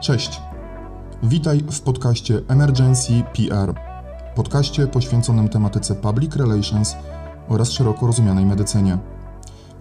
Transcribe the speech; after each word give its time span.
Cześć. 0.00 0.40
Witaj 1.22 1.58
w 1.58 1.80
podcaście 1.80 2.40
Emergency 2.48 3.12
PR. 3.12 3.74
Podcaście 4.34 4.86
poświęconym 4.86 5.48
tematyce 5.48 5.94
public 5.94 6.36
relations 6.36 6.96
oraz 7.48 7.70
szeroko 7.70 8.06
rozumianej 8.06 8.46
medycynie. 8.46 8.98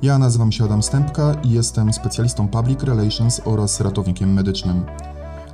Ja 0.02 0.18
nazywam 0.18 0.52
się 0.52 0.64
Adam 0.64 0.84
Stępka 0.84 1.36
i 1.44 1.52
jestem 1.52 1.94
specjalistą 1.94 2.48
public 2.48 2.84
relations 2.84 3.42
oraz 3.46 3.82
ratownikiem 3.82 4.34
medycznym. 4.34 4.86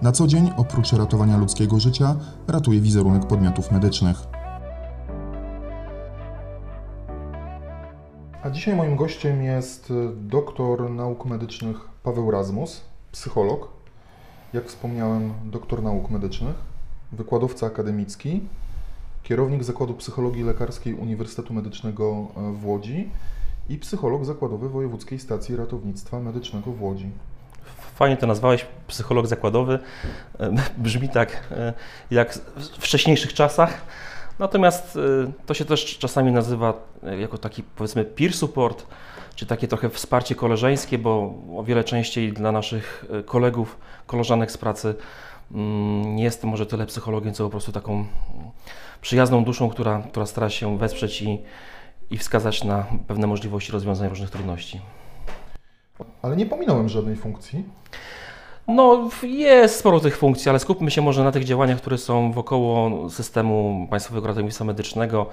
Na 0.02 0.12
co 0.12 0.28
dzień, 0.28 0.52
oprócz 0.58 0.94
ratowania 0.94 1.38
ludzkiego 1.38 1.80
życia, 1.80 2.16
ratuję 2.48 2.82
wizerunek 2.82 3.28
podmiotów 3.28 3.72
medycznych. 3.72 4.18
A 8.44 8.50
dzisiaj 8.50 8.76
moim 8.76 8.96
gościem 8.96 9.44
jest 9.44 9.94
doktor 10.16 10.92
nauk 10.92 11.26
medycznych 11.26 11.78
Paweł 12.04 12.32
Razmus, 12.32 12.82
psycholog, 13.12 13.75
jak 14.56 14.66
wspomniałem, 14.66 15.34
doktor 15.46 15.84
nauk 15.84 16.10
medycznych, 16.10 16.56
wykładowca 17.12 17.68
akademicki, 17.68 18.42
kierownik 19.24 19.64
Zakładu 19.64 19.94
Psychologii 19.94 20.44
Lekarskiej 20.44 20.94
Uniwersytetu 20.94 21.54
Medycznego 21.54 22.28
w 22.54 22.66
Łodzi 22.66 23.10
i 23.70 23.78
psycholog 23.78 24.26
zakładowy 24.26 24.70
Wojewódzkiej 24.70 25.20
Stacji 25.20 25.56
Ratownictwa 25.56 26.20
Medycznego 26.20 26.72
w 26.72 26.82
Łodzi. 26.82 27.10
Fajnie 27.96 28.18
to 28.18 28.28
nazwałeś, 28.28 28.66
psycholog 28.88 29.28
zakładowy. 29.28 29.80
Brzmi 30.78 31.10
tak 31.10 31.54
jak 32.12 32.34
w 32.58 32.80
wcześniejszych 32.80 33.34
czasach. 33.34 33.82
Natomiast 34.40 34.98
to 35.46 35.54
się 35.54 35.66
też 35.66 35.98
czasami 35.98 36.32
nazywa 36.32 36.74
jako 37.20 37.38
taki 37.38 37.64
powiedzmy 37.64 38.06
peer 38.06 38.34
support, 38.34 38.86
czy 39.36 39.46
takie 39.46 39.68
trochę 39.68 39.90
wsparcie 39.90 40.36
koleżeńskie, 40.36 40.98
bo 40.98 41.34
o 41.56 41.64
wiele 41.64 41.84
częściej 41.84 42.34
dla 42.34 42.52
naszych 42.52 43.06
kolegów, 43.26 43.78
koleżanek 44.08 44.52
z 44.52 44.58
pracy 44.58 44.96
nie 46.06 46.24
jestem 46.24 46.50
może 46.50 46.66
tyle 46.66 46.86
psychologiem, 46.86 47.34
co 47.34 47.44
po 47.44 47.50
prostu 47.50 47.72
taką 47.72 48.06
przyjazną 49.02 49.44
duszą, 49.44 49.70
która, 49.70 50.04
która 50.12 50.26
stara 50.26 50.50
się 50.50 50.78
wesprzeć 50.78 51.22
i, 51.22 51.42
i 52.12 52.18
wskazać 52.18 52.64
na 52.64 52.86
pewne 53.08 53.28
możliwości 53.28 53.72
rozwiązań 53.72 54.10
różnych 54.10 54.30
trudności. 54.30 54.82
Ale 56.22 56.36
nie 56.36 56.46
pominąłem 56.46 56.90
żadnej 56.90 57.16
funkcji. 57.16 57.64
No, 58.68 59.10
jest 59.24 59.80
sporo 59.80 60.00
tych 60.00 60.18
funkcji, 60.18 60.50
ale 60.50 60.60
skupmy 60.60 60.92
się 60.92 61.02
może 61.02 61.24
na 61.24 61.32
tych 61.32 61.44
działaniach, 61.44 61.78
które 61.78 61.98
są 61.98 62.32
wokoło 62.32 63.10
systemu 63.10 63.88
Państwowego 63.90 64.28
Ratownictwa 64.28 64.66
Medycznego. 64.66 65.30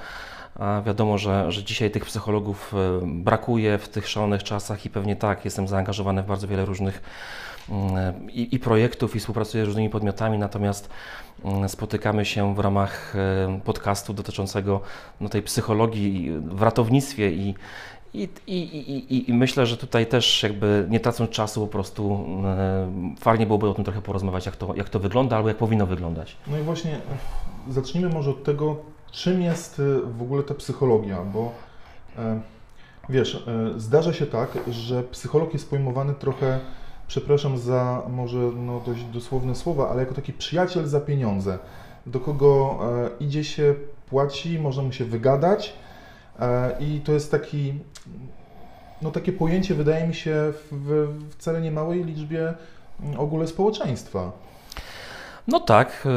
A 0.55 0.83
wiadomo, 0.87 1.19
że, 1.19 1.53
że 1.53 1.65
dzisiaj 1.65 1.91
tych 1.91 2.05
psychologów 2.05 2.75
brakuje 3.03 3.79
w 3.79 3.89
tych 3.89 4.09
szalonych 4.09 4.43
czasach 4.43 4.87
i 4.87 4.91
pewnie 4.91 5.17
tak, 5.17 5.45
jestem 5.45 5.69
zaangażowany 5.69 6.23
w 6.23 6.27
bardzo 6.27 6.49
wiele 6.49 6.65
różnych 6.65 7.03
i, 8.29 8.55
i 8.55 8.59
projektów 8.59 9.17
i 9.17 9.21
współpracuję 9.21 9.65
z 9.65 9.67
różnymi 9.67 9.91
podmiotami, 9.91 10.39
natomiast 10.39 10.91
spotykamy 11.69 12.25
się 12.25 12.55
w 12.55 12.59
ramach 12.59 13.15
podcastu 13.65 14.13
dotyczącego 14.13 14.81
no, 15.21 15.29
tej 15.29 15.43
psychologii 15.43 16.33
w 16.41 16.63
ratownictwie 16.63 17.31
i, 17.31 17.55
i, 18.15 18.29
i, 18.47 19.31
i, 19.31 19.35
myślę, 19.35 19.67
że 19.67 19.77
tutaj 19.77 20.07
też 20.07 20.43
jakby 20.43 20.87
nie 20.91 21.01
tracąc 21.01 21.31
czasu 21.31 21.61
po 21.61 21.67
prostu 21.67 22.27
e, 22.45 23.15
fajnie 23.21 23.47
byłoby 23.47 23.69
o 23.69 23.75
tym 23.75 23.85
trochę 23.85 24.03
porozmawiać, 24.03 24.47
jak 24.47 24.57
to, 24.57 24.75
jak 24.75 24.89
to 24.89 25.01
wygląda 25.01 25.37
albo 25.37 25.49
jak 25.49 25.57
powinno 25.57 25.87
wyglądać. 25.87 26.37
No 26.47 26.59
i 26.59 26.63
właśnie 26.63 27.01
zacznijmy 27.69 28.09
może 28.09 28.31
od 28.31 28.45
tego, 28.45 28.77
czym 29.13 29.43
jest 29.43 29.83
w 30.19 30.23
ogóle 30.23 30.43
ta 30.43 30.55
psychologia, 30.55 31.23
bo 31.23 31.53
e, 32.19 32.41
wiesz, 33.09 33.35
e, 33.49 33.81
zdarza 33.81 34.13
się 34.13 34.27
tak, 34.27 34.59
że 34.71 35.03
psycholog 35.03 35.53
jest 35.53 35.71
pojmowany 35.71 36.15
trochę, 36.15 36.61
przepraszam 37.09 37.59
za 37.59 38.03
może 38.09 38.39
no, 38.39 38.81
dość 38.87 39.05
dosłowne 39.05 39.55
słowa, 39.55 39.91
ale 39.91 40.01
jako 40.01 40.15
taki 40.15 40.33
przyjaciel 40.33 40.87
za 40.87 41.01
pieniądze, 41.01 41.59
do 42.07 42.21
kogo 42.21 42.81
e, 43.21 43.25
idzie 43.25 43.45
się, 43.45 43.75
płaci, 44.11 44.59
można 44.59 44.83
mu 44.83 44.93
się 44.93 45.05
wygadać, 45.05 45.75
i 46.81 47.01
to 47.01 47.13
jest 47.13 47.31
taki, 47.31 47.75
no 49.03 49.11
takie 49.11 49.33
pojęcie 49.33 49.75
wydaje 49.75 50.07
mi 50.07 50.15
się 50.15 50.53
w, 50.53 50.69
w 50.71 51.33
wcale 51.33 51.61
niemałej 51.61 52.05
liczbie 52.05 52.55
ogóle 53.19 53.47
społeczeństwa. 53.47 54.33
No 55.49 55.61
tak, 55.61 56.09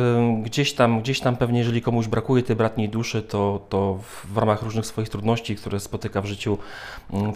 gdzieś 0.44 0.74
tam, 0.74 1.02
gdzieś 1.02 1.20
tam 1.20 1.38
pewnie, 1.38 1.60
jeżeli 1.60 1.82
komuś 1.82 2.08
brakuje 2.08 2.44
tej 2.44 2.56
bratniej 2.56 2.90
duszy, 2.90 3.22
to, 3.22 3.66
to 3.70 4.00
w 4.34 4.38
ramach 4.38 4.62
różnych 4.62 4.86
swoich 4.86 5.10
trudności, 5.10 5.56
które 5.56 5.80
spotyka 5.80 6.22
w 6.22 6.26
życiu, 6.26 6.58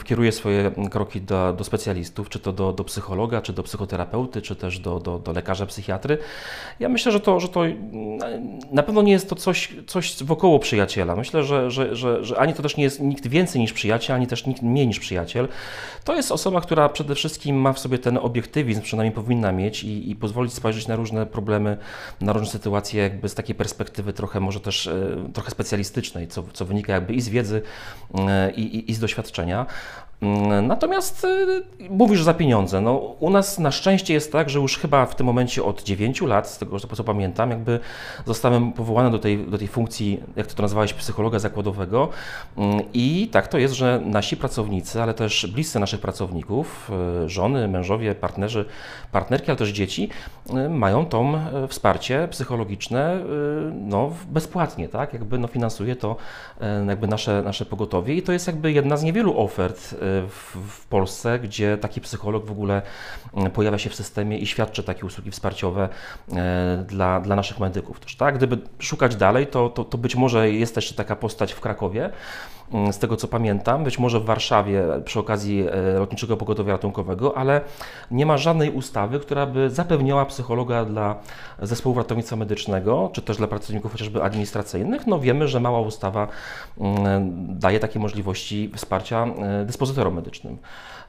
kieruje 0.04 0.32
swoje 0.32 0.72
kroki 0.92 1.22
do, 1.22 1.54
do 1.54 1.64
specjalistów, 1.64 2.30
czy 2.30 2.40
to 2.40 2.54
do, 2.54 2.74
do 2.74 2.84
psychologa, 2.84 3.42
czy 3.42 3.54
do 3.54 3.64
psychoterapeuty, 3.64 4.42
czy 4.42 4.56
też 4.56 4.80
do, 4.80 5.00
do, 5.00 5.20
do 5.20 5.32
lekarza 5.32 5.66
psychiatry. 5.66 6.18
Ja 6.80 6.90
myślę, 6.90 7.12
że 7.12 7.20
to, 7.20 7.40
że 7.40 7.48
to 7.48 7.62
na 8.72 8.84
pewno 8.84 9.02
nie 9.02 9.12
jest 9.12 9.30
to 9.30 9.36
coś, 9.36 9.76
coś 9.88 10.24
wokoło 10.24 10.60
przyjaciela. 10.60 11.16
Myślę, 11.16 11.44
że, 11.44 11.72
że, 11.72 11.96
że, 11.96 12.26
że 12.26 12.40
ani 12.40 12.54
to 12.54 12.64
też 12.64 12.78
nie 12.78 12.84
jest 12.84 13.00
nikt 13.00 13.28
więcej 13.28 13.62
niż 13.62 13.74
przyjaciel, 13.74 14.16
ani 14.16 14.28
też 14.28 14.46
nikt 14.46 14.62
mniej 14.62 14.88
niż 14.88 15.00
przyjaciel. 15.00 15.48
To 16.04 16.16
jest 16.16 16.32
osoba, 16.32 16.62
która 16.62 16.90
przede 16.90 17.16
wszystkim 17.16 17.56
ma 17.56 17.74
w 17.74 17.80
sobie 17.80 17.98
ten 17.98 18.18
obiektywizm, 18.18 18.82
przynajmniej 18.82 19.16
powinna 19.16 19.52
mieć 19.52 19.84
i, 19.84 20.12
i 20.12 20.16
pozwolić 20.16 20.54
spojrzeć 20.54 20.88
na 20.88 20.96
różne 20.96 21.26
problemy 21.26 21.79
na 22.22 22.34
różne 22.34 22.48
sytuacje 22.48 23.04
jakby 23.04 23.30
z 23.30 23.36
takiej 23.36 23.56
perspektywy 23.56 24.14
trochę 24.14 24.40
może 24.40 24.60
też 24.60 24.88
e, 24.88 25.30
trochę 25.34 25.52
specjalistycznej, 25.52 26.28
co, 26.28 26.44
co 26.54 26.66
wynika 26.66 26.94
jakby 26.94 27.14
i 27.14 27.22
z 27.22 27.30
wiedzy 27.30 27.62
e, 28.18 28.52
i, 28.52 28.62
i, 28.62 28.92
i 28.92 28.94
z 28.94 29.00
doświadczenia. 29.00 29.66
Mm, 30.22 30.68
natomiast 30.68 31.26
y, 31.26 31.64
mówisz 31.90 32.24
za 32.24 32.34
pieniądze. 32.34 32.82
No, 32.82 32.96
u 32.96 33.30
nas 33.30 33.60
na 33.60 33.72
szczęście 33.72 34.14
jest 34.14 34.32
tak, 34.32 34.50
że 34.50 34.60
już 34.60 34.78
chyba 34.78 35.06
w 35.06 35.16
tym 35.16 35.26
momencie 35.26 35.64
od 35.64 35.84
9 35.84 36.22
lat, 36.22 36.50
z 36.50 36.58
tego 36.58 36.80
co 36.80 37.04
pamiętam, 37.04 37.50
jakby 37.50 37.80
zostałem 38.26 38.74
powołany 38.74 39.12
do 39.12 39.20
tej, 39.20 39.38
do 39.38 39.58
tej 39.58 39.68
funkcji, 39.68 40.24
jak 40.36 40.48
to 40.48 40.62
nazwałeś, 40.62 40.94
psychologa 40.94 41.40
zakładowego. 41.40 42.10
Mm, 42.58 42.80
I 42.94 43.30
tak 43.32 43.48
to 43.48 43.58
jest, 43.58 43.74
że 43.74 44.02
nasi 44.06 44.38
pracownicy, 44.38 45.02
ale 45.02 45.14
też 45.14 45.48
bliscy 45.54 45.80
naszych 45.80 46.02
pracowników, 46.02 46.92
y, 47.26 47.30
żony, 47.30 47.68
mężowie, 47.68 48.16
partnerzy, 48.16 48.66
partnerki, 49.12 49.48
ale 49.48 49.58
też 49.58 49.70
dzieci, 49.70 50.10
y, 50.66 50.70
mają 50.70 51.06
to 51.06 51.20
wsparcie 51.68 52.28
psychologiczne 52.32 53.20
no, 53.74 54.12
bezpłatnie, 54.30 54.90
tak? 54.90 55.14
Jakby 55.14 55.38
no, 55.38 55.48
finansuje 55.48 55.96
to 55.96 56.16
jakby 56.88 57.08
nasze, 57.08 57.42
nasze 57.42 57.66
pogotowie 57.66 58.16
i 58.16 58.22
to 58.22 58.32
jest 58.32 58.48
jakby 58.48 58.72
jedna 58.72 58.98
z 58.98 59.04
niewielu 59.04 59.40
ofert 59.40 59.96
w, 60.30 60.86
Polsce, 60.90 61.40
gdzie 61.40 61.78
taki 61.78 62.02
psycholog 62.02 62.46
w 62.46 62.52
ogóle 62.52 62.82
mm, 63.34 63.52
pojawia 63.52 63.78
się 63.78 63.90
w 63.90 63.96
systemie 63.96 64.38
i 64.38 64.48
świadczy 64.48 64.84
takie 64.84 65.06
usługi 65.06 65.32
wsparciowe 65.32 65.90
e, 66.36 66.84
dla, 66.88 67.20
dla 67.20 67.36
naszych 67.36 67.60
medyków 67.60 68.00
też, 68.00 68.16
tak? 68.16 68.38
Gdyby 68.38 68.58
szukać 68.80 69.16
dalej, 69.16 69.48
to, 69.48 69.70
to, 69.70 69.84
to 69.84 69.98
być 69.98 70.16
może 70.16 70.52
jest 70.52 70.76
też 70.76 70.94
taka 70.94 71.16
postać 71.16 71.54
w 71.54 71.60
Krakowie, 71.60 72.10
z 72.92 72.98
tego 72.98 73.18
co 73.18 73.28
pamiętam, 73.28 73.84
być 73.84 74.00
może 74.00 74.20
w 74.20 74.26
Warszawie 74.26 74.84
przy 75.06 75.20
okazji 75.20 75.66
e, 75.68 76.00
Lotniczego 76.00 76.38
Pogotowia 76.38 76.74
Ratunkowego, 76.74 77.38
ale 77.38 77.62
nie 78.12 78.26
ma 78.26 78.38
żadnej 78.38 78.72
ustawy, 78.72 79.20
która 79.20 79.46
by 79.46 79.70
zapewniała 79.70 80.26
psychologa 80.26 80.86
dla 80.86 81.16
zespołu 81.62 81.98
ratownictwa 81.98 82.36
medycznego, 82.36 83.10
czy 83.14 83.22
też 83.22 83.38
dla 83.38 83.48
pracowników 83.48 83.92
chociażby 83.92 84.24
administracyjnych. 84.24 85.08
No 85.08 85.20
wiemy, 85.20 85.48
że 85.48 85.60
mała 85.60 85.80
ustawa 85.80 86.28
mm, 86.78 87.60
daje 87.60 87.80
takie 87.80 88.00
możliwości 88.00 88.72
wsparcia 88.76 89.24
e, 89.24 89.66
dyspozytorów 89.66 90.14
medycznym. 90.14 90.58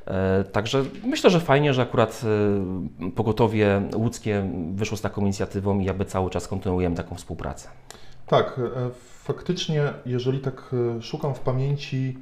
E, 0.06 0.44
także 0.44 0.84
myślę, 1.04 1.31
że 1.31 1.41
fajnie, 1.41 1.75
że 1.75 1.82
akurat 1.82 2.22
pogotowie 3.16 3.82
łódzkie 3.94 4.50
wyszło 4.75 4.97
z 4.97 5.00
taką 5.00 5.20
inicjatywą 5.20 5.78
i 5.78 5.84
jakby 5.84 6.04
cały 6.04 6.31
czas 6.31 6.49
kontynuujemy 6.49 6.97
taką 6.97 7.15
współpracę. 7.15 7.69
Tak, 8.26 8.60
faktycznie, 9.32 9.92
jeżeli 10.06 10.38
tak 10.38 10.74
szukam 11.00 11.34
w 11.34 11.41
pamięci 11.41 12.18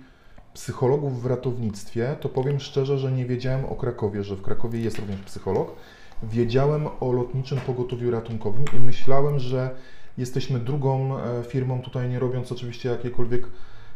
psychologów 0.54 1.22
w 1.22 1.26
ratownictwie, 1.26 2.16
to 2.20 2.28
powiem 2.28 2.60
szczerze, 2.60 2.98
że 2.98 3.12
nie 3.12 3.26
wiedziałem 3.26 3.64
o 3.64 3.74
Krakowie, 3.74 4.24
że 4.24 4.36
w 4.36 4.42
Krakowie 4.42 4.80
jest 4.80 4.98
również 4.98 5.20
psycholog. 5.20 5.74
Wiedziałem 6.22 6.88
o 7.00 7.12
lotniczym 7.12 7.60
pogotowiu 7.60 8.10
ratunkowym 8.10 8.64
i 8.76 8.80
myślałem, 8.80 9.38
że 9.38 9.70
jesteśmy 10.18 10.58
drugą 10.58 11.16
firmą, 11.48 11.82
tutaj 11.82 12.08
nie 12.08 12.18
robiąc 12.18 12.52
oczywiście 12.52 12.88
jakiejkolwiek 12.88 13.48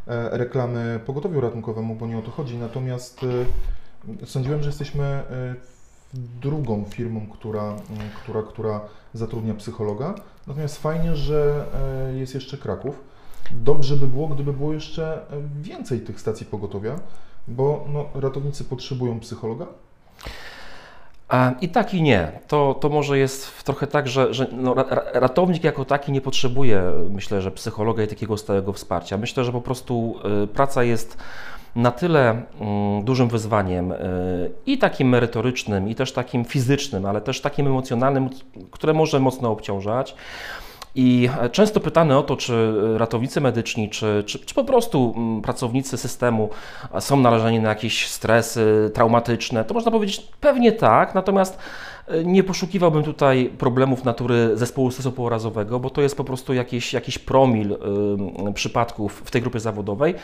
E, 0.07 0.39
reklamy 0.39 1.01
pogotowiu 1.07 1.41
ratunkowemu, 1.41 1.95
bo 1.95 2.07
nie 2.07 2.19
o 2.19 2.23
to 2.23 2.31
chodzi. 2.31 2.57
Natomiast 2.57 3.21
e, 4.23 4.27
sądziłem, 4.27 4.63
że 4.63 4.69
jesteśmy 4.69 5.05
e, 5.05 5.55
drugą 6.15 6.85
firmą, 6.85 7.27
która, 7.27 7.77
która, 8.23 8.43
która 8.43 8.81
zatrudnia 9.15 9.55
psychologa. 9.55 10.15
Natomiast 10.47 10.83
fajnie, 10.83 11.17
że 11.17 11.65
jest 12.15 12.35
jeszcze 12.35 12.59
Kraków. 12.59 13.01
Dobrze 13.51 13.97
by 13.97 14.07
było, 14.07 14.29
gdyby 14.29 14.53
było 14.53 14.73
jeszcze 14.73 15.21
więcej 15.63 16.01
tych 16.01 16.21
stacji 16.21 16.47
pogotowia, 16.47 17.01
bo 17.49 17.85
no, 17.89 18.21
ratownicy 18.21 18.65
potrzebują 18.65 19.21
psychologa, 19.21 19.67
i 21.61 21.69
tak 21.69 21.95
i 21.95 22.03
nie. 22.03 22.41
To, 22.49 22.75
to 22.81 22.89
może 22.89 23.19
jest 23.19 23.65
trochę 23.65 23.87
tak, 23.87 24.09
że, 24.09 24.35
że 24.35 24.47
no, 24.53 24.75
ratownik 25.15 25.65
jako 25.65 25.85
taki 25.85 26.13
nie 26.13 26.21
potrzebuje, 26.21 26.83
myślę, 27.11 27.43
że 27.43 27.51
psychologa 27.51 28.03
i 28.03 28.09
takiego 28.09 28.37
stałego 28.37 28.73
wsparcia. 28.73 29.19
Myślę, 29.19 29.45
że 29.45 29.53
po 29.53 29.61
prostu 29.61 30.15
y, 30.45 30.47
praca 30.47 30.85
jest 30.85 31.19
na 31.77 31.91
tyle 31.91 32.43
mm, 32.61 33.05
dużym 33.05 33.29
wyzwaniem 33.29 33.93
y, 33.93 34.51
i 34.67 34.79
takim 34.79 35.09
merytorycznym, 35.09 35.89
i 35.89 35.95
też 35.95 36.13
takim 36.13 36.45
fizycznym, 36.45 37.07
ale 37.07 37.21
też 37.21 37.41
takim 37.41 37.67
emocjonalnym, 37.67 38.31
które 38.71 38.93
może 38.93 39.21
mocno 39.21 39.51
obciążać. 39.51 40.15
I 40.95 41.29
często 41.53 41.81
pytany 41.81 42.19
o 42.19 42.23
to, 42.23 42.37
czy 42.37 42.75
ratownicy 42.99 43.41
medyczni, 43.41 43.91
czy, 43.91 44.25
czy, 44.27 44.39
czy, 44.39 44.55
po 44.55 44.65
prostu 44.65 45.15
mm, 45.17 45.43
pracownicy 45.43 45.99
systemu 45.99 46.51
są 47.01 47.17
narażeni 47.17 47.61
na 47.61 47.69
jakieś 47.69 48.09
stresy 48.09 48.91
traumatyczne, 48.95 49.65
to 49.65 49.75
można 49.75 49.91
powiedzieć 49.91 50.29
pewnie 50.41 50.73
tak, 50.73 51.15
natomiast 51.15 51.59
nie 52.25 52.45
poszukiwałbym 52.45 53.03
tutaj 53.03 53.51
problemów 53.59 54.05
natury 54.05 54.57
zespołu 54.57 54.91
stresu 54.91 55.13
pourazowego, 55.13 55.81
bo 55.81 55.91
to 55.91 56.03
jest 56.03 56.17
po 56.17 56.25
prostu 56.25 56.55
jakiś, 56.55 56.93
jakiś 56.93 57.19
promil 57.19 57.77
przypadków 58.55 59.23
w 59.25 59.31
tej 59.31 59.43
grupie 59.43 59.61
zawodowej. 59.61 60.15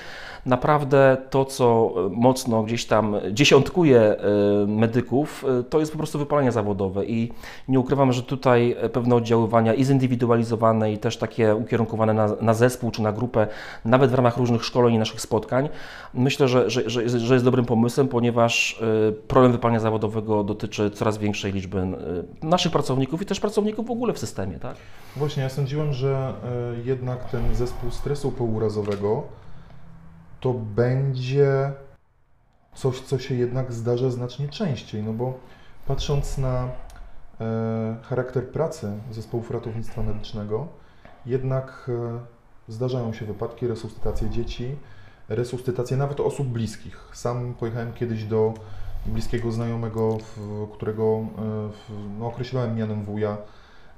Naprawdę 0.47 1.17
to, 1.31 1.45
co 1.45 1.95
mocno 2.11 2.63
gdzieś 2.63 2.87
tam 2.87 3.17
dziesiątkuje 3.33 4.17
y, 4.65 4.67
medyków, 4.67 5.45
to 5.71 5.81
jest 5.81 5.93
po 5.93 5.99
prostu 5.99 6.19
wypalenie 6.19 6.53
zawodowe 6.53 7.07
i 7.07 7.33
nie 7.69 7.81
ukrywam, 7.81 8.13
że 8.13 8.23
tutaj 8.23 8.77
pewne 8.93 9.15
oddziaływania 9.15 9.75
i 9.75 9.85
zindywidualizowane 9.85 10.93
i 10.93 10.99
też 10.99 11.17
takie 11.17 11.55
ukierunkowane 11.55 12.15
na, 12.15 12.29
na 12.41 12.55
zespół 12.55 12.91
czy 12.91 13.03
na 13.03 13.13
grupę, 13.13 13.47
nawet 13.85 14.11
w 14.11 14.15
ramach 14.15 14.37
różnych 14.37 14.65
szkoleń 14.65 14.95
i 14.95 14.99
naszych 14.99 15.21
spotkań, 15.21 15.69
myślę, 16.15 16.49
że, 16.49 16.71
że, 16.71 16.91
że, 16.91 17.09
że 17.09 17.35
jest 17.35 17.45
dobrym 17.45 17.65
pomysłem, 17.65 18.09
ponieważ 18.09 18.83
problem 19.29 19.53
wypalenia 19.53 19.81
zawodowego 19.81 20.45
dotyczy 20.45 20.91
coraz 20.91 21.19
większej 21.19 21.53
liczby 21.53 21.68
liczby 21.69 21.99
y, 22.43 22.47
naszych 22.47 22.73
pracowników 22.73 23.23
i 23.23 23.27
też 23.27 23.41
pracowników 23.41 23.87
w 23.87 23.91
ogóle 23.91 24.13
w 24.13 24.19
systemie, 24.19 24.59
tak? 24.59 24.77
Właśnie, 25.17 25.43
ja 25.43 25.49
sądziłem, 25.49 25.93
że 25.93 26.35
y, 26.79 26.83
jednak 26.85 27.31
ten 27.31 27.55
zespół 27.55 27.91
stresu 27.91 28.33
pourazowego 28.33 29.23
to 30.41 30.55
będzie 30.55 31.73
coś, 32.75 33.01
co 33.01 33.19
się 33.19 33.35
jednak 33.35 33.73
zdarza 33.73 34.11
znacznie 34.11 34.49
częściej, 34.49 35.03
no 35.03 35.13
bo 35.13 35.39
patrząc 35.87 36.39
na 36.39 36.69
e, 37.41 37.97
charakter 38.03 38.49
pracy 38.49 38.93
zespołów 39.11 39.51
ratownictwa 39.51 40.03
medycznego, 40.03 40.69
jednak 41.27 41.91
e, 42.69 42.73
zdarzają 42.73 43.13
się 43.13 43.27
wypadki, 43.27 43.67
resuscytacje 43.67 44.31
dzieci, 44.31 44.77
resuscytacje 45.29 45.97
nawet 45.97 46.21
osób 46.21 46.49
bliskich. 46.49 47.11
Sam 47.13 47.55
pojechałem 47.55 47.93
kiedyś 47.93 48.25
do 48.25 48.55
bliskiego 49.09 49.53
znajomego, 49.53 50.19
którego 50.73 51.05
e, 51.05 51.71
no, 52.19 52.27
określałem 52.27 52.77
mianem 52.77 53.05
wuja 53.05 53.37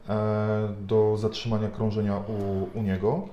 e, 0.08 0.74
do 0.80 1.16
zatrzymania 1.16 1.68
krążenia 1.68 2.16
u, 2.16 2.68
u 2.78 2.82
niego. 2.82 3.28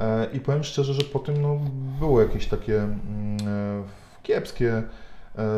E, 0.00 0.28
I 0.32 0.40
powiem 0.40 0.64
szczerze, 0.64 0.94
że 0.94 1.02
po 1.02 1.18
tym 1.18 1.42
no, 1.42 1.58
było 1.98 2.22
jakieś 2.22 2.46
takie 2.46 2.82
mm, 2.82 3.38
kiepskie 4.22 4.82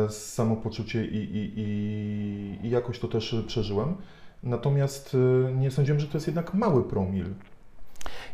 samopoczucie 0.09 1.05
i, 1.05 1.17
i, 1.17 1.53
i, 1.59 2.67
i 2.67 2.69
jakoś 2.69 2.99
to 2.99 3.07
też 3.07 3.35
przeżyłem. 3.47 3.95
Natomiast 4.43 5.17
nie 5.55 5.71
sądziłem, 5.71 5.99
że 5.99 6.07
to 6.07 6.17
jest 6.17 6.27
jednak 6.27 6.53
mały 6.53 6.83
promil. 6.83 7.25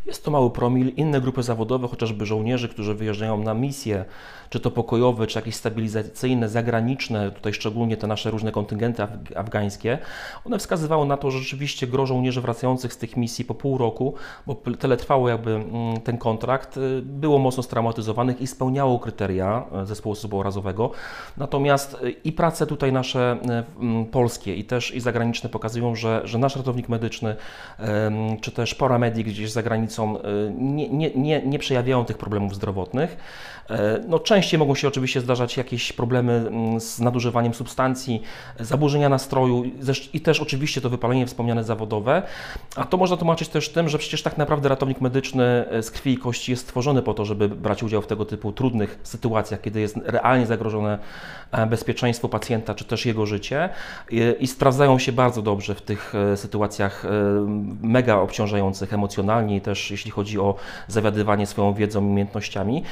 Jest 0.05 0.25
to 0.25 0.31
mały 0.31 0.49
promil. 0.49 0.87
Inne 0.95 1.21
grupy 1.21 1.43
zawodowe, 1.43 1.87
chociażby 1.87 2.25
żołnierzy, 2.25 2.69
którzy 2.69 2.95
wyjeżdżają 2.95 3.43
na 3.43 3.53
misje, 3.53 4.05
czy 4.49 4.59
to 4.59 4.71
pokojowe, 4.71 5.27
czy 5.27 5.39
jakieś 5.39 5.55
stabilizacyjne, 5.55 6.49
zagraniczne, 6.49 7.31
tutaj 7.31 7.53
szczególnie 7.53 7.97
te 7.97 8.07
nasze 8.07 8.31
różne 8.31 8.51
kontyngenty 8.51 9.03
afgańskie, 9.35 9.97
one 10.45 10.59
wskazywały 10.59 11.05
na 11.05 11.17
to, 11.17 11.31
że 11.31 11.39
rzeczywiście 11.39 11.87
gro 11.87 12.05
żołnierzy 12.05 12.41
wracających 12.41 12.93
z 12.93 12.97
tych 12.97 13.17
misji 13.17 13.45
po 13.45 13.55
pół 13.55 13.77
roku, 13.77 14.13
bo 14.47 14.55
tyle 14.55 14.97
trwało 14.97 15.29
jakby 15.29 15.51
mm, 15.51 16.01
ten 16.01 16.17
kontrakt, 16.17 16.77
y, 16.77 17.01
było 17.01 17.39
mocno 17.39 17.63
straumatyzowanych 17.63 18.41
i 18.41 18.47
spełniało 18.47 18.99
kryteria 18.99 19.63
y, 19.83 19.85
zespołu 19.85 20.15
suborazowego. 20.15 20.91
Natomiast 21.37 21.97
y, 22.03 22.11
i 22.11 22.31
prace 22.31 22.67
tutaj 22.67 22.93
nasze 22.93 23.37
mm, 23.79 24.05
polskie 24.05 24.55
i 24.55 24.63
też 24.63 24.95
i 24.95 24.99
zagraniczne 24.99 25.49
pokazują, 25.49 25.95
że, 25.95 26.21
że 26.23 26.37
nasz 26.37 26.55
ratownik 26.55 26.89
medyczny, 26.89 27.35
czy 28.41 28.51
też 28.51 28.75
paramedik 28.75 29.27
gdzieś 29.27 29.51
za 29.51 29.60
granicą 29.63 30.17
nie, 30.57 30.89
nie, 30.89 31.11
nie, 31.15 31.41
nie 31.45 31.59
przejawiają 31.59 32.05
tych 32.05 32.17
problemów 32.17 32.55
zdrowotnych. 32.55 33.17
E, 33.69 33.99
no, 34.07 34.19
częściej 34.19 34.59
mogą 34.59 34.75
się 34.75 34.87
oczywiście 34.87 35.21
zdarzać 35.21 35.57
jakieś 35.57 35.93
problemy 35.93 36.33
mm, 36.33 36.81
z 36.81 36.99
nadużywaniem 36.99 37.53
substancji, 37.53 38.21
zaburzenia 38.59 39.09
nastroju 39.09 39.63
i 40.13 40.21
też 40.21 40.39
oczywiście 40.39 40.81
to 40.81 40.89
wypalenie 40.89 41.27
wspomniane 41.27 41.63
zawodowe, 41.63 42.23
a 42.75 42.83
to 42.83 42.97
można 42.97 43.17
tłumaczyć 43.17 43.49
też 43.49 43.69
tym, 43.69 43.89
że 43.89 43.97
przecież 43.97 44.23
tak 44.23 44.37
naprawdę 44.37 44.69
ratownik 44.69 45.01
medyczny 45.01 45.43
e, 45.43 45.83
z 45.83 45.91
krwi 45.91 46.11
i 46.11 46.17
kości 46.17 46.51
jest 46.51 46.63
stworzony 46.63 47.01
po 47.01 47.13
to, 47.13 47.25
żeby 47.25 47.49
brać 47.49 47.83
udział 47.83 48.01
w 48.01 48.07
tego 48.07 48.25
typu 48.25 48.51
trudnych 48.51 48.99
sytuacjach, 49.03 49.61
kiedy 49.61 49.79
jest 49.79 49.97
realnie 50.03 50.45
zagrożone 50.45 50.99
e, 51.51 51.67
bezpieczeństwo 51.67 52.29
pacjenta 52.29 52.75
czy 52.75 52.85
też 52.85 53.05
jego 53.05 53.25
życie 53.25 53.69
i 54.39 54.47
sprawdzają 54.47 54.99
się 54.99 55.11
bardzo 55.11 55.41
dobrze 55.41 55.75
w 55.75 55.81
tych 55.81 56.13
sytuacjach 56.35 57.03
mega 57.81 58.15
obciążających 58.15 58.93
emocjonalnie 58.93 59.55
i 59.55 59.61
też 59.61 59.91
jeśli 59.91 60.11
chodzi 60.11 60.39
o 60.39 60.55
zawiadywanie 60.87 61.47
swoją 61.47 61.73
wiedzą 61.73 62.01
i 62.01 62.07
umiejętnościami. 62.07 62.83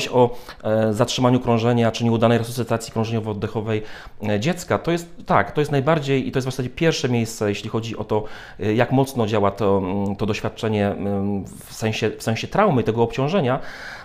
Wspomniałeś 0.00 0.08
o 0.08 0.36
e, 0.64 0.94
zatrzymaniu 0.94 1.40
krążenia 1.40 1.92
czy 1.92 2.04
nieudanej 2.04 2.38
resuscytacji 2.38 2.92
krążeniowo-oddechowej 2.92 3.82
e, 4.28 4.40
dziecka, 4.40 4.78
to 4.78 4.90
jest 4.90 5.08
tak, 5.26 5.52
to 5.52 5.60
jest 5.60 5.72
najbardziej 5.72 6.28
i 6.28 6.32
to 6.32 6.38
jest 6.38 6.48
w 6.48 6.50
zasadzie 6.50 6.70
pierwsze 6.70 7.08
miejsce, 7.08 7.48
jeśli 7.48 7.70
chodzi 7.70 7.96
o 7.96 8.04
to, 8.04 8.24
e, 8.60 8.74
jak 8.74 8.92
mocno 8.92 9.26
działa 9.26 9.50
to, 9.50 9.78
mm, 9.78 10.16
to 10.16 10.26
doświadczenie 10.26 10.86
mm, 10.86 11.44
w 11.44 11.74
sensie, 11.74 12.10
w 12.10 12.22
sensie 12.22 12.48
traumy, 12.48 12.82
tego 12.82 13.02
obciążenia. 13.02 13.60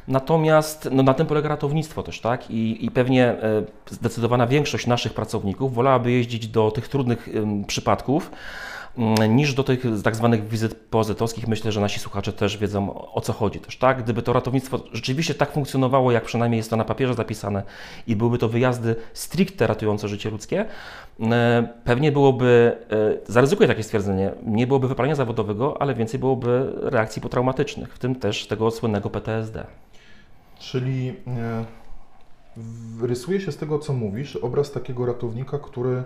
Natomiast 0.07 0.89
no, 0.91 1.03
na 1.03 1.13
tym 1.13 1.27
polega 1.27 1.49
ratownictwo 1.49 2.03
też, 2.03 2.21
tak? 2.21 2.51
I, 2.51 2.85
i 2.85 2.91
pewnie 2.91 3.35
zdecydowana 3.89 4.47
większość 4.47 4.87
naszych 4.87 5.13
pracowników 5.13 5.73
wolałaby 5.73 6.11
jeździć 6.11 6.47
do 6.47 6.71
tych 6.71 6.87
trudnych 6.87 7.29
przypadków, 7.67 8.31
niż 9.29 9.53
do 9.53 9.63
tych 9.63 9.83
tak 10.03 10.15
zwanych 10.15 10.47
wizyt 10.47 10.75
pozytowskich. 10.75 11.47
Myślę, 11.47 11.71
że 11.71 11.81
nasi 11.81 11.99
słuchacze 11.99 12.33
też 12.33 12.57
wiedzą 12.57 12.93
o 13.13 13.21
co 13.21 13.33
chodzi 13.33 13.59
też, 13.59 13.77
tak? 13.77 14.03
Gdyby 14.03 14.21
to 14.21 14.33
ratownictwo 14.33 14.79
rzeczywiście 14.93 15.33
tak 15.33 15.51
funkcjonowało, 15.51 16.11
jak 16.11 16.25
przynajmniej 16.25 16.57
jest 16.57 16.69
to 16.69 16.75
na 16.75 16.83
papierze 16.83 17.13
zapisane 17.13 17.63
i 18.07 18.15
byłyby 18.15 18.37
to 18.37 18.49
wyjazdy 18.49 18.95
stricte 19.13 19.67
ratujące 19.67 20.07
życie 20.07 20.29
ludzkie, 20.29 20.65
mm, 21.19 21.67
pewnie 21.83 22.11
byłoby, 22.11 22.77
e, 23.27 23.31
zaryzykuję 23.33 23.67
takie 23.67 23.83
stwierdzenie, 23.83 24.31
nie 24.45 24.67
byłoby 24.67 24.87
wypalenia 24.87 25.15
zawodowego, 25.15 25.81
ale 25.81 25.95
więcej 25.95 26.19
byłoby 26.19 26.73
reakcji 26.75 27.21
potraumatycznych, 27.21 27.95
w 27.95 27.99
tym 27.99 28.15
też 28.15 28.47
tego 28.47 28.71
słynnego 28.71 29.09
PTSD. 29.09 29.65
Czyli 30.59 31.13
e, 31.27 31.65
rysuje 33.01 33.41
się 33.41 33.51
z 33.51 33.57
tego, 33.57 33.79
co 33.79 33.93
mówisz, 33.93 34.35
obraz 34.35 34.71
takiego 34.71 35.05
ratownika, 35.05 35.59
który 35.59 36.03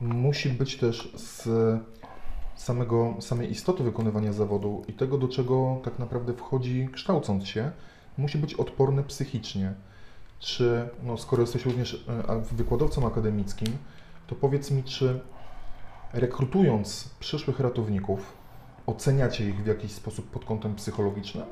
musi 0.00 0.48
być 0.48 0.76
też 0.76 1.08
z 1.16 1.48
samego, 2.56 3.14
samej 3.20 3.50
istoty 3.50 3.82
wykonywania 3.82 4.32
zawodu 4.32 4.82
i 4.88 4.92
tego, 4.92 5.18
do 5.18 5.28
czego 5.28 5.80
tak 5.84 5.98
naprawdę 5.98 6.34
wchodzi 6.34 6.88
kształcąc 6.92 7.46
się, 7.46 7.70
musi 8.18 8.38
być 8.38 8.54
odporny 8.54 9.02
psychicznie. 9.02 9.74
Czy, 10.38 10.88
no, 11.02 11.18
skoro 11.18 11.42
jesteś 11.42 11.64
również 11.64 12.04
e, 12.28 12.42
wykładowcą 12.52 13.06
akademickim, 13.06 13.68
to 14.26 14.34
powiedz 14.34 14.70
mi, 14.70 14.84
czy 14.84 15.20
rekrutując 16.12 17.10
przyszłych 17.20 17.60
ratowników, 17.60 18.32
oceniacie 18.86 19.48
ich 19.48 19.62
w 19.62 19.66
jakiś 19.66 19.92
sposób 19.92 20.30
pod 20.30 20.44
kątem 20.44 20.74
psychologicznym? 20.74 21.44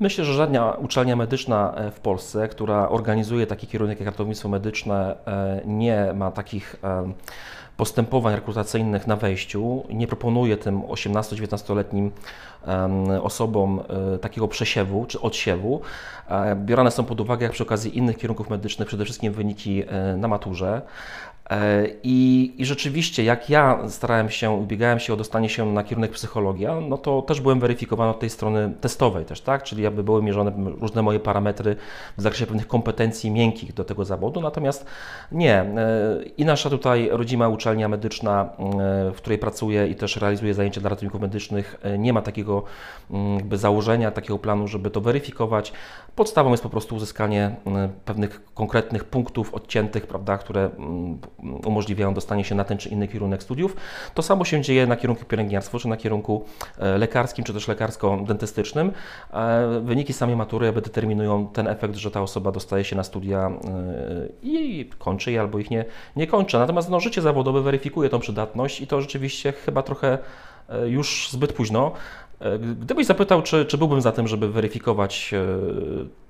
Myślę, 0.00 0.24
że 0.24 0.34
żadna 0.34 0.72
uczelnia 0.72 1.16
medyczna 1.16 1.74
e, 1.74 1.90
w 1.90 2.00
Polsce, 2.00 2.48
która 2.48 2.88
organizuje 2.88 3.46
taki 3.46 3.66
kierunek 3.66 4.00
jak 4.00 4.06
ratownictwo 4.06 4.48
medyczne, 4.48 5.16
e, 5.26 5.62
nie 5.66 6.12
ma 6.14 6.30
takich 6.30 6.76
postępowań 7.76 8.34
rekrutacyjnych 8.34 9.06
na 9.06 9.16
wejściu. 9.16 9.84
Nie 9.90 10.06
proponuje 10.06 10.56
tym 10.56 10.82
18-19-letnim 10.82 12.10
osobom 13.22 13.80
e, 14.14 14.18
takiego 14.18 14.48
przesiewu 14.48 15.06
czy 15.06 15.20
odsiewu. 15.20 15.80
E, 16.28 16.56
bierane 16.56 16.90
są 16.90 17.04
pod 17.04 17.20
uwagę, 17.20 17.44
jak 17.44 17.52
przy 17.52 17.62
okazji 17.62 17.98
innych 17.98 18.18
kierunków 18.18 18.50
medycznych, 18.50 18.88
przede 18.88 19.04
wszystkim 19.04 19.32
wyniki 19.32 19.82
e, 19.88 20.16
na 20.16 20.28
maturze. 20.28 20.82
E, 21.50 21.86
I, 22.02 22.54
I, 22.58 22.64
rzeczywiście, 22.64 23.24
jak 23.24 23.50
ja 23.50 23.88
starałem 23.88 24.30
się, 24.30 24.50
ubiegałem 24.50 24.98
się 24.98 25.12
o 25.12 25.16
dostanie 25.16 25.48
się 25.48 25.72
na 25.72 25.84
kierunek 25.84 26.10
psychologia, 26.10 26.80
no 26.80 26.98
to 26.98 27.22
też 27.22 27.40
byłem 27.40 27.60
weryfikowany 27.60 28.10
od 28.10 28.20
tej 28.20 28.30
strony 28.30 28.74
testowej 28.80 29.24
też, 29.24 29.40
tak? 29.40 29.62
Czyli 29.62 29.86
aby 29.86 30.04
były 30.04 30.22
mierzone 30.22 30.52
różne 30.80 31.02
moje 31.02 31.20
parametry 31.20 31.76
w 32.16 32.22
zakresie 32.22 32.46
pewnych 32.46 32.66
kompetencji 32.66 33.30
miękkich 33.30 33.74
do 33.74 33.84
tego 33.84 34.04
zawodu. 34.04 34.40
Natomiast 34.40 34.86
nie. 35.32 35.54
E, 35.54 36.22
I 36.36 36.44
nasza 36.44 36.70
tutaj 36.70 37.08
rodzima 37.12 37.48
uczelnia 37.48 37.88
medyczna, 37.88 38.48
e, 38.58 39.12
w 39.12 39.16
której 39.16 39.38
pracuję 39.38 39.88
i 39.88 39.94
też 39.94 40.16
realizuję 40.16 40.54
zajęcia 40.54 40.80
dla 40.80 40.90
ratowników 40.90 41.20
medycznych, 41.20 41.76
nie 41.98 42.12
ma 42.12 42.22
takiego 42.22 42.62
mm, 43.10 43.34
jakby 43.36 43.58
założenia, 43.58 44.10
takiego 44.10 44.38
planu, 44.38 44.68
żeby 44.68 44.90
to 44.90 45.00
weryfikować. 45.00 45.72
Podstawą 46.16 46.50
jest 46.50 46.62
po 46.62 46.70
prostu 46.70 46.96
uzyskanie 46.96 47.56
pewnych 48.04 48.54
konkretnych 48.54 49.04
punktów 49.04 49.54
odciętych, 49.54 50.06
prawda, 50.06 50.38
które 50.38 50.70
mm, 50.78 51.18
umożliwiają 51.64 52.14
dostanie 52.14 52.44
się 52.44 52.54
na 52.54 52.64
ten 52.64 52.78
czy 52.78 52.88
inny 52.88 53.08
kierunek 53.08 53.42
studiów. 53.42 53.76
To 54.14 54.22
samo 54.22 54.44
się 54.44 54.62
dzieje 54.62 54.86
na 54.86 54.96
kierunku 54.96 55.24
pielęgniarstwo, 55.24 55.78
czy 55.78 55.88
na 55.88 55.96
kierunku 55.96 56.44
lekarskim, 56.78 57.44
czy 57.44 57.52
też 57.52 57.68
lekarsko-dentystycznym. 57.68 58.90
Wyniki 59.82 60.12
samej 60.12 60.36
matury 60.36 60.66
jakby 60.66 60.82
determinują 60.82 61.48
ten 61.48 61.68
efekt, 61.68 61.96
że 61.96 62.10
ta 62.10 62.22
osoba 62.22 62.52
dostaje 62.52 62.84
się 62.84 62.96
na 62.96 63.04
studia 63.04 63.50
i 64.42 64.90
kończy 64.98 65.32
je 65.32 65.40
albo 65.40 65.58
ich 65.58 65.70
nie, 65.70 65.84
nie 66.16 66.26
kończy. 66.26 66.58
Natomiast 66.58 66.90
no, 66.90 67.00
życie 67.00 67.22
zawodowe 67.22 67.62
weryfikuje 67.62 68.08
tą 68.08 68.18
przydatność 68.18 68.80
i 68.80 68.86
to 68.86 69.00
rzeczywiście 69.00 69.52
chyba 69.52 69.82
trochę 69.82 70.18
już 70.86 71.28
zbyt 71.30 71.52
późno. 71.52 71.92
E, 72.40 72.58
gdybyś 72.58 73.06
zapytał, 73.06 73.42
czy, 73.42 73.66
czy 73.66 73.78
byłbym 73.78 74.00
za 74.00 74.12
tym, 74.12 74.28
żeby 74.28 74.48
weryfikować 74.48 75.34
e, 75.34 75.46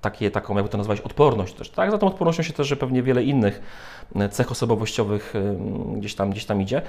takie, 0.00 0.30
taką, 0.30 0.54
jakby 0.54 0.68
to 0.68 0.78
nazwać, 0.78 1.00
odporność 1.00 1.54
też, 1.54 1.70
tak? 1.70 1.90
Za 1.90 1.98
tą 1.98 2.06
odpornością 2.06 2.42
się 2.42 2.52
też, 2.52 2.66
że 2.66 2.76
pewnie 2.76 3.02
wiele 3.02 3.24
innych 3.24 3.62
e, 4.16 4.28
cech 4.28 4.50
osobowościowych 4.50 5.34
gdzieś 5.96 6.14
tam, 6.14 6.30
gdzieś 6.30 6.44
tam 6.44 6.62
idzie, 6.62 6.82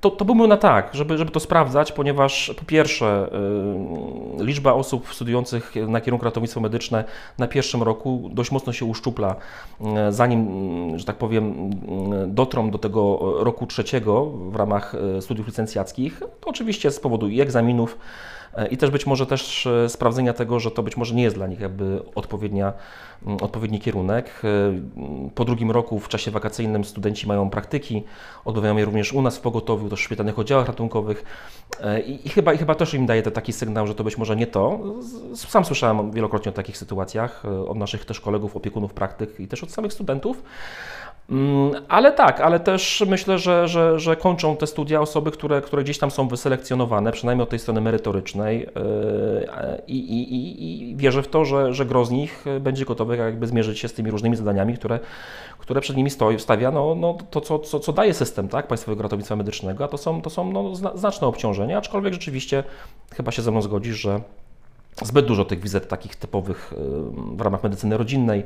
to, 0.00 0.10
to 0.10 0.24
byłbym 0.24 0.48
na 0.48 0.56
tak, 0.56 0.90
żeby, 0.92 1.18
żeby 1.18 1.30
to 1.30 1.40
sprawdzać, 1.40 1.92
ponieważ 1.92 2.52
po 2.58 2.64
pierwsze 2.64 3.30
liczba 4.38 4.72
osób 4.72 5.14
studiujących 5.14 5.74
na 5.88 6.00
kierunku 6.00 6.24
ratownictwo 6.24 6.60
medyczne 6.60 7.04
na 7.38 7.48
pierwszym 7.48 7.82
roku 7.82 8.30
dość 8.32 8.50
mocno 8.50 8.72
się 8.72 8.84
uszczupla, 8.84 9.36
zanim, 10.10 10.48
że 10.98 11.04
tak 11.04 11.16
powiem, 11.16 11.70
dotrą 12.26 12.70
do 12.70 12.78
tego 12.78 13.18
roku 13.38 13.66
trzeciego 13.66 14.26
w 14.26 14.56
ramach 14.56 14.94
studiów 15.20 15.46
licencjackich, 15.46 16.20
to 16.40 16.50
oczywiście 16.50 16.90
z 16.90 17.00
powodu 17.00 17.28
i 17.28 17.40
egzaminów, 17.40 17.98
i 18.70 18.76
też 18.76 18.90
być 18.90 19.06
może 19.06 19.26
też 19.26 19.66
e, 19.66 19.88
sprawdzenia 19.88 20.32
tego, 20.32 20.60
że 20.60 20.70
to 20.70 20.82
być 20.82 20.96
może 20.96 21.14
nie 21.14 21.22
jest 21.22 21.36
dla 21.36 21.46
nich 21.46 21.60
jakby 21.60 22.02
odpowiednia, 22.14 22.72
mm, 23.26 23.38
odpowiedni 23.40 23.80
kierunek. 23.80 24.42
E, 24.44 25.28
po 25.34 25.44
drugim 25.44 25.70
roku 25.70 26.00
w 26.00 26.08
czasie 26.08 26.30
wakacyjnym 26.30 26.84
studenci 26.84 27.26
mają 27.26 27.50
praktyki, 27.50 28.04
odbywają 28.44 28.76
je 28.76 28.84
również 28.84 29.12
u 29.12 29.22
nas 29.22 29.38
w 29.38 29.40
pogotowiu, 29.40 29.88
też 29.88 30.00
w 30.00 30.02
szpitalnych 30.02 30.38
oddziałach 30.38 30.66
ratunkowych 30.66 31.24
i, 32.06 32.26
i, 32.26 32.28
chyba, 32.28 32.52
i 32.52 32.58
chyba 32.58 32.74
też 32.74 32.94
im 32.94 33.06
daje 33.06 33.22
to 33.22 33.30
taki 33.30 33.52
sygnał, 33.52 33.86
że 33.86 33.94
to 33.94 34.04
być 34.04 34.18
może 34.18 34.36
nie 34.36 34.46
to. 34.46 34.80
Sam 35.34 35.64
słyszałem 35.64 36.10
wielokrotnie 36.10 36.50
o 36.50 36.52
takich 36.52 36.76
sytuacjach 36.76 37.44
od 37.68 37.78
naszych 37.78 38.04
też 38.04 38.20
kolegów, 38.20 38.56
opiekunów 38.56 38.94
praktyk 38.94 39.40
i 39.40 39.48
też 39.48 39.62
od 39.62 39.70
samych 39.70 39.92
studentów. 39.92 40.42
Mm, 41.30 41.72
ale 41.88 42.12
tak, 42.12 42.40
ale 42.40 42.60
też 42.60 43.04
myślę, 43.06 43.38
że, 43.38 43.68
że, 43.68 43.98
że 43.98 44.16
kończą 44.16 44.56
te 44.56 44.66
studia 44.66 45.00
osoby, 45.00 45.30
które, 45.30 45.60
które 45.60 45.84
gdzieś 45.84 45.98
tam 45.98 46.10
są 46.10 46.28
wyselekcjonowane, 46.28 47.12
przynajmniej 47.12 47.42
od 47.42 47.48
tej 47.48 47.58
strony 47.58 47.80
merytorycznej 47.80 48.58
yy, 48.60 48.66
i, 49.86 49.98
i, 49.98 50.34
i, 50.34 50.90
i 50.90 50.96
wierzę 50.96 51.22
w 51.22 51.28
to, 51.28 51.44
że, 51.44 51.74
że 51.74 51.86
gro 51.86 52.04
z 52.04 52.10
nich 52.10 52.44
będzie 52.60 52.84
gotowy 52.84 53.16
jakby 53.16 53.46
zmierzyć 53.46 53.78
się 53.78 53.88
z 53.88 53.92
tymi 53.92 54.10
różnymi 54.10 54.36
zadaniami, 54.36 54.74
które, 54.74 55.00
które 55.58 55.80
przed 55.80 55.96
nimi 55.96 56.10
stoi, 56.10 56.38
stawia 56.38 56.70
no, 56.70 56.94
no, 56.94 57.18
to, 57.30 57.40
co, 57.40 57.58
co, 57.58 57.80
co 57.80 57.92
daje 57.92 58.14
system 58.14 58.48
tak, 58.48 58.66
Państwowego 58.66 59.02
Ratownictwa 59.02 59.36
Medycznego, 59.36 59.84
a 59.84 59.88
to 59.88 59.98
są, 59.98 60.22
to 60.22 60.30
są 60.30 60.52
no, 60.52 60.74
znaczne 60.74 61.26
obciążenia, 61.26 61.78
aczkolwiek 61.78 62.12
rzeczywiście 62.12 62.64
chyba 63.14 63.32
się 63.32 63.42
ze 63.42 63.50
mną 63.50 63.62
zgodzisz, 63.62 63.96
że 63.96 64.20
zbyt 65.02 65.26
dużo 65.26 65.44
tych 65.44 65.60
wizyt 65.60 65.88
takich 65.88 66.16
typowych 66.16 66.74
yy, 66.76 67.36
w 67.36 67.40
ramach 67.40 67.62
medycyny 67.62 67.96
rodzinnej, 67.96 68.44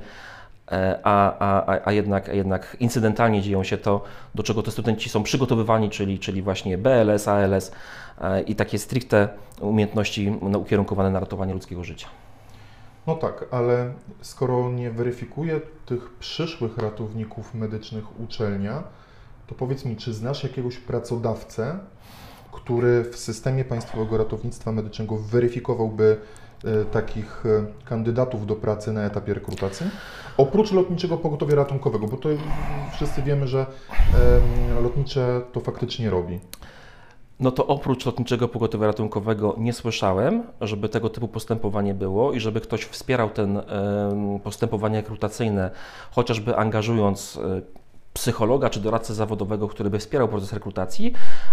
a, 1.03 1.39
a, 1.39 1.81
a, 1.85 1.93
jednak, 1.93 2.29
jednak 2.29 2.77
incydentalnie 2.81 3.43
dzieją 3.43 3.65
się 3.65 3.79
to, 3.79 4.05
do 4.35 4.43
czego 4.43 4.63
te 4.63 4.71
studenci 4.71 5.11
są 5.11 5.23
przygotowywani, 5.23 5.91
czyli, 5.91 6.19
czyli 6.19 6.43
właśnie 6.43 6.79
BLS, 6.79 7.29
ALS 7.29 7.73
e, 8.21 8.43
i 8.43 8.55
takie 8.55 8.79
stricte 8.79 9.29
umiejętności 9.61 10.39
no, 10.43 10.59
ukierunkowane 10.59 11.11
na 11.11 11.21
ratowanie 11.21 11.55
ludzkiego 11.55 11.85
życia. 11.85 12.07
No 13.07 13.15
tak, 13.17 13.45
ale 13.51 13.93
skoro 14.21 14.71
nie 14.71 14.91
weryfikuje 14.91 15.61
tych 15.87 16.11
przyszłych 16.11 16.79
ratowników 16.79 17.55
medycznych 17.55 18.21
uczelnia, 18.21 18.83
to 19.47 19.55
powiedz 19.55 19.85
mi, 19.85 19.97
czy 19.97 20.15
znasz 20.15 20.43
jakiegoś 20.43 20.77
pracodawcę, 20.77 21.79
który 22.53 23.05
w 23.05 23.17
systemie 23.17 23.65
Państwowego 23.65 24.19
Ratownictwa 24.19 24.73
Medycznego 24.73 25.17
weryfikowałby 25.17 26.17
E, 26.17 26.42
takich 26.93 27.47
e, 27.47 27.65
kandydatów 27.85 28.47
do 28.47 28.57
pracy 28.57 28.93
na 28.93 29.03
etapie 29.05 29.35
rekrutacji? 29.35 29.87
Oprócz 30.37 30.73
lotniczego 30.73 31.19
pogotowia 31.19 31.55
ratunkowego, 31.55 32.07
bo 32.07 32.17
to 32.17 32.29
wszyscy 32.93 33.23
wiemy, 33.23 33.49
że 33.49 33.67
lotnicze 34.83 35.41
to 35.53 35.61
faktycznie 35.61 36.11
robi. 36.11 36.41
No 37.41 37.51
to 37.51 37.67
oprócz 37.67 38.07
lotniczego 38.07 38.49
pogotowia 38.49 38.87
ratunkowego 38.87 39.55
nie 39.59 39.73
słyszałem, 39.73 40.43
żeby 40.61 40.89
tego 40.89 41.11
typu 41.11 41.29
postępowanie 41.29 41.95
było 41.95 42.33
i 42.33 42.41
żeby 42.41 42.61
ktoś 42.61 42.85
wspierał 42.85 43.31
ten 43.31 43.63
postępowanie 44.45 44.97
rekrutacyjne, 44.97 45.71
chociażby 46.11 46.57
angażując 46.57 47.39
e, 47.45 47.82
psychologa 48.13 48.71
czy 48.71 48.81
doradcę 48.81 49.15
zawodowego, 49.15 49.69
który 49.69 49.91
by 49.91 49.99
wspierał 49.99 50.29
proces 50.29 50.53
rekrutacji, 50.53 51.13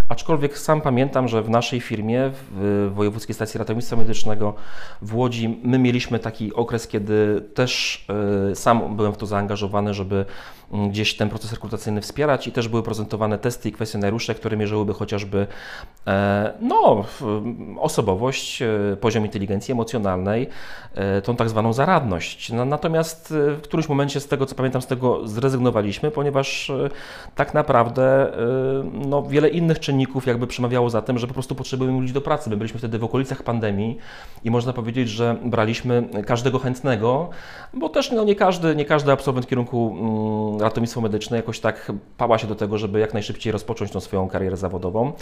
aczkolwiek 0.10 0.58
sam 0.58 0.82
pamiętam, 0.82 1.28
że 1.28 1.44
w 1.44 1.50
naszej 1.50 1.82
firmie, 1.82 2.32
w 2.52 2.92
Wojewódzkiej 2.96 3.36
Stacji 3.36 3.58
Ratownictwa 3.58 3.96
Medycznego 3.96 4.54
w 5.02 5.16
Łodzi, 5.16 5.60
my 5.64 5.80
mieliśmy 5.80 6.20
taki 6.20 6.54
okres, 6.54 6.88
kiedy 6.88 7.42
też 7.54 8.06
y, 8.52 8.56
sam 8.56 8.96
byłem 8.96 9.14
w 9.14 9.18
to 9.18 9.26
zaangażowany, 9.26 9.94
żeby 9.94 10.26
gdzieś 10.72 11.18
ten 11.18 11.30
proces 11.30 11.54
rekrutacyjny 11.54 12.02
wspierać 12.02 12.48
i 12.48 12.52
też 12.52 12.68
były 12.68 12.84
prezentowane 12.84 13.38
testy 13.38 13.70
i 13.70 13.72
kwestionariusze, 13.72 14.36
które 14.36 14.58
mierzyłyby 14.58 14.94
chociażby 14.94 15.48
e, 16.08 16.54
no, 16.62 17.06
osobowość, 17.80 18.62
e, 18.62 18.98
poziom 19.02 19.26
inteligencji 19.26 19.72
emocjonalnej, 19.72 20.50
e, 20.96 21.22
tą 21.22 21.36
tak 21.36 21.50
zwaną 21.50 21.74
zaradność. 21.74 22.52
Natomiast 22.52 23.34
w 23.34 23.62
którymś 23.62 23.90
momencie 23.90 24.20
z 24.20 24.28
tego, 24.28 24.46
co 24.46 24.56
pamiętam, 24.56 24.82
z 24.82 24.88
tego 24.88 25.28
zrezygnowaliśmy, 25.28 26.12
ponieważ 26.12 26.72
tak 27.36 27.54
naprawdę 27.54 28.32
no, 28.94 29.24
wiele 29.24 29.50
innych 29.50 29.80
czynników 29.80 30.28
jakby 30.28 30.48
przemawiało 30.48 30.90
za 30.90 31.02
tym, 31.02 31.18
że 31.18 31.28
po 31.28 31.34
prostu 31.34 31.56
potrzebujemy 31.56 32.00
ludzi 32.00 32.14
do 32.14 32.22
pracy. 32.22 32.50
My 32.50 32.58
byliśmy 32.58 32.80
wtedy 32.80 33.00
w 33.00 33.04
okolicach 33.04 33.44
pandemii 33.44 33.98
i 34.44 34.52
można 34.52 34.74
powiedzieć, 34.74 35.10
że 35.10 35.36
braliśmy 35.46 36.10
każdego 36.26 36.60
chętnego, 36.60 37.30
bo 37.74 37.90
też 37.90 38.12
no, 38.12 38.24
nie, 38.24 38.36
każdy, 38.36 38.76
nie 38.76 38.86
każdy 38.86 39.12
absolwent 39.12 39.48
kierunku 39.48 39.98
mm, 40.00 40.59
ratownictwo 40.60 41.02
medyczne 41.02 41.38
jakoś 41.38 41.60
tak 41.60 41.92
pała 42.18 42.38
się 42.38 42.48
do 42.48 42.56
tego, 42.56 42.78
żeby 42.78 43.00
jak 43.00 43.14
najszybciej 43.14 43.52
rozpocząć 43.52 43.92
tą 43.92 44.00
swoją 44.00 44.30
karierę 44.30 44.58
zawodową. 44.58 45.14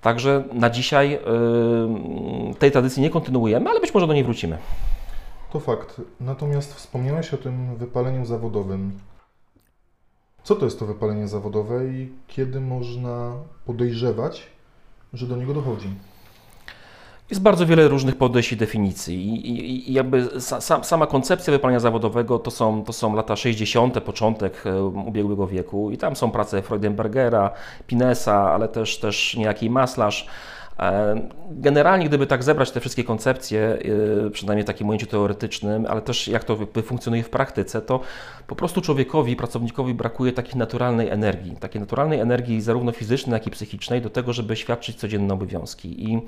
Także 0.00 0.44
na 0.52 0.70
dzisiaj 0.70 1.10
yy, 1.10 2.54
tej 2.54 2.70
tradycji 2.70 3.02
nie 3.02 3.10
kontynuujemy, 3.10 3.70
ale 3.70 3.80
być 3.80 3.94
może 3.94 4.06
do 4.06 4.12
niej 4.12 4.24
wrócimy. 4.24 4.58
To 5.52 5.60
fakt. 5.60 6.00
Natomiast 6.20 6.74
wspomniałeś 6.74 7.34
o 7.34 7.36
tym 7.36 7.76
wypaleniu 7.76 8.24
zawodowym. 8.24 8.98
Co 10.42 10.54
to 10.54 10.64
jest 10.64 10.78
to 10.78 10.86
wypalenie 10.86 11.28
zawodowe 11.28 11.86
i 11.86 12.12
kiedy 12.26 12.60
można 12.60 13.32
podejrzewać, 13.66 14.46
że 15.12 15.26
do 15.26 15.36
niego 15.36 15.54
dochodzi? 15.54 15.88
Jest 17.30 17.42
bardzo 17.42 17.66
wiele 17.66 17.88
różnych 17.88 18.16
podejść 18.16 18.52
i 18.52 18.56
definicji. 18.56 19.28
I, 19.28 19.90
i 19.90 19.92
jakby 19.92 20.40
sa, 20.40 20.82
sama 20.82 21.06
koncepcja 21.06 21.50
wypalenia 21.52 21.80
zawodowego 21.80 22.38
to 22.38 22.50
są, 22.50 22.84
to 22.84 22.92
są 22.92 23.14
lata 23.14 23.36
60., 23.36 24.00
początek 24.00 24.66
e, 24.66 24.82
ubiegłego 24.82 25.46
wieku. 25.46 25.90
I 25.90 25.98
tam 25.98 26.16
są 26.16 26.30
prace 26.30 26.62
Freudenbergera, 26.62 27.50
Pinesa, 27.86 28.52
ale 28.52 28.68
też, 28.68 28.98
też 28.98 29.36
niejaki 29.36 29.70
Maslarz. 29.70 30.26
E, 30.80 31.20
generalnie, 31.50 32.08
gdyby 32.08 32.26
tak 32.26 32.42
zebrać 32.42 32.70
te 32.70 32.80
wszystkie 32.80 33.04
koncepcje, 33.04 33.78
e, 34.26 34.30
przynajmniej 34.30 34.64
w 34.64 34.66
takim 34.66 34.88
ujęciu 34.88 35.06
teoretycznym, 35.06 35.86
ale 35.88 36.02
też 36.02 36.28
jak 36.28 36.44
to 36.44 36.58
funkcjonuje 36.82 37.22
w 37.22 37.30
praktyce, 37.30 37.80
to 37.80 38.00
po 38.46 38.56
prostu 38.56 38.80
człowiekowi, 38.80 39.36
pracownikowi 39.36 39.94
brakuje 39.94 40.32
takiej 40.32 40.58
naturalnej 40.58 41.08
energii, 41.08 41.56
takiej 41.56 41.80
naturalnej 41.80 42.20
energii 42.20 42.60
zarówno 42.60 42.92
fizycznej, 42.92 43.32
jak 43.32 43.46
i 43.46 43.50
psychicznej 43.50 44.02
do 44.02 44.10
tego, 44.10 44.32
żeby 44.32 44.56
świadczyć 44.56 44.96
codzienne 44.96 45.34
obowiązki. 45.34 46.10
I 46.12 46.20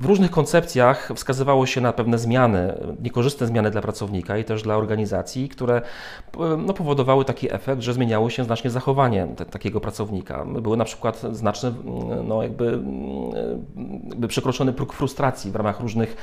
w 0.00 0.04
różnych 0.04 0.30
koncepcjach 0.30 1.10
wskazywało 1.14 1.66
się 1.66 1.80
na 1.80 1.92
pewne 1.92 2.18
zmiany, 2.18 2.74
niekorzystne 3.02 3.46
zmiany 3.46 3.70
dla 3.70 3.80
pracownika 3.80 4.38
i 4.38 4.44
też 4.44 4.62
dla 4.62 4.76
organizacji, 4.76 5.48
które 5.48 5.82
no, 6.58 6.74
powodowały 6.74 7.24
taki 7.24 7.54
efekt, 7.54 7.82
że 7.82 7.94
zmieniało 7.94 8.30
się 8.30 8.44
znacznie 8.44 8.70
zachowanie 8.70 9.26
te, 9.36 9.46
takiego 9.46 9.80
pracownika. 9.80 10.44
Były 10.44 10.76
na 10.76 10.84
przykład 10.84 11.20
znaczny, 11.32 11.72
no, 12.24 12.42
jakby, 12.42 12.78
jakby 14.08 14.28
przekroczony 14.28 14.72
próg 14.72 14.92
frustracji 14.92 15.50
w 15.50 15.56
ramach 15.56 15.80
różnych 15.80 16.16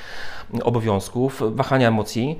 obowiązków, 0.64 1.42
wahania 1.56 1.88
emocji, 1.88 2.38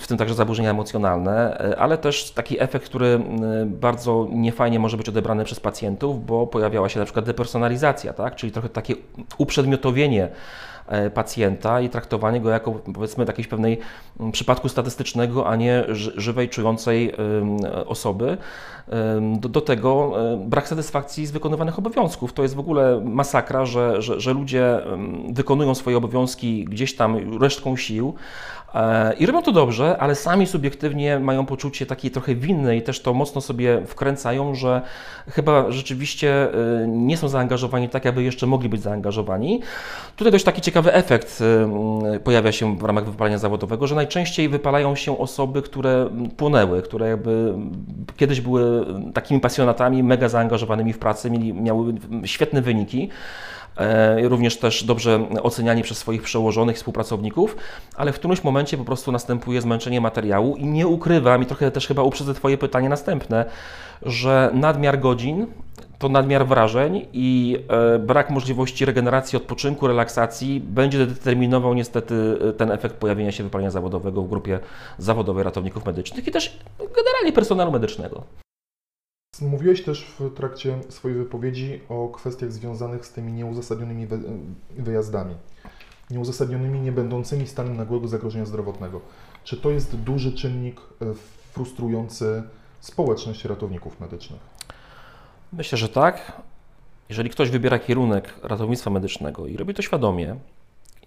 w 0.00 0.06
tym 0.06 0.16
także 0.16 0.34
zaburzenia 0.34 0.70
emocjonalne, 0.70 1.58
ale 1.78 1.98
też 1.98 2.30
taki 2.30 2.62
efekt, 2.62 2.86
który 2.86 3.20
bardzo 3.66 4.28
niefajnie 4.32 4.78
może 4.78 4.96
być 4.96 5.08
odebrany 5.08 5.44
przez 5.44 5.60
pacjentów, 5.60 6.26
bo 6.26 6.46
pojawiała 6.46 6.88
się 6.88 6.98
na 6.98 7.04
przykład 7.04 7.24
depersonalizacja, 7.24 8.12
tak? 8.12 8.36
czyli 8.36 8.52
trochę 8.52 8.68
takie 8.68 8.94
uprzedmiotowienie 9.38 10.24
e, 10.24 10.30
pacjenta 11.14 11.80
i 11.80 11.88
traktowanie 11.88 12.40
go 12.40 12.50
jako 12.50 12.72
powiedzmy 12.72 13.24
jakiegoś 13.24 13.46
pewnej 13.46 13.78
przypadku 14.32 14.68
statystycznego, 14.68 15.48
a 15.48 15.56
nie 15.56 15.84
żywej, 16.16 16.48
czującej 16.48 17.12
osoby. 17.86 18.36
Do, 19.38 19.48
do, 19.48 19.60
tego 19.60 20.12
brak 20.38 20.68
satysfakcji 20.68 21.26
z 21.26 21.30
wykonywanych 21.30 21.78
obowiązków. 21.78 22.32
To 22.32 22.42
jest 22.42 22.54
w 22.54 22.58
ogóle 22.58 23.00
masakra, 23.04 23.66
że, 23.66 24.02
że, 24.02 24.20
że 24.20 24.32
ludzie 24.32 24.80
wykonują 25.32 25.74
swoje 25.74 25.96
obowiązki 25.96 26.64
gdzieś 26.64 26.96
tam 26.96 27.38
resztką 27.40 27.76
sił, 27.76 28.14
E, 28.61 28.61
I 29.18 29.26
robią 29.26 29.42
to 29.42 29.52
dobrze, 29.52 29.96
ale 29.98 30.14
sami 30.14 30.46
subiektywnie 30.46 31.18
mają 31.18 31.46
poczucie 31.46 31.86
takiej 31.86 32.10
trochę 32.10 32.34
winy 32.34 32.76
i 32.76 32.82
też 32.82 33.00
to 33.00 33.14
mocno 33.14 33.40
sobie 33.40 33.86
wkręcają, 33.86 34.54
że 34.54 34.82
chyba 35.28 35.70
rzeczywiście 35.70 36.48
e, 36.82 36.88
nie 36.88 37.16
są 37.16 37.28
zaangażowani 37.28 37.88
tak, 37.88 38.06
aby 38.06 38.22
jeszcze 38.22 38.46
mogli 38.46 38.68
być 38.68 38.82
zaangażowani. 38.82 39.60
Tutaj 40.16 40.32
dość 40.32 40.44
taki 40.44 40.60
ciekawy 40.60 40.92
efekt 40.92 41.42
e, 42.14 42.18
pojawia 42.18 42.52
się 42.52 42.76
w 42.76 42.82
ramach 42.82 43.04
wypalenia 43.04 43.38
zawodowego, 43.38 43.86
że 43.86 43.94
najczęściej 43.94 44.48
wypalają 44.48 44.94
się 44.94 45.18
osoby, 45.18 45.62
które 45.62 46.10
płonęły, 46.36 46.82
które 46.82 47.08
jakby 47.08 47.54
kiedyś 48.16 48.40
były 48.40 48.86
takimi 49.14 49.40
pasjonatami, 49.40 50.02
mega 50.02 50.28
zaangażowanymi 50.28 50.92
w 50.92 50.98
pracy, 50.98 51.30
mieli, 51.30 51.54
miały 51.54 51.94
świetne 52.24 52.62
wyniki. 52.62 53.10
E, 53.76 54.28
również 54.28 54.58
też 54.58 54.84
dobrze 54.84 55.28
oceniani 55.42 55.82
przez 55.82 55.98
swoich 55.98 56.22
przełożonych 56.22 56.76
współpracowników, 56.76 57.56
ale 57.96 58.12
w 58.12 58.18
którymś 58.18 58.44
momencie 58.44 58.76
po 58.76 58.84
prostu 58.84 59.12
następuje 59.12 59.60
zmęczenie 59.60 60.00
materiału 60.00 60.56
i 60.56 60.66
nie 60.66 60.86
ukrywam, 60.86 61.42
i 61.42 61.46
trochę 61.46 61.70
też 61.70 61.86
chyba 61.86 62.02
uprzedzę 62.02 62.34
Twoje 62.34 62.58
pytanie 62.58 62.88
następne, 62.88 63.44
że 64.02 64.50
nadmiar 64.54 65.00
godzin 65.00 65.46
to 65.98 66.08
nadmiar 66.08 66.46
wrażeń 66.46 67.06
i 67.12 67.58
e, 67.68 67.98
brak 67.98 68.30
możliwości 68.30 68.84
regeneracji, 68.84 69.36
odpoczynku, 69.36 69.86
relaksacji 69.86 70.60
będzie 70.60 71.06
determinował 71.06 71.74
niestety 71.74 72.38
e, 72.48 72.52
ten 72.52 72.70
efekt 72.70 72.96
pojawienia 72.96 73.32
się 73.32 73.44
wypalenia 73.44 73.70
zawodowego 73.70 74.22
w 74.22 74.28
grupie 74.28 74.58
zawodowej 74.98 75.44
ratowników 75.44 75.86
medycznych 75.86 76.28
i 76.28 76.30
też 76.30 76.58
generalnie 76.96 77.32
personelu 77.32 77.72
medycznego. 77.72 78.24
Mówiłeś 79.40 79.82
też 79.84 80.04
w 80.18 80.34
trakcie 80.34 80.78
swojej 80.88 81.18
wypowiedzi 81.18 81.80
o 81.88 82.08
kwestiach 82.08 82.52
związanych 82.52 83.06
z 83.06 83.12
tymi 83.12 83.32
nieuzasadnionymi 83.32 84.06
wyjazdami. 84.70 85.34
Nieuzasadnionymi, 86.10 86.80
nie 86.80 86.92
będącymi 86.92 87.46
stanem 87.46 87.76
nagłego 87.76 88.08
zagrożenia 88.08 88.46
zdrowotnego. 88.46 89.00
Czy 89.44 89.56
to 89.56 89.70
jest 89.70 89.96
duży 89.96 90.32
czynnik 90.32 90.80
e, 90.80 91.14
frustrujący 91.52 92.42
społeczność 92.80 93.44
ratowników 93.44 94.00
medycznych? 94.00 94.40
Myślę, 95.52 95.78
że 95.78 95.88
tak. 95.88 96.42
Jeżeli 97.08 97.30
ktoś 97.30 97.50
wybiera 97.50 97.78
kierunek 97.78 98.34
ratownictwa 98.42 98.90
medycznego 98.90 99.46
i 99.46 99.56
robi 99.56 99.74
to 99.74 99.82
świadomie, 99.82 100.36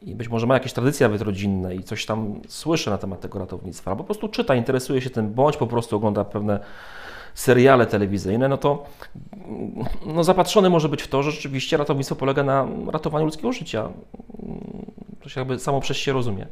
i 0.01 0.15
być 0.15 0.29
może 0.29 0.47
ma 0.47 0.53
jakieś 0.53 0.73
tradycje 0.73 1.07
nawet 1.07 1.21
rodzinne 1.21 1.75
i 1.75 1.83
coś 1.83 2.05
tam 2.05 2.41
słyszy 2.47 2.89
na 2.89 2.97
temat 2.97 3.21
tego 3.21 3.39
ratownictwa, 3.39 3.91
albo 3.91 4.03
po 4.03 4.07
prostu 4.07 4.29
czyta, 4.29 4.55
interesuje 4.55 5.01
się 5.01 5.09
tym, 5.09 5.33
bądź 5.33 5.57
po 5.57 5.67
prostu 5.67 5.95
ogląda 5.95 6.25
pewne 6.25 6.59
seriale 7.35 7.85
telewizyjne, 7.85 8.47
no 8.47 8.57
to 8.57 8.83
no 10.05 10.23
zapatrzony 10.23 10.69
może 10.69 10.89
być 10.89 11.01
w 11.03 11.07
to, 11.07 11.23
że 11.23 11.31
rzeczywiście 11.31 11.77
ratownictwo 11.77 12.15
polega 12.15 12.43
na 12.43 12.67
ratowaniu 12.91 13.25
ludzkiego 13.25 13.53
życia. 13.53 13.89
To 15.23 15.29
się 15.29 15.41
jakby 15.41 15.59
samo 15.59 15.79
przez 15.81 15.97
się 15.97 16.13
rozumie. 16.13 16.47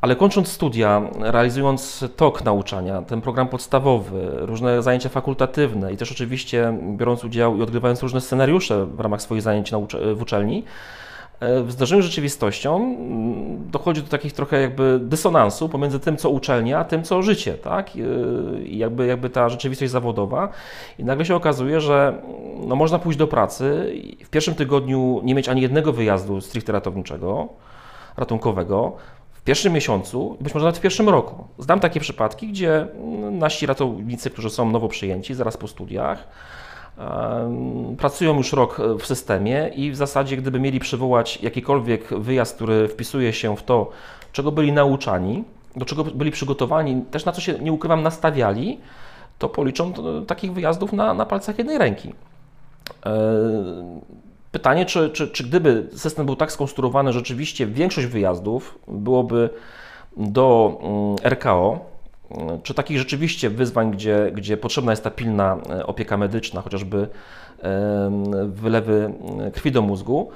Ale 0.00 0.16
kończąc 0.16 0.48
studia, 0.48 1.02
realizując 1.20 2.04
tok 2.16 2.44
nauczania, 2.44 3.02
ten 3.02 3.20
program 3.20 3.48
podstawowy, 3.48 4.28
różne 4.40 4.82
zajęcia 4.82 5.08
fakultatywne 5.08 5.92
i 5.92 5.96
też 5.96 6.12
oczywiście 6.12 6.78
biorąc 6.96 7.24
udział 7.24 7.56
i 7.56 7.62
odgrywając 7.62 8.02
różne 8.02 8.20
scenariusze 8.20 8.86
w 8.86 9.00
ramach 9.00 9.22
swoich 9.22 9.42
zajęć 9.42 9.72
w 10.14 10.22
uczelni, 10.22 10.64
w 11.40 11.72
zdarzeniu 11.72 12.02
z 12.02 12.04
rzeczywistością 12.04 12.96
dochodzi 13.72 14.02
do 14.02 14.08
takich 14.08 14.32
trochę 14.32 14.60
jakby 14.60 15.00
dysonansu 15.02 15.68
pomiędzy 15.68 16.00
tym, 16.00 16.16
co 16.16 16.30
uczelnia, 16.30 16.78
a 16.78 16.84
tym, 16.84 17.02
co 17.02 17.22
życie, 17.22 17.54
tak? 17.54 17.96
I 18.64 18.78
jakby, 18.78 19.06
jakby 19.06 19.30
ta 19.30 19.48
rzeczywistość 19.48 19.92
zawodowa. 19.92 20.48
I 20.98 21.04
nagle 21.04 21.24
się 21.24 21.36
okazuje, 21.36 21.80
że 21.80 22.22
no, 22.66 22.76
można 22.76 22.98
pójść 22.98 23.18
do 23.18 23.26
pracy 23.26 23.92
i 23.94 24.24
w 24.24 24.30
pierwszym 24.30 24.54
tygodniu 24.54 25.20
nie 25.24 25.34
mieć 25.34 25.48
ani 25.48 25.62
jednego 25.62 25.92
wyjazdu 25.92 26.40
stricte 26.40 26.72
ratowniczego, 26.72 27.48
ratunkowego, 28.16 28.96
w 29.32 29.42
pierwszym 29.42 29.72
miesiącu, 29.72 30.36
być 30.40 30.54
może 30.54 30.64
nawet 30.64 30.78
w 30.78 30.82
pierwszym 30.82 31.08
roku. 31.08 31.44
Znam 31.58 31.80
takie 31.80 32.00
przypadki, 32.00 32.48
gdzie 32.48 32.86
nasi 33.30 33.66
ratownicy, 33.66 34.30
którzy 34.30 34.50
są 34.50 34.70
nowo 34.70 34.88
przyjęci, 34.88 35.34
zaraz 35.34 35.56
po 35.56 35.68
studiach, 35.68 36.28
Pracują 37.98 38.36
już 38.36 38.52
rok 38.52 38.80
e, 38.80 38.98
w 38.98 39.06
systemie 39.06 39.70
i 39.74 39.90
w 39.90 39.96
zasadzie, 39.96 40.36
gdyby 40.36 40.60
mieli 40.60 40.80
przywołać 40.80 41.42
jakikolwiek 41.42 42.08
wyjazd, 42.20 42.54
który 42.54 42.88
wpisuje 42.88 43.32
się 43.32 43.56
w 43.56 43.62
to, 43.62 43.90
czego 44.32 44.52
byli 44.52 44.72
nauczani, 44.72 45.44
do 45.76 45.84
czego 45.84 46.04
byli 46.04 46.30
przygotowani, 46.30 47.02
też 47.10 47.24
na 47.24 47.32
co 47.32 47.40
się, 47.40 47.58
nie 47.58 47.72
ukrywam, 47.72 48.02
nastawiali, 48.02 48.80
to 49.38 49.48
policzą 49.48 49.92
takich 50.26 50.52
wyjazdów 50.52 50.92
na, 50.92 51.14
na 51.14 51.26
palcach 51.26 51.58
jednej 51.58 51.78
ręki. 51.78 52.12
E, 53.06 53.12
pytanie, 54.52 54.86
czy, 54.86 55.10
czy, 55.10 55.28
czy 55.28 55.44
gdyby 55.44 55.88
system 55.92 56.26
był 56.26 56.36
tak 56.36 56.52
skonstruowany, 56.52 57.12
rzeczywiście 57.12 57.66
większość 57.66 58.06
wyjazdów 58.06 58.78
byłoby 58.88 59.50
do 60.16 60.78
mm, 60.82 61.16
RKO, 61.22 61.95
czy 62.62 62.74
takich 62.74 62.98
rzeczywiście 62.98 63.50
wyzwań, 63.50 63.90
gdzie, 63.90 64.30
gdzie 64.34 64.56
potrzebna 64.56 64.92
jest 64.92 65.04
ta 65.04 65.10
pilna 65.10 65.58
e, 65.70 65.86
opieka 65.86 66.16
medyczna, 66.16 66.60
chociażby 66.60 67.08
wylewy 68.46 69.12
e, 69.46 69.50
krwi 69.50 69.72
do 69.72 69.82
mózgu, 69.82 70.30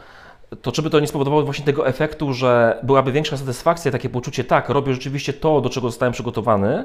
to 0.63 0.73
czy 0.73 0.83
by 0.83 0.91
to 0.91 1.01
nie 1.01 1.07
spowodowało 1.07 1.43
właśnie 1.43 1.65
tego 1.65 1.87
efektu, 1.87 2.33
że 2.33 2.79
byłaby 2.83 3.13
większa 3.13 3.37
satysfakcja, 3.37 3.93
takie 3.93 4.09
poczucie, 4.09 4.45
tak, 4.45 4.69
robię 4.69 4.95
rzeczywiście 4.95 5.33
to, 5.33 5.61
do 5.61 5.71
czego 5.71 5.89
zostałem 5.89 6.13
przygotowany, 6.13 6.85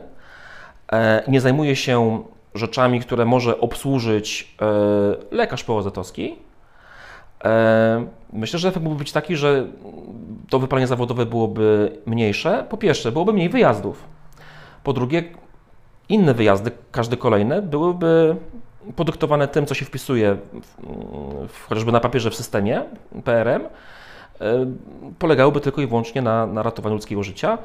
e, 0.92 1.24
nie 1.28 1.42
zajmuję 1.42 1.76
się 1.76 2.24
rzeczami, 2.56 3.00
które 3.00 3.26
może 3.26 3.60
obsłużyć 3.60 4.56
lekarz 5.32 5.64
POZ-owski, 5.64 6.36
Myślę, 8.34 8.60
że 8.60 8.68
efekt 8.68 8.84
mógłby 8.84 9.00
być 9.00 9.12
taki, 9.12 9.36
że 9.36 9.68
to 10.50 10.60
wypalenie 10.60 10.88
zawodowe 10.88 11.26
byłoby 11.26 11.98
mniejsze. 12.06 12.66
Po 12.70 12.78
pierwsze, 12.78 13.12
byłoby 13.12 13.34
mniej 13.34 13.50
wyjazdów. 13.50 14.15
Po 14.86 14.94
drugie, 14.94 15.24
inne 16.10 16.34
wyjazdy, 16.34 16.72
każde 16.92 17.18
kolejne, 17.18 17.62
byłyby 17.62 18.36
podyktowane 18.96 19.48
tym, 19.48 19.66
co 19.66 19.74
się 19.74 19.86
wpisuje 19.86 20.38
w, 21.48 21.68
chociażby 21.70 21.92
na 21.92 22.00
papierze 22.00 22.32
w 22.32 22.36
systemie 22.36 22.84
PRM, 23.24 23.62
e, 23.62 23.68
polegałyby 25.20 25.62
tylko 25.62 25.82
i 25.82 25.88
wyłącznie 25.88 26.22
na, 26.22 26.46
na 26.48 26.64
ratowaniu 26.64 26.96
ludzkiego 26.96 27.24
życia. 27.24 27.58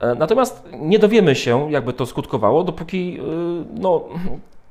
E, 0.00 0.14
natomiast 0.14 0.68
nie 0.72 0.98
dowiemy 0.98 1.34
się, 1.34 1.72
jakby 1.72 1.92
to 1.92 2.06
skutkowało, 2.06 2.64
dopóki 2.64 3.18
e, 3.20 3.22
no, 3.80 4.04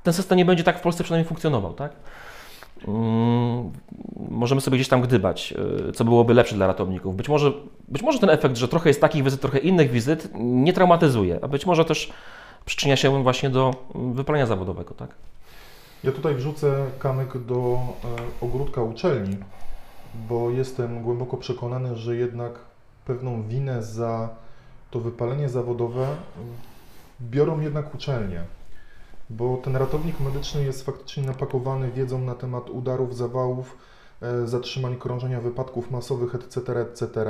ten 0.04 0.14
system 0.14 0.38
nie 0.38 0.46
będzie 0.46 0.64
tak 0.64 0.80
w 0.80 0.82
Polsce 0.82 1.04
przynajmniej 1.04 1.28
funkcjonował. 1.28 1.74
Tak? 1.74 1.92
Mm, 2.88 3.72
możemy 4.30 4.62
sobie 4.62 4.78
gdzieś 4.78 4.88
tam 4.88 5.02
gdybać, 5.02 5.54
co 5.94 6.06
byłoby 6.06 6.34
lepsze 6.34 6.56
dla 6.56 6.68
ratowników. 6.68 7.16
Być 7.16 7.30
może, 7.30 7.54
być 7.88 8.02
może 8.02 8.20
ten 8.20 8.30
efekt, 8.30 8.58
że 8.58 8.68
trochę 8.68 8.90
jest 8.90 9.02
takich 9.02 9.24
wizyt, 9.24 9.42
trochę 9.42 9.58
innych 9.58 9.92
wizyt, 9.92 10.30
nie 10.36 10.74
traumatyzuje, 10.74 11.40
a 11.42 11.48
być 11.48 11.66
może 11.66 11.86
też 11.86 12.14
przyczynia 12.66 12.96
się 12.96 13.24
właśnie 13.24 13.50
do 13.50 13.74
wypalenia 13.96 14.46
zawodowego. 14.46 14.94
Tak? 14.94 15.10
Ja 16.04 16.12
tutaj 16.12 16.36
wrzucę 16.36 16.86
kamyk 17.00 17.38
do 17.38 17.80
e, 18.42 18.46
ogródka 18.46 18.82
uczelni, 18.82 19.38
bo 20.30 20.50
jestem 20.50 21.04
głęboko 21.04 21.38
przekonany, 21.38 21.96
że 21.96 22.16
jednak 22.16 22.54
pewną 23.06 23.44
winę 23.44 23.84
za 23.84 24.30
to 24.92 25.00
wypalenie 25.00 25.50
zawodowe 25.50 26.08
biorą 27.22 27.60
jednak 27.60 27.96
uczelnie 27.96 28.44
bo 29.32 29.58
ten 29.58 29.76
ratownik 29.76 30.20
medyczny 30.20 30.64
jest 30.64 30.86
faktycznie 30.86 31.24
napakowany 31.24 31.92
wiedzą 31.92 32.22
na 32.22 32.36
temat 32.36 32.70
udarów, 32.70 33.16
zawałów, 33.16 33.78
e, 34.22 34.48
zatrzymań 34.48 34.96
krążenia 34.96 35.42
wypadków 35.42 35.92
masowych, 35.92 36.36
etc., 36.36 36.80
etc. 36.80 37.26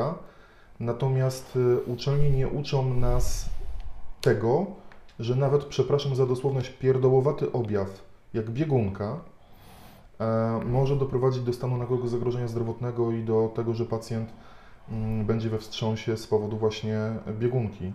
Natomiast 0.80 1.58
e, 1.58 1.92
uczelnie 1.92 2.32
nie 2.32 2.48
uczą 2.48 2.94
nas 2.94 3.50
tego, 4.22 4.66
że 5.20 5.36
nawet, 5.36 5.66
przepraszam 5.66 6.16
za 6.16 6.26
dosłowność, 6.26 6.70
pierdołowaty 6.70 7.52
objaw, 7.52 8.04
jak 8.34 8.50
biegunka, 8.50 9.20
e, 10.20 10.60
może 10.66 10.96
doprowadzić 10.96 11.44
do 11.44 11.54
stanu 11.54 11.78
nagłego 11.78 12.08
zagrożenia 12.08 12.48
zdrowotnego 12.48 13.12
i 13.12 13.24
do 13.24 13.52
tego, 13.56 13.74
że 13.74 13.86
pacjent 13.86 14.30
mm, 14.90 15.26
będzie 15.26 15.50
we 15.50 15.58
wstrząsie 15.58 16.18
z 16.18 16.28
powodu 16.28 16.58
właśnie 16.58 16.98
biegunki. 17.40 17.94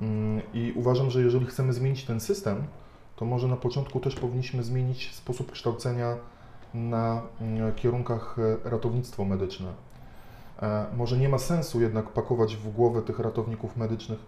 Mm, 0.00 0.42
I 0.54 0.72
uważam, 0.76 1.10
że 1.10 1.22
jeżeli 1.22 1.46
chcemy 1.46 1.72
zmienić 1.72 2.04
ten 2.04 2.20
system, 2.20 2.64
to 3.18 3.24
może 3.24 3.48
na 3.48 3.56
początku 3.56 4.00
też 4.00 4.16
powinniśmy 4.16 4.62
zmienić 4.62 5.14
sposób 5.14 5.52
kształcenia 5.52 6.16
na 6.74 7.22
mm, 7.40 7.74
kierunkach 7.74 8.36
e, 8.64 8.70
ratownictwo 8.70 9.24
medyczne. 9.24 9.72
E, 10.62 10.86
może 10.96 11.18
nie 11.18 11.28
ma 11.28 11.38
sensu 11.38 11.80
jednak 11.80 12.08
pakować 12.08 12.56
w 12.56 12.72
głowę 12.72 13.02
tych 13.02 13.18
ratowników 13.18 13.76
medycznych 13.76 14.18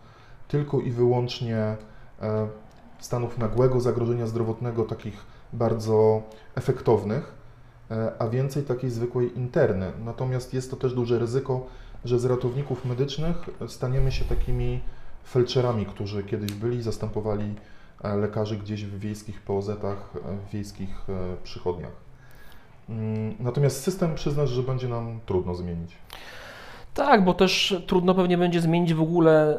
tylko 0.49 0.81
i 0.81 0.91
wyłącznie 0.91 1.57
e, 1.57 1.77
stanów 2.99 3.39
nagłego 3.39 3.81
zagrożenia 3.81 4.27
zdrowotnego, 4.27 4.85
takich 4.85 5.27
bardzo 5.53 6.23
efektownych, 6.55 7.41
a 8.19 8.29
więcej 8.29 8.63
takiej 8.63 8.91
zwykłej 8.91 9.39
interny. 9.39 9.93
Natomiast 10.05 10.55
jest 10.55 10.71
to 10.71 10.77
też 10.77 10.95
duże 10.95 11.19
ryzyko, 11.19 11.67
że 12.05 12.19
z 12.19 12.25
ratowników 12.25 12.85
medycznych 12.85 13.37
staniemy 13.69 14.13
się 14.13 14.25
takimi 14.25 14.81
felczerami, 15.25 15.87
którzy 15.87 16.25
kiedyś 16.25 16.53
byli, 16.53 16.83
zastępowali 16.83 17.55
lekarzy 18.03 18.57
gdzieś 18.57 18.85
w 18.85 18.99
wiejskich 18.99 19.43
POZ-ach, 19.43 20.11
w 20.49 20.53
wiejskich 20.53 21.09
e, 21.09 21.37
przychodniach. 21.43 21.93
Mm, 22.89 23.35
natomiast 23.41 23.83
system 23.83 24.15
przyznasz, 24.15 24.51
że 24.51 24.63
będzie 24.63 24.89
nam 24.89 25.21
trudno 25.27 25.55
zmienić. 25.55 25.97
Tak, 26.95 27.25
bo 27.25 27.35
też 27.35 27.77
trudno 27.87 28.15
pewnie 28.15 28.39
będzie 28.39 28.61
zmienić 28.61 28.95
w 28.95 29.03
ogóle 29.03 29.59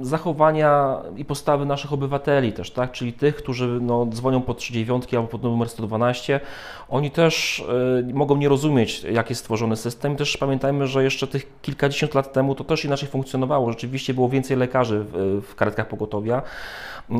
zachowania 0.00 0.96
i 1.16 1.24
postawy 1.24 1.66
naszych 1.66 1.92
obywateli 1.92 2.52
też, 2.52 2.70
tak? 2.70 2.92
Czyli 2.92 3.12
tych, 3.12 3.36
którzy 3.36 3.78
no, 3.82 4.06
dzwonią 4.06 4.42
pod 4.42 4.58
39 4.58 5.14
albo 5.14 5.28
pod 5.28 5.42
numer 5.42 5.68
112, 5.68 6.40
oni 6.88 7.10
też 7.10 7.64
y, 8.10 8.14
mogą 8.14 8.36
nie 8.36 8.48
rozumieć, 8.48 9.04
jak 9.04 9.30
jest 9.30 9.40
stworzony 9.40 9.76
system. 9.76 10.12
I 10.12 10.16
też 10.16 10.36
pamiętajmy, 10.36 10.86
że 10.86 11.04
jeszcze 11.04 11.26
tych 11.26 11.60
kilkadziesiąt 11.62 12.14
lat 12.14 12.32
temu 12.32 12.54
to 12.54 12.64
też 12.64 12.84
inaczej 12.84 13.08
funkcjonowało. 13.08 13.70
Rzeczywiście 13.70 14.14
było 14.14 14.28
więcej 14.28 14.56
lekarzy 14.56 15.04
w, 15.12 15.42
w 15.48 15.54
karetkach 15.54 15.88
pogotowia 15.88 16.42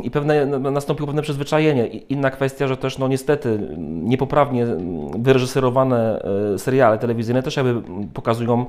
i 0.03 0.11
pewne, 0.11 0.47
nastąpiło 0.47 1.07
pewne 1.07 1.23
przyzwyczajenie. 1.23 1.87
Inna 1.87 2.31
kwestia, 2.31 2.69
że 2.69 2.77
też 2.77 2.99
no 2.99 3.09
niestety 3.09 3.77
niepoprawnie 3.79 4.67
wyreżyserowane 5.19 6.23
y, 6.55 6.59
seriale 6.59 6.99
telewizyjne 6.99 7.43
też 7.43 7.57
jakby 7.57 7.83
pokazują 8.15 8.67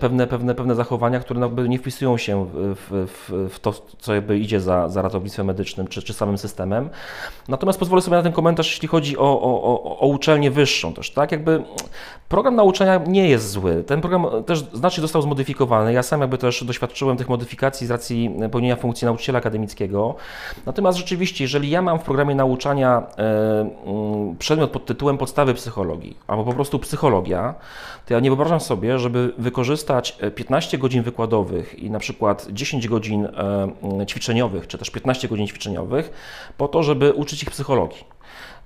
pewne, 0.00 0.26
pewne, 0.26 0.54
pewne 0.54 0.74
zachowania, 0.74 1.20
które 1.20 1.40
jakby 1.40 1.68
nie 1.68 1.78
wpisują 1.78 2.16
się 2.16 2.46
w, 2.54 2.86
w, 2.90 3.50
w, 3.54 3.60
to, 3.60 3.72
co 3.98 4.14
jakby 4.14 4.38
idzie 4.38 4.60
za, 4.60 4.88
za 4.88 5.02
ratownictwem 5.02 5.46
medycznym 5.46 5.88
czy, 5.88 6.02
czy 6.02 6.12
samym 6.12 6.38
systemem. 6.38 6.90
Natomiast 7.48 7.78
pozwolę 7.78 8.02
sobie 8.02 8.16
na 8.16 8.22
ten 8.22 8.32
komentarz, 8.32 8.70
jeśli 8.70 8.88
chodzi 8.88 9.18
o, 9.18 9.40
o, 9.40 9.62
o, 9.62 9.98
o 9.98 10.06
uczelnię 10.06 10.50
wyższą 10.50 10.94
też, 10.94 11.10
tak? 11.10 11.32
Jakby 11.32 11.62
program 12.28 12.56
nauczania 12.56 13.00
nie 13.06 13.28
jest 13.28 13.50
zły. 13.50 13.84
Ten 13.86 14.00
program 14.00 14.26
też 14.46 14.64
znacznie 14.72 15.00
został 15.00 15.22
zmodyfikowany. 15.22 15.92
Ja 15.92 16.02
sam 16.02 16.20
jakby 16.20 16.38
też 16.38 16.64
doświadczyłem 16.64 17.16
tych 17.16 17.28
modyfikacji 17.28 17.86
z 17.86 17.90
racji 17.90 18.36
pełnienia 18.52 18.76
funkcji 18.76 19.06
nauczyciela 19.06 19.38
akademickiego. 19.38 20.14
Natomiast 20.66 20.98
rzeczywiście, 20.98 21.44
jeżeli 21.44 21.70
ja 21.70 21.82
mam 21.82 21.98
w 21.98 22.02
programie 22.02 22.34
nauczania 22.34 23.02
e, 23.18 23.60
mm, 23.86 24.36
przedmiot 24.36 24.70
pod 24.70 24.86
tytułem 24.86 25.18
podstawy 25.18 25.54
psychologii, 25.54 26.16
albo 26.26 26.44
po 26.44 26.52
prostu 26.52 26.78
psychologia, 26.78 27.54
to 28.06 28.14
ja 28.14 28.20
nie 28.20 28.30
wyobrażam 28.30 28.60
sobie, 28.60 28.98
żeby 28.98 29.32
wykorzystać 29.38 29.63
15 30.34 30.76
e, 30.76 30.80
godzin 30.80 31.02
wykładowych 31.02 31.78
i 31.78 31.90
na 31.90 31.98
przykład 31.98 32.46
10 32.52 32.88
godzin 32.88 33.26
e, 33.26 34.06
ćwiczeniowych, 34.06 34.66
czy 34.66 34.78
też 34.78 34.90
15 34.90 35.28
godzin 35.28 35.46
ćwiczeniowych, 35.46 36.10
po 36.56 36.68
to, 36.68 36.82
żeby 36.82 37.12
uczyć 37.12 37.42
ich 37.42 37.50
psychologii. 37.50 38.13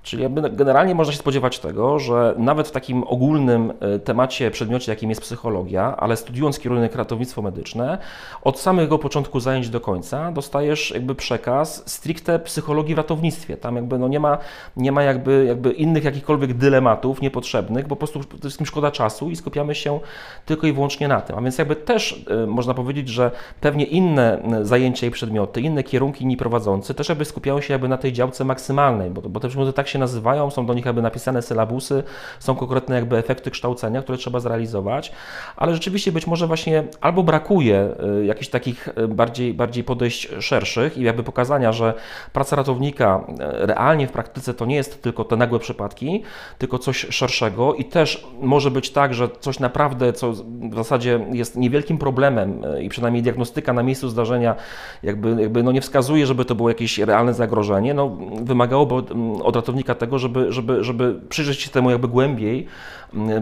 Czyli 0.08 0.24
generalnie 0.52 0.94
można 0.94 1.12
się 1.12 1.18
spodziewać 1.18 1.58
tego, 1.58 1.98
że 1.98 2.34
nawet 2.38 2.68
w 2.68 2.70
takim 2.70 3.04
ogólnym 3.06 3.72
e, 3.80 3.98
temacie, 3.98 4.50
przedmiocie, 4.50 4.92
jakim 4.92 5.10
jest 5.10 5.22
psychologia, 5.22 5.96
ale 5.96 6.16
studiując 6.16 6.58
kierunek 6.58 6.94
ratownictwo 6.94 7.42
medyczne, 7.42 7.98
od 8.42 8.60
samego 8.60 8.98
początku 8.98 9.40
zajęć 9.40 9.68
do 9.68 9.80
końca 9.80 10.32
dostajesz 10.32 10.90
jakby 10.90 11.14
przekaz 11.14 11.82
stricte 11.86 12.38
psychologii 12.38 12.94
w 12.94 12.98
ratownictwie. 12.98 13.56
Tam 13.56 13.76
jakby 13.76 13.98
no 13.98 14.08
nie 14.08 14.20
ma, 14.20 14.38
nie 14.76 14.92
ma 14.92 15.02
jakby, 15.02 15.44
jakby 15.48 15.72
innych 15.72 16.04
jakichkolwiek 16.04 16.54
dylematów 16.54 17.20
niepotrzebnych, 17.20 17.86
bo 17.86 17.96
po 17.96 18.06
prostu 18.06 18.24
to 18.24 18.48
jest 18.48 18.60
szkoda 18.66 18.90
czasu 18.90 19.30
i 19.30 19.36
skupiamy 19.36 19.74
się 19.74 20.00
tylko 20.46 20.66
i 20.66 20.72
wyłącznie 20.72 21.08
na 21.08 21.20
tym. 21.20 21.38
A 21.38 21.40
więc 21.40 21.58
jakby 21.58 21.76
też 21.76 22.24
y, 22.44 22.46
można 22.46 22.74
powiedzieć, 22.74 23.08
że 23.08 23.30
pewnie 23.60 23.84
inne 23.84 24.42
zajęcia 24.62 25.06
i 25.06 25.10
przedmioty, 25.10 25.60
inne 25.60 25.82
kierunki 25.82 26.24
inni 26.24 26.36
prowadzący 26.36 26.94
też 26.94 27.08
jakby 27.08 27.24
skupiają 27.24 27.60
się 27.60 27.74
jakby 27.74 27.88
na 27.88 27.98
tej 27.98 28.12
działce 28.12 28.44
maksymalnej, 28.44 29.10
bo, 29.10 29.20
bo 29.22 29.40
te 29.40 29.48
przedmioty 29.48 29.72
tak 29.72 29.88
się 29.88 29.97
nazywają, 29.98 30.50
są 30.50 30.66
do 30.66 30.74
nich 30.74 30.84
jakby 30.84 31.02
napisane 31.02 31.42
sylabusy, 31.42 32.02
są 32.38 32.56
konkretne 32.56 32.94
jakby 32.94 33.16
efekty 33.16 33.50
kształcenia, 33.50 34.02
które 34.02 34.18
trzeba 34.18 34.40
zrealizować, 34.40 35.12
ale 35.56 35.74
rzeczywiście 35.74 36.12
być 36.12 36.26
może 36.26 36.46
właśnie 36.46 36.84
albo 37.00 37.22
brakuje 37.22 37.88
y, 38.20 38.24
jakichś 38.24 38.48
takich 38.48 38.88
y, 38.88 39.08
bardziej, 39.08 39.54
bardziej 39.54 39.84
podejść 39.84 40.28
szerszych 40.40 40.98
i 40.98 41.02
jakby 41.02 41.22
pokazania, 41.22 41.72
że 41.72 41.94
praca 42.32 42.56
ratownika 42.56 43.26
y, 43.62 43.66
realnie 43.66 44.06
w 44.06 44.12
praktyce 44.12 44.54
to 44.54 44.66
nie 44.66 44.76
jest 44.76 45.02
tylko 45.02 45.24
te 45.24 45.36
nagłe 45.36 45.58
przypadki, 45.58 46.22
tylko 46.58 46.78
coś 46.78 47.06
szerszego 47.10 47.74
i 47.74 47.84
też 47.84 48.26
może 48.40 48.70
być 48.70 48.90
tak, 48.90 49.14
że 49.14 49.28
coś 49.40 49.60
naprawdę, 49.60 50.12
co 50.12 50.32
w 50.32 50.74
zasadzie 50.74 51.26
jest 51.32 51.56
niewielkim 51.56 51.98
problemem 51.98 52.62
i 52.80 52.88
przynajmniej 52.88 53.22
diagnostyka 53.22 53.72
na 53.72 53.82
miejscu 53.82 54.08
zdarzenia 54.08 54.56
jakby, 55.02 55.42
jakby 55.42 55.62
no 55.62 55.72
nie 55.72 55.80
wskazuje, 55.80 56.26
żeby 56.26 56.44
to 56.44 56.54
było 56.54 56.68
jakieś 56.68 56.98
realne 56.98 57.34
zagrożenie, 57.34 57.94
no 57.94 58.16
wymagałoby 58.42 58.94
od 59.42 59.56
ratownika 59.56 59.77
tego, 59.94 60.18
żeby, 60.18 60.52
żeby, 60.52 60.84
żeby 60.84 61.20
przyjrzeć 61.28 61.60
się 61.60 61.70
temu 61.70 61.90
jakby 61.90 62.08
głębiej, 62.08 62.66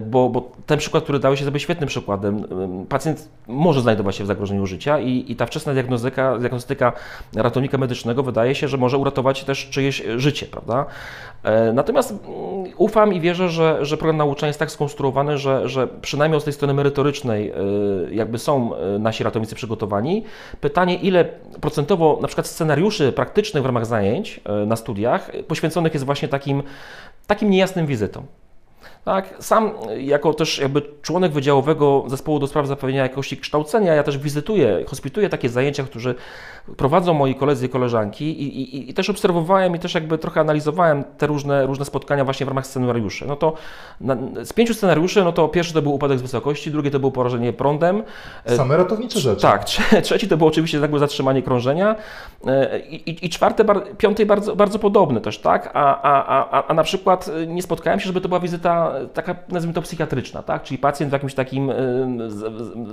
bo, 0.01 0.29
bo 0.29 0.53
ten 0.67 0.79
przykład, 0.79 1.05
który 1.05 1.19
dałeś 1.19 1.41
jest 1.41 1.59
świetnym 1.59 1.89
przykładem. 1.89 2.45
Pacjent 2.89 3.29
może 3.47 3.81
znajdować 3.81 4.17
się 4.17 4.25
w 4.25 4.27
zagrożeniu 4.27 4.67
życia 4.67 4.99
i, 4.99 5.33
i 5.33 5.37
ta 5.37 5.47
wczesna 5.47 5.73
diagnostyka, 5.73 6.39
diagnostyka 6.39 6.93
ratownika 7.37 7.79
medycznego 7.79 8.23
wydaje 8.23 8.55
się, 8.55 8.69
że 8.69 8.77
może 8.77 8.99
uratować 8.99 9.45
też 9.45 9.69
czyjeś 9.71 10.03
życie, 10.17 10.47
prawda? 10.47 10.87
E, 11.43 11.73
natomiast 11.73 12.11
mm, 12.11 12.73
ufam 12.77 13.15
i 13.15 13.21
wierzę, 13.21 13.49
że, 13.49 13.85
że 13.85 13.97
program 13.97 14.17
nauczania 14.17 14.49
jest 14.49 14.59
tak 14.59 14.71
skonstruowany, 14.71 15.39
że, 15.39 15.69
że 15.69 15.89
przynajmniej 15.89 16.39
od 16.39 16.45
tej 16.45 16.53
strony 16.53 16.75
merytorycznej 16.75 17.51
e, 17.51 17.55
jakby 18.11 18.39
są 18.39 18.77
e, 18.77 18.99
nasi 18.99 19.25
ratownicy 19.25 19.55
przygotowani. 19.55 20.25
Pytanie, 20.61 20.95
ile 20.95 21.25
procentowo 21.61 22.19
na 22.23 22.27
przykład 22.27 22.47
scenariuszy 22.47 23.13
praktycznych 23.13 23.63
w 23.63 23.67
ramach 23.67 23.87
zajęć 23.87 24.41
na 24.67 24.77
studiach 24.77 25.31
poświęconych 25.49 25.95
jest 25.95 26.07
właśnie 26.07 26.29
takim, 26.29 26.63
takim 27.27 27.51
niejasnym 27.51 27.87
wizytom. 27.87 28.27
Tak, 29.07 29.35
sam 29.39 29.71
jako 29.99 30.35
też 30.35 30.59
jakby 30.59 30.83
członek 31.03 31.33
wydziałowego 31.33 32.05
zespołu 32.07 32.39
do 32.39 32.47
spraw 32.47 32.67
zapewnienia 32.67 33.03
jakości 33.03 33.37
kształcenia, 33.37 33.95
ja 33.95 34.03
też 34.03 34.19
wizytuję, 34.19 34.85
hospituję 34.87 35.29
takie 35.29 35.49
zajęcia, 35.49 35.85
którzy 35.85 36.15
prowadzą 36.77 37.15
moi 37.15 37.35
koledzy 37.35 37.67
i 37.67 37.69
koleżanki 37.69 38.43
i, 38.43 38.61
i, 38.61 38.91
i, 38.91 38.95
też 38.95 39.11
obserwowałem 39.11 39.77
i 39.77 39.79
też 39.79 39.95
jakby 39.95 40.19
trochę 40.19 40.41
analizowałem 40.41 41.05
te 41.19 41.27
różne, 41.27 41.67
różne 41.67 41.85
spotkania 41.85 42.25
właśnie 42.25 42.47
w 42.47 42.49
ramach 42.49 42.67
scenariuszy. 42.67 43.27
No 43.27 43.37
to 43.37 43.53
na, 44.01 44.17
z 44.45 44.53
pięciu 44.53 44.75
scenariuszy, 44.75 45.25
no 45.25 45.33
to 45.33 45.49
pierwszy 45.49 45.73
to 45.73 45.83
był 45.83 45.95
upadek 45.95 46.19
z 46.19 46.23
wysokości, 46.23 46.71
drugi 46.71 46.91
to 46.91 46.99
było 46.99 47.13
porażenie 47.13 47.53
prądem. 47.53 48.03
E, 48.45 48.57
Same 48.57 48.77
ratownicze 48.77 49.21
rzeczy. 49.21 49.43
Tak, 49.43 49.65
trzeci 50.05 50.29
to 50.29 50.37
było 50.37 50.49
oczywiście 50.51 50.79
jakby 50.79 50.99
zatrzymanie 50.99 51.43
krążenia 51.43 51.97
e, 52.47 52.79
i, 52.81 53.27
i 53.27 53.31
czwarte, 53.31 53.65
piąty 53.99 54.27
bardzo, 54.27 54.57
bardzo 54.57 54.79
podobne 54.79 55.21
też, 55.21 55.39
tak? 55.39 55.71
A, 55.75 56.03
a, 56.03 56.49
a, 56.51 56.67
a 56.67 56.75
na 56.75 56.83
przykład 56.83 57.31
nie 57.47 57.63
spotkałem 57.63 58.01
się, 58.01 58.07
żeby 58.07 58.21
to 58.21 58.29
była 58.29 58.41
wizyta 58.41 58.66
taka, 59.15 59.37
nazwijmy 59.49 59.75
to 59.75 59.83
psychiatryczna, 59.83 60.43
tak? 60.43 60.63
Czyli 60.63 60.79
pacjent 60.79 61.11
w 61.11 61.13
jakimś 61.13 61.35
takim 61.35 61.71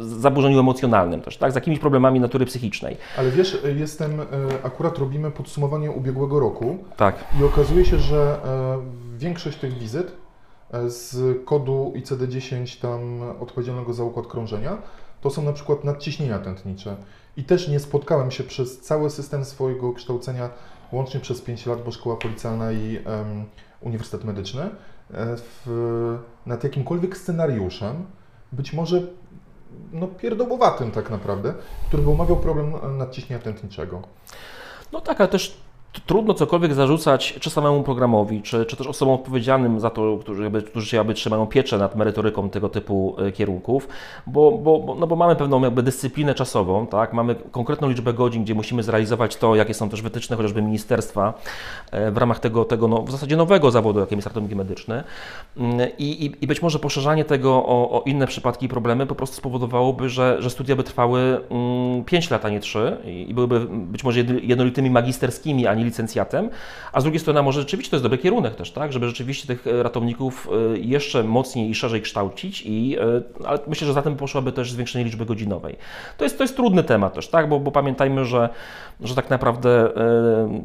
zaburzeniu 0.01 0.59
emocjonalnym 0.59 1.21
też, 1.21 1.38
tak? 1.38 1.51
Z 1.51 1.55
jakimiś 1.55 1.79
problemami 1.79 2.19
natury 2.19 2.45
psychicznej. 2.45 2.97
Ale 3.17 3.31
wiesz, 3.31 3.57
jestem, 3.75 4.19
e, 4.21 4.25
akurat 4.63 4.97
robimy 4.97 5.31
podsumowanie 5.31 5.91
ubiegłego 5.91 6.39
roku. 6.39 6.77
Tak. 6.97 7.15
I 7.39 7.43
okazuje 7.43 7.86
się, 7.86 7.99
że 7.99 8.38
e, 8.45 9.17
większość 9.17 9.57
tych 9.57 9.77
wizyt 9.77 10.12
e, 10.71 10.89
z 10.89 11.38
kodu 11.45 11.93
ICD-10 11.95 12.81
tam 12.81 13.21
odpowiedzialnego 13.39 13.93
za 13.93 14.03
układ 14.03 14.27
krążenia, 14.27 14.77
to 15.21 15.29
są 15.29 15.41
na 15.41 15.53
przykład 15.53 15.83
nadciśnienia 15.83 16.39
tętnicze. 16.39 16.95
I 17.38 17.43
też 17.43 17.67
nie 17.67 17.79
spotkałem 17.79 18.31
się 18.31 18.43
przez 18.43 18.81
cały 18.81 19.09
system 19.09 19.45
swojego 19.45 19.93
kształcenia, 19.93 20.49
łącznie 20.91 21.19
przez 21.19 21.41
5 21.41 21.65
lat, 21.65 21.83
bo 21.83 21.91
szkoła 21.91 22.15
policjalna 22.15 22.71
i 22.71 22.99
um, 23.05 23.45
Uniwersytet 23.81 24.23
Medyczny, 24.23 24.69
w, 25.09 26.17
nad 26.45 26.63
jakimkolwiek 26.63 27.17
scenariuszem, 27.17 28.05
być 28.51 28.73
może 28.73 29.01
no, 29.93 30.07
tak 30.91 31.09
naprawdę, 31.09 31.53
który 31.87 32.03
by 32.03 32.09
omawiał 32.09 32.37
problem 32.37 32.97
nadciśnienia 32.97 33.41
tętniczego. 33.43 34.01
No 34.91 35.01
tak, 35.01 35.21
ale 35.21 35.29
też 35.29 35.57
trudno 35.99 36.34
cokolwiek 36.34 36.73
zarzucać 36.73 37.34
czy 37.39 37.49
samemu 37.49 37.84
programowi, 37.84 38.41
czy, 38.41 38.65
czy 38.65 38.75
też 38.75 38.88
osobom 38.88 39.15
odpowiedzialnym 39.15 39.79
za 39.79 39.89
to, 39.89 40.17
którzy, 40.17 40.43
jakby, 40.43 40.62
którzy 40.62 40.95
jakby 40.95 41.13
trzymają 41.13 41.47
pieczę 41.47 41.77
nad 41.77 41.95
merytoryką 41.95 42.49
tego 42.49 42.69
typu 42.69 43.15
e, 43.19 43.32
kierunków, 43.32 43.88
bo, 44.27 44.51
bo, 44.51 44.95
no 44.99 45.08
bo 45.08 45.15
mamy 45.15 45.36
pewną 45.36 45.62
jakby 45.62 45.84
dyscyplinę 45.84 46.36
czasową, 46.36 46.88
tak? 46.88 47.13
mamy 47.13 47.36
konkretną 47.36 47.89
liczbę 47.89 48.13
godzin, 48.13 48.43
gdzie 48.43 48.56
musimy 48.56 48.84
zrealizować 48.84 49.36
to, 49.36 49.56
jakie 49.56 49.73
są 49.73 49.89
też 49.89 50.01
wytyczne 50.01 50.36
chociażby 50.36 50.62
ministerstwa 50.62 51.34
e, 51.91 52.12
w 52.12 52.17
ramach 52.17 52.39
tego, 52.39 52.65
tego 52.65 52.88
no, 52.88 53.01
w 53.01 53.12
zasadzie 53.12 53.38
nowego 53.38 53.71
zawodu, 53.71 53.99
jakim 53.99 54.17
jest 54.17 54.27
ratownik 54.27 54.56
medyczny 54.56 55.03
mm, 55.58 55.89
I, 55.97 56.25
i, 56.25 56.43
i 56.43 56.47
być 56.47 56.62
może 56.62 56.79
poszerzanie 56.79 57.25
tego 57.25 57.49
o, 57.49 57.91
o, 57.91 58.03
inne 58.06 58.27
przypadki 58.27 58.65
i 58.65 58.69
problemy 58.69 59.06
po 59.06 59.15
prostu 59.15 59.36
spowodowałoby, 59.36 60.10
że, 60.10 60.38
że 60.39 60.49
studia 60.49 60.75
by 60.75 60.84
trwały 60.84 61.41
5 62.06 62.25
mm, 62.25 62.32
lat, 62.32 62.45
a 62.45 62.49
nie 62.49 62.60
3 62.60 62.97
i 63.27 63.34
byłyby 63.34 63.60
być 63.69 64.03
może 64.03 64.19
jednolitymi 64.41 64.89
magisterskimi, 64.89 65.67
a 65.67 65.73
nie 65.73 65.83
licencjatem, 65.84 66.50
a 66.93 67.00
z 67.02 67.04
drugiej 67.04 67.19
strony 67.19 67.43
może 67.43 67.62
rzeczywiście 67.62 67.89
to 67.89 67.96
jest 67.96 68.04
dobry 68.04 68.17
kierunek 68.17 68.56
też, 68.56 68.72
tak, 68.72 68.93
żeby 68.93 69.08
rzeczywiście 69.08 69.48
tych 69.48 69.67
e, 69.67 69.84
ratowników 69.84 70.50
e, 70.74 70.78
jeszcze 70.78 71.24
mocniej 71.24 71.69
i 71.69 71.76
szerzej 71.76 72.02
kształcić, 72.02 72.63
i, 72.65 72.98
e, 73.00 73.48
ale 73.48 73.60
myślę, 73.67 73.88
że 73.88 73.93
za 73.93 74.02
tym 74.02 74.15
poszłaby 74.15 74.52
też 74.52 74.72
zwiększenie 74.72 75.06
liczby 75.06 75.26
godzinowej. 75.26 75.76
To 76.17 76.24
jest, 76.24 76.38
to 76.38 76.43
jest 76.43 76.56
trudny 76.56 76.84
temat 76.84 77.13
też, 77.13 77.28
tak, 77.28 77.50
bo, 77.50 77.60
bo 77.60 77.72
pamiętajmy, 77.72 78.26
że, 78.26 78.50
że 79.02 79.15
tak 79.15 79.30
naprawdę 79.30 79.89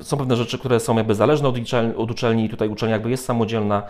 są 0.00 0.16
pewne 0.16 0.36
rzeczy, 0.36 0.58
które 0.58 0.80
są 0.80 0.96
jakby 0.96 1.14
zależne 1.14 1.48
od 1.48 1.58
uczelni, 1.58 1.94
od 1.96 2.10
uczelni 2.10 2.44
i 2.44 2.48
tutaj 2.48 2.68
uczelnia 2.68 2.94
jakby 2.94 3.10
jest 3.10 3.24
samodzielna, 3.24 3.82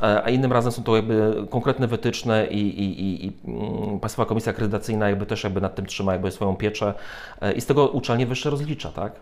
a 0.00 0.30
innym 0.30 0.52
razem 0.52 0.72
są 0.72 0.82
to 0.82 0.96
jakby 0.96 1.46
konkretne 1.50 1.86
wytyczne 1.86 2.46
i, 2.46 2.60
i, 2.60 3.00
i, 3.00 3.26
i 3.26 3.32
mm, 3.44 4.00
Państwowa 4.00 4.28
Komisja 4.28 4.52
Akredytacyjna 4.52 5.08
jakby 5.08 5.26
też 5.26 5.44
jakby 5.44 5.60
nad 5.60 5.74
tym 5.74 5.86
trzyma 5.86 6.12
jakby 6.12 6.30
swoją 6.30 6.56
pieczę 6.56 6.94
i 7.56 7.60
z 7.60 7.66
tego 7.66 7.88
uczelnie 7.88 8.26
wyższe 8.26 8.50
rozlicza, 8.50 8.90
tak? 8.90 9.12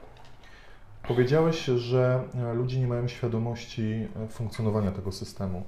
Powiedziałeś, 1.09 1.65
że 1.65 2.25
e, 2.35 2.55
ludzie 2.55 2.81
nie 2.81 2.87
mają 2.87 3.09
świadomości 3.09 4.09
e, 4.25 4.29
funkcjonowania 4.29 4.91
tego 4.91 5.13
systemu. 5.13 5.63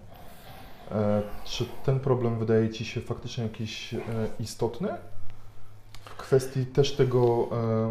E, 0.90 1.22
czy 1.44 1.66
ten 1.84 2.00
problem 2.00 2.38
wydaje 2.38 2.70
Ci 2.70 2.84
się 2.84 3.00
faktycznie 3.00 3.44
jakiś 3.44 3.94
istotny 4.40 4.88
w 6.04 6.16
kwestii 6.16 6.66
też 6.66 6.96
tego 6.96 7.48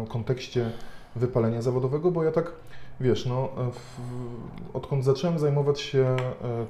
kontekście 0.08 0.70
wypalenia 1.16 1.62
zawodowego? 1.62 2.10
Bo 2.10 2.24
ja 2.24 2.32
tak, 2.32 2.52
wiesz, 3.00 3.26
no, 3.26 3.48
w, 3.72 4.76
odkąd 4.76 5.04
zacząłem 5.04 5.38
zajmować 5.38 5.80
się 5.80 6.16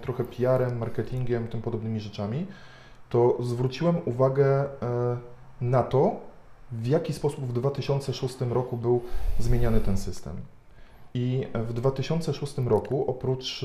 trochę 0.00 0.24
PR-em, 0.24 0.78
marketingiem, 0.78 1.48
tym 1.48 1.62
podobnymi 1.62 2.00
rzeczami, 2.00 2.46
to 3.08 3.36
zwróciłem 3.40 3.96
uwagę 4.04 4.64
na 5.60 5.82
to, 5.82 6.16
w 6.72 6.86
jaki 6.86 7.12
sposób 7.12 7.44
w 7.44 7.52
2006 7.52 8.36
roku 8.40 8.76
był 8.76 9.02
zmieniany 9.38 9.80
ten 9.80 9.96
system. 9.96 10.36
I 11.14 11.46
w 11.54 11.72
2006 11.72 12.58
roku, 12.58 13.04
oprócz 13.10 13.64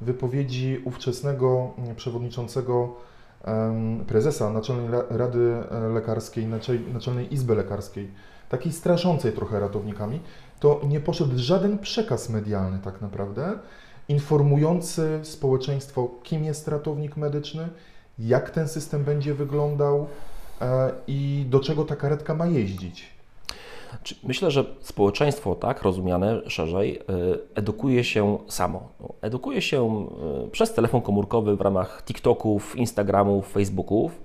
wypowiedzi 0.00 0.82
ówczesnego 0.84 1.70
mm, 1.78 1.96
przewodniczącego 1.96 2.96
prezesa 4.06 4.50
Naczelnej 4.50 4.88
Rady 5.10 5.54
e, 5.70 5.88
Lekarskiej, 5.88 6.46
Naczelnej 6.92 7.34
Izby 7.34 7.54
Lekarskiej, 7.54 8.10
takiej 8.48 8.72
straszącej 8.72 9.32
trochę 9.32 9.60
ratownikami, 9.60 10.20
to 10.60 10.80
nie 10.88 11.00
poszedł 11.00 11.38
żaden 11.38 11.78
przekaz 11.78 12.28
medialny 12.28 12.78
tak 12.78 13.00
naprawdę, 13.00 13.58
informujący 14.08 15.20
społeczeństwo, 15.22 16.10
kim 16.22 16.44
jest 16.44 16.68
ratownik 16.68 17.16
medyczny, 17.16 17.68
jak 18.18 18.50
ten 18.50 18.68
system 18.68 19.04
będzie 19.04 19.34
wyglądał 19.34 20.06
e, 20.60 20.92
i 21.06 21.46
do 21.48 21.60
czego 21.60 21.84
ta 21.84 21.96
karetka 21.96 22.34
ma 22.34 22.46
jeździć. 22.46 23.19
Myślę, 24.24 24.50
że 24.50 24.64
społeczeństwo, 24.80 25.54
tak 25.54 25.82
rozumiane 25.82 26.50
szerzej, 26.50 26.98
e, 26.98 27.02
edukuje 27.54 28.04
się 28.04 28.38
samo. 28.48 28.88
No, 29.00 29.14
edukuje 29.22 29.62
się 29.62 30.06
e, 30.46 30.48
przez 30.48 30.74
telefon 30.74 31.00
komórkowy 31.00 31.56
w 31.56 31.60
ramach 31.60 32.02
TikToków, 32.04 32.76
Instagramów, 32.76 33.52
Facebooków 33.52 34.20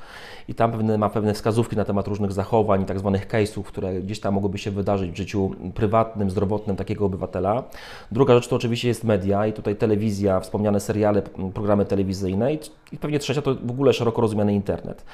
i 0.47 0.55
tam 0.55 0.71
pewne, 0.71 0.97
ma 0.97 1.09
pewne 1.09 1.33
wskazówki 1.33 1.75
na 1.75 1.85
temat 1.85 2.07
różnych 2.07 2.31
zachowań 2.31 2.85
tak 2.85 2.99
zwanych 2.99 3.27
case'ów, 3.27 3.63
które 3.63 4.01
gdzieś 4.01 4.19
tam 4.19 4.33
mogłyby 4.33 4.57
się 4.57 4.71
wydarzyć 4.71 5.11
w 5.11 5.17
życiu 5.17 5.51
prywatnym, 5.75 6.29
zdrowotnym 6.29 6.75
takiego 6.75 7.05
obywatela. 7.05 7.63
Druga 8.11 8.33
rzecz 8.33 8.47
to 8.47 8.55
oczywiście 8.55 8.87
jest 8.87 9.03
media 9.03 9.47
i 9.47 9.53
tutaj 9.53 9.75
telewizja, 9.75 10.39
wspomniane 10.39 10.79
seriale, 10.79 11.21
programy 11.53 11.85
telewizyjne 11.85 12.53
i, 12.53 12.59
i 12.91 12.97
pewnie 12.97 13.19
trzecia 13.19 13.41
to 13.41 13.55
w 13.55 13.71
ogóle 13.71 13.93
szeroko 13.93 14.21
rozumiany 14.21 14.53
internet. 14.53 15.05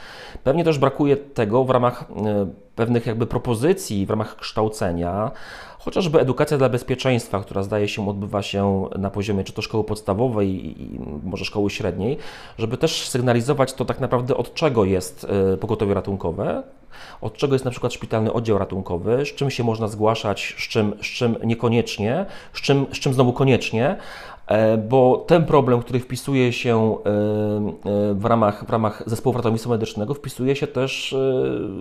Pewnie 0.43 0.63
też 0.63 0.79
brakuje 0.79 1.17
tego 1.17 1.63
w 1.63 1.69
ramach 1.69 2.05
e, 2.25 2.47
pewnych 2.75 3.05
jakby 3.05 3.27
propozycji, 3.27 4.05
w 4.05 4.09
ramach 4.09 4.35
kształcenia, 4.35 5.31
chociażby 5.85 6.19
edukacja 6.19 6.57
dla 6.57 6.69
bezpieczeństwa, 6.69 7.39
która 7.39 7.63
zdaje 7.63 7.87
się 7.87 8.09
odbywa 8.09 8.41
się 8.41 8.89
na 8.97 9.09
poziomie 9.09 9.43
czy 9.43 9.53
to 9.53 9.61
szkoły 9.61 9.83
podstawowej 9.83 10.81
i 10.81 10.99
może 11.23 11.45
szkoły 11.45 11.69
średniej, 11.69 12.17
żeby 12.57 12.77
też 12.77 13.07
sygnalizować 13.07 13.73
to 13.73 13.85
tak 13.85 13.99
naprawdę 13.99 14.37
od 14.37 14.53
czego 14.53 14.85
jest 14.85 15.27
e, 15.53 15.57
pogotowie 15.57 15.93
ratunkowe, 15.93 16.63
od 17.21 17.37
czego 17.37 17.55
jest 17.55 17.65
na 17.65 17.71
przykład 17.71 17.93
szpitalny 17.93 18.33
oddział 18.33 18.57
ratunkowy, 18.57 19.25
z 19.25 19.35
czym 19.35 19.51
się 19.51 19.63
można 19.63 19.87
zgłaszać, 19.87 20.55
z 20.57 20.67
czym, 20.67 20.93
z 21.01 21.05
czym 21.05 21.35
niekoniecznie, 21.43 22.25
z 22.53 22.61
czym, 22.61 22.85
z 22.93 22.99
czym 22.99 23.13
znowu 23.13 23.33
koniecznie, 23.33 23.97
bo 24.89 25.25
ten 25.27 25.45
problem, 25.45 25.79
który 25.79 25.99
wpisuje 25.99 26.53
się 26.53 26.97
e, 27.05 27.09
e, 27.09 28.13
w 28.13 28.25
ramach, 28.25 28.65
w 28.65 28.69
ramach 28.69 29.03
zespołu 29.05 29.37
ratownictwa 29.37 29.69
medycznego, 29.69 30.13
wpisuje 30.13 30.55
się 30.55 30.67
też 30.67 31.15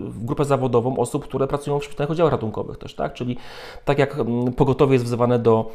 w 0.09 0.25
grupę 0.25 0.45
zawodową 0.45 0.97
osób, 0.99 1.25
które 1.25 1.47
pracują 1.47 1.79
w 1.79 1.85
szpitalnych 1.85 2.11
oddziałach 2.11 2.33
ratunkowych 2.33 2.79
też, 2.79 2.95
tak? 2.95 3.15
Czyli 3.15 3.37
tak 3.85 3.99
jak 3.99 4.19
mm, 4.19 4.53
pogotowie 4.53 4.93
jest 4.93 5.05
wzywane 5.05 5.39
do 5.39 5.71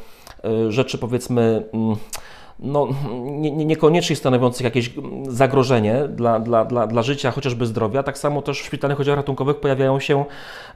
rzeczy 0.68 0.98
powiedzmy 0.98 1.68
mm, 1.72 1.96
no, 2.58 2.88
nie, 3.24 3.50
nie, 3.50 3.64
niekoniecznie 3.64 4.16
stanowiących 4.16 4.64
jakieś 4.64 4.90
zagrożenie 5.28 6.08
dla, 6.08 6.40
dla, 6.40 6.64
dla, 6.64 6.86
dla 6.86 7.02
życia, 7.02 7.30
chociażby 7.30 7.66
zdrowia. 7.66 8.02
Tak 8.02 8.18
samo 8.18 8.42
też 8.42 8.60
w 8.60 8.64
szpitalnych 8.64 9.00
oddziałach 9.00 9.16
ratunkowych 9.16 9.56
pojawiają 9.56 10.00
się 10.00 10.24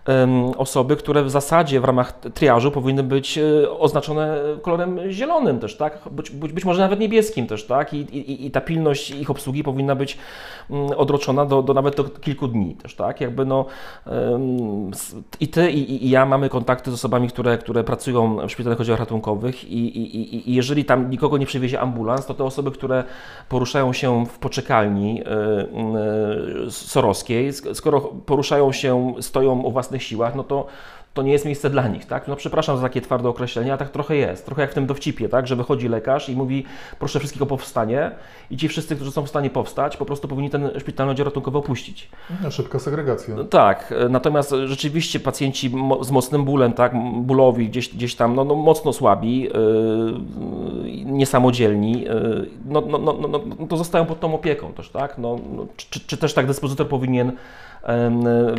um, 0.09 0.49
osoby, 0.57 0.97
które 0.97 1.25
w 1.25 1.31
zasadzie 1.31 1.81
w 1.81 1.85
ramach 1.85 2.12
triażu 2.35 2.71
powinny 2.71 3.03
być 3.03 3.38
e, 3.38 3.71
oznaczone 3.71 4.38
kolorem 4.62 5.01
zielonym 5.11 5.59
też, 5.59 5.77
tak? 5.77 5.99
Być, 6.11 6.31
być, 6.31 6.53
być 6.53 6.64
może 6.64 6.81
nawet 6.81 7.01
niebieskim 7.01 7.47
też, 7.47 7.66
tak? 7.66 7.95
I, 7.95 7.97
i, 7.97 8.47
I 8.47 8.51
ta 8.51 8.61
pilność 8.61 9.11
ich 9.11 9.31
obsługi 9.31 9.64
powinna 9.64 9.95
być 9.95 10.19
odroczona 10.97 11.47
do, 11.47 11.62
do 11.62 11.75
nawet 11.75 11.97
do 11.97 12.05
kilku 12.05 12.49
dni 12.49 12.75
też, 12.75 12.95
tak? 12.95 13.21
Jakby 13.21 13.45
no 13.45 13.64
um, 14.07 14.90
i 15.40 15.49
ty 15.49 15.71
i, 15.71 16.07
i 16.07 16.11
ja 16.11 16.27
mamy 16.27 16.49
kontakty 16.49 16.90
z 16.90 16.95
osobami, 16.95 17.29
które, 17.29 17.59
które 17.59 17.85
pracują 17.85 18.37
w 18.47 18.51
szpitalnych 18.51 18.81
oddziałach 18.81 19.01
ratunkowych 19.01 19.64
i, 19.64 19.99
i, 19.99 20.51
i, 20.51 20.55
jeżeli 20.55 20.85
tam 20.85 21.11
nikogo 21.11 21.38
nie 21.38 21.47
przywiezie 21.47 21.69
ambulans, 21.78 22.26
to 22.26 22.35
te 22.35 22.44
osoby, 22.44 22.70
które 22.70 23.04
poruszają 23.48 23.92
się 23.92 24.26
w 24.26 24.38
poczekalni 24.38 25.22
y, 25.22 26.66
y, 26.66 26.70
sorowskiej, 26.70 27.52
skoro 27.52 28.00
poruszają 28.00 28.72
się, 28.72 29.14
stoją 29.20 29.64
o 29.64 29.70
własnych 29.70 30.02
siłach, 30.02 30.35
no 30.35 30.44
to 30.44 30.66
to 31.14 31.23
nie 31.23 31.33
jest 31.33 31.44
miejsce 31.44 31.70
dla 31.70 31.88
nich, 31.88 32.07
tak? 32.07 32.29
No 32.29 32.37
przepraszam 32.37 32.77
za 32.77 32.83
takie 32.83 33.01
twarde 33.01 33.29
określenie, 33.29 33.73
a 33.73 33.77
tak 33.77 33.90
trochę 33.90 34.16
jest. 34.16 34.46
Trochę 34.46 34.62
jak 34.62 34.70
w 34.70 34.75
tym 34.75 34.87
dowcipie, 34.87 35.29
tak? 35.29 35.46
Że 35.46 35.57
wychodzi 35.57 35.88
lekarz 35.88 36.29
i 36.29 36.37
mówi, 36.37 36.64
proszę 36.99 37.18
wszystkich 37.18 37.42
o 37.42 37.46
powstanie 37.46 38.11
i 38.51 38.57
ci 38.57 38.68
wszyscy, 38.68 38.96
którzy 38.96 39.12
są 39.12 39.23
w 39.23 39.29
stanie 39.29 39.51
powstać, 39.51 39.96
po 39.96 40.05
prostu 40.05 40.29
powinni 40.29 40.51
ten 40.51 40.70
szpitalny 40.79 41.11
oddział 41.11 41.25
ratunkowy 41.25 41.59
opuścić. 41.59 42.09
No, 42.42 42.51
szybka 42.51 42.79
segregacja. 42.79 43.35
No, 43.35 43.44
tak, 43.44 43.94
natomiast 44.11 44.55
rzeczywiście 44.66 45.20
pacjenci 45.20 45.73
z 46.01 46.11
mocnym 46.11 46.44
bólem, 46.44 46.73
tak? 46.73 46.92
Bólowi, 47.14 47.68
gdzieś, 47.68 47.94
gdzieś 47.94 48.14
tam, 48.14 48.35
no, 48.35 48.44
no 48.44 48.55
mocno 48.55 48.92
słabi, 48.92 49.40
yy, 49.42 49.51
niesamodzielni, 51.05 52.03
yy, 52.03 52.51
no, 52.66 52.81
no, 52.81 52.99
no, 52.99 53.12
no, 53.12 53.29
no, 53.59 53.66
to 53.66 53.77
zostają 53.77 54.07
pod 54.07 54.20
tą 54.20 54.35
opieką 54.35 54.73
też, 54.73 54.90
tak? 54.90 55.18
No, 55.18 55.38
no 55.57 55.66
czy, 55.77 56.01
czy 56.07 56.16
też 56.16 56.35
tak 56.35 56.46
dyspozytor 56.46 56.88
powinien 56.88 57.33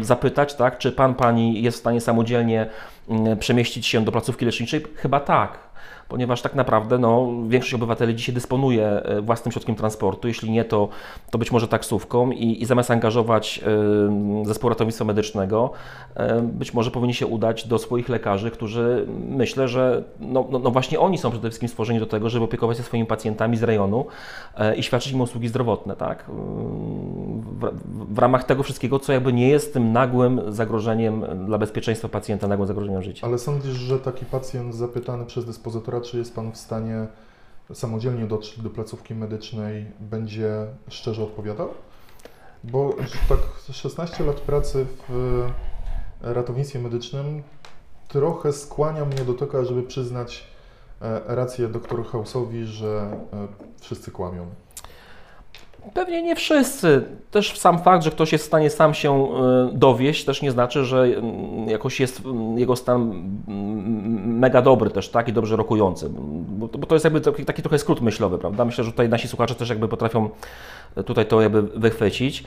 zapytać, 0.02 0.54
tak, 0.54 0.78
czy 0.78 0.92
pan, 0.92 1.16
pani 1.16 1.62
jest 1.62 1.78
w 1.78 1.80
stanie 1.80 2.02
samodzielnie 2.02 2.68
mm, 3.10 3.38
przemieścić 3.38 3.88
się 3.88 4.06
do 4.06 4.12
placówki 4.12 4.46
leczniczej? 4.46 4.84
Chyba 4.96 5.20
tak 5.20 5.71
ponieważ 6.12 6.42
tak 6.42 6.56
naprawdę 6.56 6.98
no, 6.98 7.28
większość 7.48 7.74
obywateli 7.74 8.16
dzisiaj 8.16 8.36
dysponuje 8.36 8.88
e, 8.88 9.22
własnym 9.22 9.52
środkiem 9.52 9.76
transportu, 9.76 10.28
jeśli 10.28 10.52
nie, 10.52 10.66
to, 10.66 10.90
to 11.30 11.38
być 11.38 11.52
może 11.52 11.68
taksówką 11.68 12.32
i, 12.32 12.62
i 12.62 12.66
zamiast 12.66 12.92
angażować 12.92 13.62
y, 14.44 14.46
zespół 14.46 14.70
ratownictwa 14.70 15.06
medycznego, 15.06 15.72
y, 16.40 16.42
być 16.42 16.74
może 16.74 16.92
powinni 16.92 17.14
się 17.14 17.28
udać 17.28 17.68
do 17.68 17.78
swoich 17.78 18.10
lekarzy, 18.10 18.52
którzy 18.52 19.08
myślę, 19.30 19.68
że 19.68 20.04
no, 20.20 20.48
no, 20.52 20.60
no, 20.60 20.72
właśnie 20.72 21.00
oni 21.00 21.18
są 21.18 21.32
przede 21.32 21.50
wszystkim 21.50 21.70
stworzeni 21.70 22.00
do 22.00 22.06
tego, 22.06 22.30
żeby 22.30 22.46
opiekować 22.46 22.78
się 22.78 22.84
swoimi 22.84 23.06
pacjentami 23.06 23.58
z 23.58 23.64
rejonu 23.64 24.06
y, 24.72 24.76
i 24.76 24.84
świadczyć 24.84 25.14
im 25.14 25.22
usługi 25.22 25.48
zdrowotne, 25.48 25.96
tak? 25.96 26.26
W, 26.30 27.72
w, 28.14 28.20
ramach 28.20 28.44
tego 28.44 28.64
wszystkiego, 28.64 29.00
co 29.00 29.14
jakby 29.14 29.34
nie 29.34 29.50
jest 29.50 29.74
tym 29.74 29.94
nagłym 29.94 30.42
zagrożeniem 30.48 31.26
dla 31.46 31.58
bezpieczeństwa 31.58 32.10
pacjenta, 32.10 32.48
nagłym 32.48 32.68
zagrożeniem 32.68 33.02
życia. 33.04 33.28
Ale 33.28 33.38
sądzisz, 33.38 33.74
że 33.74 34.00
taki 34.00 34.26
pacjent 34.26 34.76
zapytany 34.76 35.26
przez 35.26 35.46
dyspozytora 35.46 36.01
czy 36.02 36.18
jest 36.18 36.36
Pan 36.36 36.52
w 36.52 36.58
stanie 36.58 37.08
samodzielnie 37.74 38.26
dotrzeć 38.26 38.60
do 38.60 38.70
placówki 38.70 39.16
medycznej, 39.16 39.86
będzie 40.00 40.66
szczerze 40.90 41.24
odpowiadał? 41.24 41.70
Bo 42.64 42.96
tak 43.30 43.40
16 43.72 44.24
lat 44.24 44.40
pracy 44.40 44.86
w 45.10 45.48
ratownictwie 46.22 46.80
medycznym 46.80 47.44
trochę 48.08 48.54
skłania 48.54 49.06
mnie 49.06 49.26
do 49.26 49.34
tego, 49.34 49.66
żeby 49.66 49.84
przyznać 49.84 50.48
e, 51.02 51.22
rację 51.36 51.68
doktoru 51.68 52.04
Hausowi, 52.04 52.66
że 52.66 53.18
e, 53.34 53.48
wszyscy 53.80 54.12
kłamią. 54.12 54.48
Pewnie 55.94 56.22
nie 56.22 56.36
wszyscy. 56.36 57.04
Też 57.32 57.60
sam 57.60 57.80
fakt, 57.80 58.04
że 58.04 58.12
ktoś 58.12 58.32
jest 58.32 58.44
w 58.44 58.48
stanie 58.48 58.70
sam 58.70 58.94
się 58.94 59.14
e, 59.14 59.70
dowieść, 59.74 60.26
też 60.26 60.42
nie 60.42 60.52
znaczy, 60.52 60.86
że 60.86 61.04
mm, 61.04 61.70
jakoś 61.70 62.00
jest 62.00 62.26
mm, 62.26 62.60
jego 62.60 62.76
stan 62.76 63.02
mm, 63.48 64.40
mega 64.40 64.62
dobry 64.62 64.90
też, 64.90 65.10
tak, 65.10 65.28
i 65.28 65.34
dobrze 65.34 65.56
rokujący. 65.56 66.10
Bo, 66.48 66.68
to 66.68 66.96
jest 66.96 67.04
jakby 67.06 67.22
taki, 67.22 67.46
taki 67.46 67.62
trochę 67.62 67.80
skrót 67.80 68.02
myślowy, 68.02 68.38
prawda? 68.38 68.66
Myślę, 68.66 68.84
że 68.84 68.92
tutaj 68.92 69.10
nasi 69.10 69.28
słuchacze 69.28 69.56
też 69.56 69.70
jakby 69.70 69.88
potrafią 69.88 70.30
tutaj 71.06 71.26
to 71.26 71.42
jakby 71.42 71.62
wychwycić. 71.62 72.44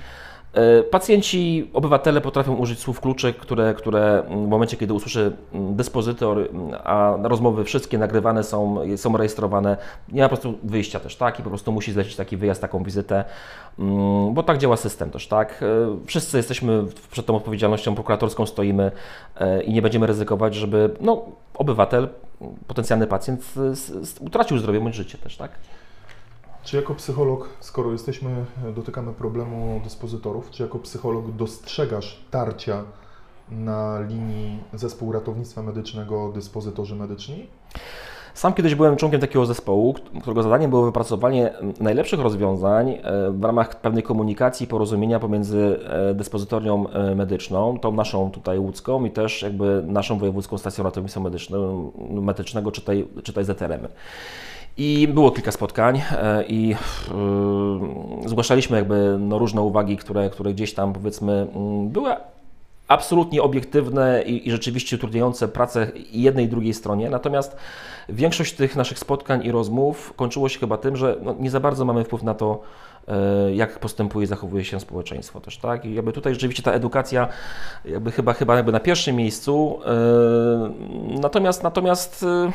E, 0.54 0.82
pacjenci, 0.82 1.70
obywatele 1.72 2.20
potrafią 2.20 2.56
użyć 2.56 2.78
słów 2.78 3.00
kluczek, 3.00 3.36
które, 3.36 3.74
które 3.74 4.22
w 4.28 4.48
momencie, 4.48 4.76
kiedy 4.76 4.94
usłyszy 4.94 5.32
dyspozytor, 5.52 6.48
a 6.84 7.16
rozmowy 7.22 7.64
wszystkie 7.64 7.98
nagrywane 7.98 8.44
są, 8.44 8.78
są 8.96 9.16
rejestrowane, 9.16 9.76
nie 10.12 10.22
ma 10.22 10.28
po 10.28 10.36
prostu 10.36 10.58
wyjścia 10.62 11.00
też, 11.00 11.16
tak? 11.16 11.40
I 11.40 11.42
po 11.42 11.48
prostu 11.48 11.72
musi 11.72 11.92
zlecić 11.92 12.16
taki 12.16 12.36
wyjazd, 12.36 12.60
taką 12.60 12.82
wizytę, 12.82 13.24
mm, 13.78 14.34
bo 14.34 14.42
tak 14.42 14.58
działa 14.58 14.76
system 14.76 15.10
też, 15.10 15.28
tak? 15.28 15.62
E, 15.62 15.66
wszyscy 16.06 16.36
jesteśmy 16.36 16.84
przed 17.10 17.26
tą 17.26 17.36
odpowiedzialnością 17.36 17.94
prokuratorską, 17.94 18.46
stoimy 18.46 18.90
e, 19.36 19.62
i 19.62 19.72
nie 19.72 19.82
będziemy 19.82 20.06
ryzykować, 20.06 20.54
żeby 20.54 20.90
no, 21.00 21.24
obywatel, 21.54 22.08
potencjalny 22.66 23.06
pacjent 23.06 23.54
utracił 24.20 24.58
zdrowie 24.58 24.80
bądź 24.80 24.94
życie 24.94 25.18
też, 25.18 25.36
tak? 25.36 25.50
Czy 26.64 26.76
jako 26.76 26.94
psycholog, 26.94 27.48
skoro 27.60 27.92
jesteśmy, 27.92 28.44
dotykamy 28.74 29.12
problemu 29.12 29.80
dyspozytorów, 29.84 30.50
czy 30.50 30.62
jako 30.62 30.78
psycholog 30.78 31.30
dostrzegasz 31.30 32.24
tarcia 32.30 32.84
na 33.50 34.00
linii 34.00 34.58
zespół 34.72 35.12
ratownictwa 35.12 35.62
medycznego, 35.62 36.32
dyspozytorzy 36.34 36.94
medyczni? 36.94 37.46
Sam 38.34 38.54
kiedyś 38.54 38.74
byłem 38.74 38.96
członkiem 38.96 39.20
takiego 39.20 39.46
zespołu, 39.46 39.94
którego 40.20 40.42
zadaniem 40.42 40.70
było 40.70 40.84
wypracowanie 40.84 41.52
najlepszych 41.80 42.20
rozwiązań 42.20 42.90
e, 42.90 43.00
w 43.30 43.44
ramach 43.44 43.80
pewnej 43.80 44.02
komunikacji, 44.02 44.66
porozumienia 44.66 45.20
pomiędzy 45.20 45.80
e, 45.88 46.14
dyspozytornią 46.14 46.88
e, 46.88 47.14
medyczną, 47.14 47.78
tą 47.78 47.92
naszą 47.92 48.30
tutaj 48.30 48.58
łódzką 48.58 49.04
i 49.04 49.10
też 49.10 49.42
jakby 49.42 49.82
naszą 49.86 50.18
wojewódzką 50.18 50.58
stacją 50.58 50.84
ratownictwa 50.84 51.20
medycznego, 52.10 52.72
czytaj, 52.72 53.08
czytaj 53.22 53.44
ZRM. 53.44 53.88
I 54.76 55.08
było 55.08 55.30
kilka 55.30 55.52
spotkań 55.52 56.02
i 56.48 56.68
yy, 58.22 58.28
zgłaszaliśmy 58.28 58.76
jakby 58.76 59.16
no, 59.20 59.38
różne 59.38 59.60
uwagi, 59.60 59.96
które, 59.96 60.30
które 60.30 60.54
gdzieś 60.54 60.74
tam 60.74 60.92
powiedzmy 60.92 61.32
mm, 61.54 61.88
były 61.88 62.16
absolutnie 62.88 63.42
obiektywne 63.42 64.22
i, 64.22 64.48
i 64.48 64.50
rzeczywiście 64.50 64.96
utrudniające 64.96 65.48
pracę 65.48 65.86
jednej 66.12 66.44
i 66.44 66.48
drugiej 66.48 66.74
stronie. 66.74 67.10
Natomiast 67.10 67.56
większość 68.08 68.54
tych 68.54 68.76
naszych 68.76 68.98
spotkań 68.98 69.44
i 69.44 69.52
rozmów 69.52 70.12
kończyło 70.16 70.48
się 70.48 70.58
chyba 70.58 70.78
tym, 70.78 70.96
że 70.96 71.16
no, 71.22 71.34
nie 71.38 71.50
za 71.50 71.60
bardzo 71.60 71.84
mamy 71.84 72.04
wpływ 72.04 72.22
na 72.22 72.34
to, 72.34 72.62
e, 73.08 73.54
jak 73.54 73.78
postępuje, 73.78 74.26
zachowuje 74.26 74.64
się 74.64 74.80
społeczeństwo 74.80 75.40
też, 75.40 75.58
tak? 75.58 75.84
I 75.84 75.94
jakby 75.94 76.12
tutaj 76.12 76.32
rzeczywiście 76.32 76.62
ta 76.62 76.72
edukacja 76.72 77.28
jakby 77.84 78.12
chyba, 78.12 78.32
chyba 78.32 78.56
jakby 78.56 78.72
na 78.72 78.80
pierwszym 78.80 79.16
miejscu. 79.16 79.80
E, 79.86 81.20
natomiast 81.20 81.62
natomiast 81.62 82.22
e, 82.22 82.52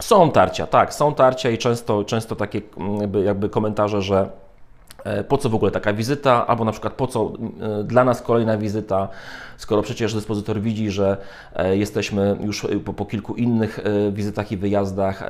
są 0.00 0.30
tarcia, 0.30 0.66
tak, 0.66 0.94
są 0.94 1.14
tarcia 1.14 1.50
i 1.50 1.58
często, 1.58 2.04
często 2.04 2.36
takie 2.36 2.60
jakby, 3.00 3.22
jakby 3.22 3.48
komentarze, 3.48 4.02
że 4.02 4.28
E, 5.06 5.24
po 5.24 5.38
co 5.38 5.48
w 5.48 5.54
ogóle 5.54 5.70
taka 5.70 5.92
wizyta, 5.92 6.46
albo 6.46 6.64
na 6.64 6.72
przykład 6.72 6.92
po 6.92 7.06
co 7.06 7.32
e, 7.80 7.84
dla 7.84 8.04
nas 8.04 8.22
kolejna 8.22 8.58
wizyta, 8.58 9.08
skoro 9.56 9.82
przecież 9.82 10.14
dyspozytor 10.14 10.60
widzi, 10.60 10.90
że 10.90 11.16
e, 11.54 11.76
jesteśmy 11.76 12.36
już 12.40 12.66
po, 12.84 12.92
po 12.92 13.06
kilku 13.06 13.34
innych 13.34 13.80
wizytach 14.12 14.52
i 14.52 14.56
wyjazdach. 14.56 15.24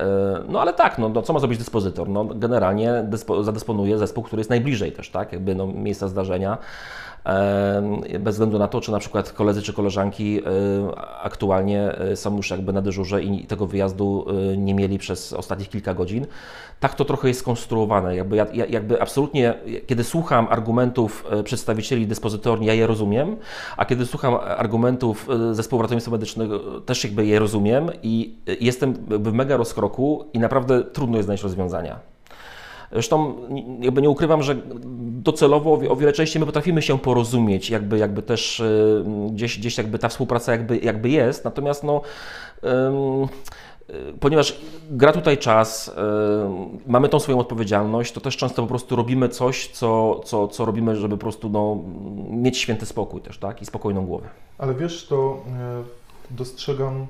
No 0.47 0.61
ale 0.61 0.73
tak, 0.73 0.97
no, 0.97 1.09
no 1.09 1.21
co 1.21 1.33
ma 1.33 1.39
zrobić 1.39 1.57
dyspozytor? 1.59 2.09
No, 2.09 2.25
generalnie 2.25 3.03
dyspo, 3.03 3.43
zadysponuje 3.43 3.97
zespół, 3.97 4.23
który 4.23 4.39
jest 4.39 4.49
najbliżej 4.49 4.91
też, 4.91 5.09
tak, 5.09 5.33
jakby 5.33 5.55
no, 5.55 5.67
miejsca 5.67 6.07
zdarzenia 6.07 6.57
bez 8.19 8.35
względu 8.35 8.59
na 8.59 8.67
to, 8.67 8.81
czy 8.81 8.91
na 8.91 8.99
przykład 8.99 9.31
koledzy 9.31 9.61
czy 9.61 9.73
koleżanki 9.73 10.41
aktualnie 11.23 11.95
są 12.15 12.37
już 12.37 12.49
jakby 12.49 12.73
na 12.73 12.81
dyżurze 12.81 13.23
i 13.23 13.45
tego 13.45 13.67
wyjazdu 13.67 14.25
nie 14.57 14.73
mieli 14.73 14.97
przez 14.97 15.33
ostatnich 15.33 15.69
kilka 15.69 15.93
godzin. 15.93 16.25
Tak 16.79 16.95
to 16.95 17.05
trochę 17.05 17.27
jest 17.27 17.39
skonstruowane. 17.39 18.15
Jakby, 18.15 18.35
jakby 18.69 19.01
absolutnie, 19.01 19.53
kiedy 19.87 20.03
słucham 20.03 20.47
argumentów 20.49 21.25
przedstawicieli 21.43 22.07
dyspozytorni, 22.07 22.67
ja 22.67 22.73
je 22.73 22.87
rozumiem, 22.87 23.35
a 23.77 23.85
kiedy 23.85 24.05
słucham 24.05 24.35
argumentów 24.35 25.27
zespołu 25.51 25.81
ratownictwa 25.81 26.11
medycznego, 26.11 26.81
też 26.81 27.03
jakby 27.03 27.25
je 27.25 27.39
rozumiem 27.39 27.89
i 28.03 28.35
jestem 28.59 28.93
w 29.09 29.33
mega 29.33 29.57
rozkroku 29.57 30.25
i 30.33 30.39
naprawdę 30.39 30.83
trudno 30.83 31.17
jest 31.17 31.25
znaleźć 31.25 31.43
rozwiązania. 31.43 31.99
Zresztą 32.91 33.35
jakby 33.79 34.01
nie 34.01 34.09
ukrywam, 34.09 34.43
że 34.43 34.55
docelowo 35.23 35.79
o 35.89 35.95
wiele 35.95 36.13
częściej 36.13 36.39
my 36.39 36.45
potrafimy 36.45 36.81
się 36.81 36.99
porozumieć, 36.99 37.69
jakby, 37.69 37.97
jakby 37.97 38.21
też 38.21 38.59
y, 38.59 39.05
gdzieś, 39.31 39.59
gdzieś 39.59 39.77
jakby 39.77 39.99
ta 39.99 40.09
współpraca 40.09 40.51
jakby, 40.51 40.77
jakby 40.77 41.09
jest, 41.09 41.45
natomiast 41.45 41.83
no, 41.83 42.01
y, 42.63 42.67
ponieważ 44.19 44.59
gra 44.91 45.11
tutaj 45.11 45.37
czas, 45.37 45.87
y, 45.87 45.91
mamy 46.87 47.09
tą 47.09 47.19
swoją 47.19 47.39
odpowiedzialność, 47.39 48.11
to 48.11 48.21
też 48.21 48.37
często 48.37 48.61
po 48.61 48.67
prostu 48.67 48.95
robimy 48.95 49.29
coś, 49.29 49.67
co, 49.67 50.21
co, 50.25 50.47
co 50.47 50.65
robimy, 50.65 50.95
żeby 50.95 51.17
po 51.17 51.21
prostu 51.21 51.49
no, 51.49 51.77
mieć 52.29 52.57
święty 52.57 52.85
spokój 52.85 53.21
też, 53.21 53.37
tak? 53.37 53.61
I 53.61 53.65
spokojną 53.65 54.05
głowę. 54.05 54.29
Ale 54.57 54.73
wiesz, 54.73 55.07
to 55.07 55.43
dostrzegam 56.31 57.07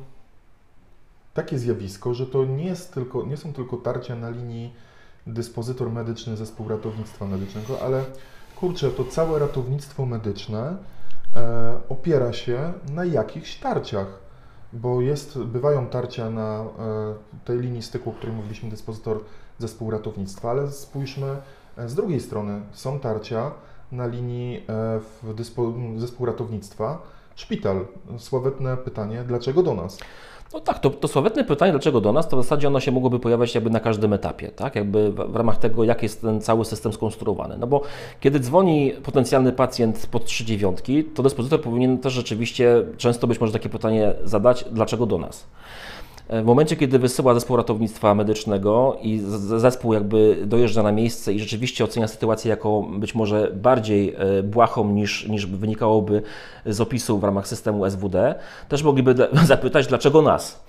takie 1.34 1.58
zjawisko, 1.58 2.14
że 2.14 2.26
to 2.26 2.46
nie, 2.46 2.66
jest 2.66 2.94
tylko, 2.94 3.24
nie 3.24 3.38
są 3.38 3.54
tylko 3.54 3.78
tarcia 3.78 4.16
na 4.16 4.30
linii 4.30 4.74
dyspozytor 5.28 5.92
medyczny 5.92 6.38
zespół 6.38 6.68
ratownictwa 6.68 7.26
medycznego, 7.26 7.82
ale 7.82 8.04
kurczę, 8.56 8.92
to 8.92 9.06
całe 9.06 9.40
ratownictwo 9.40 10.06
medyczne 10.06 10.78
e, 11.36 11.80
opiera 11.90 12.34
się 12.34 12.74
na 12.94 13.06
jakichś 13.06 13.56
tarciach, 13.56 14.08
bo 14.74 15.02
jest, 15.02 15.40
bywają 15.40 15.88
tarcia 15.88 16.30
na 16.30 16.60
e, 16.60 16.66
tej 17.46 17.60
linii 17.60 17.82
styku, 17.82 18.10
o 18.10 18.14
której 18.14 18.36
mówiliśmy, 18.36 18.70
dyspozytor 18.70 19.20
zespół 19.60 19.92
ratownictwa, 19.92 20.52
ale 20.52 20.72
spójrzmy 20.72 21.36
e, 21.78 21.90
z 21.90 21.96
drugiej 21.96 22.20
strony, 22.20 22.62
są 22.72 23.00
tarcia 23.00 23.52
na 23.92 24.08
linii 24.08 24.58
e, 24.58 24.64
w 25.24 25.34
dyspo, 25.36 25.74
zespół 25.98 26.26
ratownictwa, 26.26 27.02
szpital. 27.36 27.86
Sławetne 28.18 28.78
pytanie, 28.78 29.24
dlaczego 29.28 29.64
do 29.64 29.74
nas? 29.74 29.98
No 30.54 30.60
tak, 30.60 30.80
to, 30.80 30.90
to 30.90 31.08
sławetne 31.08 31.44
pytanie, 31.44 31.72
dlaczego 31.72 32.02
do 32.02 32.14
nas, 32.14 32.30
to 32.30 32.38
w 32.38 32.44
zasadzie 32.44 32.68
ono 32.68 32.80
się 32.80 32.92
mogłoby 32.92 33.20
pojawiać 33.20 33.56
jakby 33.56 33.70
na 33.70 33.80
każdym 33.80 34.14
etapie, 34.14 34.52
tak? 34.52 34.76
Jakby 34.76 35.12
w, 35.12 35.16
w 35.16 35.36
ramach 35.36 35.58
tego, 35.58 35.84
jak 35.84 36.04
jest 36.04 36.22
ten 36.22 36.42
cały 36.42 36.66
system 36.66 36.94
skonstruowany. 36.94 37.58
No 37.58 37.68
bo 37.68 37.82
kiedy 38.20 38.40
dzwoni 38.40 38.94
potencjalny 39.04 39.52
pacjent 39.52 40.08
pod 40.12 40.26
trzy 40.26 40.46
dziewiątki, 40.46 41.04
to 41.04 41.24
dyspozytor 41.24 41.62
powinien 41.62 41.98
też 41.98 42.14
rzeczywiście 42.14 42.84
często 42.98 43.28
być 43.28 43.42
może 43.42 43.54
takie 43.54 43.70
pytanie 43.70 44.14
zadać, 44.24 44.66
dlaczego 44.72 45.06
do 45.06 45.18
nas? 45.18 45.48
W 46.30 46.44
momencie, 46.44 46.76
kiedy 46.76 47.00
wysyła 47.00 47.34
zespół 47.34 47.58
ratownictwa 47.58 48.16
medycznego 48.16 48.98
i 49.02 49.22
zespół 49.58 49.94
jakby 49.94 50.38
dojeżdża 50.46 50.84
na 50.84 50.92
miejsce 50.92 51.34
i 51.34 51.40
rzeczywiście 51.40 51.84
ocenia 51.84 52.08
sytuację 52.08 52.50
jako 52.50 52.82
być 52.82 53.16
może 53.16 53.52
bardziej 53.56 54.16
e, 54.18 54.44
błahą 54.44 54.90
niż, 54.90 55.28
niż 55.28 55.46
wynikałoby 55.46 56.22
z 56.66 56.82
opisu 56.82 57.20
w 57.20 57.24
ramach 57.24 57.48
systemu 57.48 57.90
SWD, 57.90 58.36
też 58.70 58.84
mogliby 58.84 59.16
zapytać, 59.46 59.88
dlaczego 59.88 60.22
nas. 60.22 60.64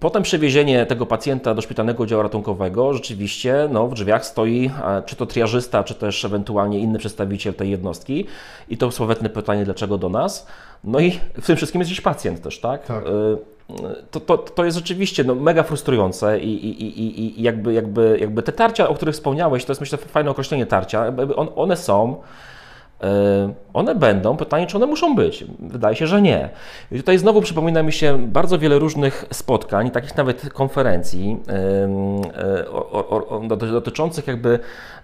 Potem 0.00 0.22
przewiezienie 0.22 0.86
tego 0.86 1.06
pacjenta 1.06 1.54
do 1.54 1.62
szpitalnego 1.62 2.06
działu 2.06 2.22
ratunkowego, 2.22 2.94
rzeczywiście 2.94 3.68
no, 3.72 3.88
w 3.88 3.94
drzwiach 3.94 4.26
stoi 4.26 4.70
czy 5.06 5.16
to 5.16 5.26
triażysta, 5.26 5.84
czy 5.84 5.94
też 5.94 6.24
ewentualnie 6.24 6.78
inny 6.78 6.98
przedstawiciel 6.98 7.54
tej 7.54 7.70
jednostki 7.70 8.26
i 8.68 8.76
to 8.76 8.90
słowetne 8.90 9.28
pytanie, 9.28 9.64
dlaczego 9.64 9.98
do 9.98 10.08
nas. 10.08 10.46
No 10.84 11.00
i 11.00 11.10
w 11.40 11.46
tym 11.46 11.56
wszystkim 11.56 11.80
jest 11.80 11.90
gdzieś 11.90 12.00
pacjent 12.00 12.42
też, 12.42 12.60
tak? 12.60 12.86
tak. 12.86 13.04
E, 13.04 13.10
to, 14.10 14.20
to, 14.20 14.38
to 14.38 14.64
jest 14.64 14.76
rzeczywiście 14.76 15.24
no, 15.24 15.34
mega 15.34 15.62
frustrujące 15.62 16.40
i, 16.40 16.66
i, 16.66 16.82
i, 16.82 17.40
i 17.40 17.42
jakby, 17.42 17.72
jakby, 17.72 18.18
jakby 18.20 18.42
te 18.42 18.52
tarcia, 18.52 18.88
o 18.88 18.94
których 18.94 19.14
wspomniałeś, 19.14 19.64
to 19.64 19.70
jest 19.72 19.80
myślę 19.80 19.98
fajne 19.98 20.30
określenie 20.30 20.66
tarcia, 20.66 21.12
one 21.56 21.76
są, 21.76 22.20
one 23.72 23.94
będą, 23.94 24.36
pytanie, 24.36 24.66
czy 24.66 24.76
one 24.76 24.86
muszą 24.86 25.14
być? 25.14 25.44
Wydaje 25.58 25.96
się, 25.96 26.06
że 26.06 26.22
nie. 26.22 26.48
I 26.92 26.96
tutaj 26.96 27.18
znowu 27.18 27.40
przypomina 27.40 27.82
mi 27.82 27.92
się 27.92 28.18
bardzo 28.26 28.58
wiele 28.58 28.78
różnych 28.78 29.24
spotkań, 29.32 29.90
takich 29.90 30.16
nawet 30.16 30.52
konferencji 30.52 31.36
e, 33.58 33.72
dotyczących 33.72 34.26
jakby 34.26 34.58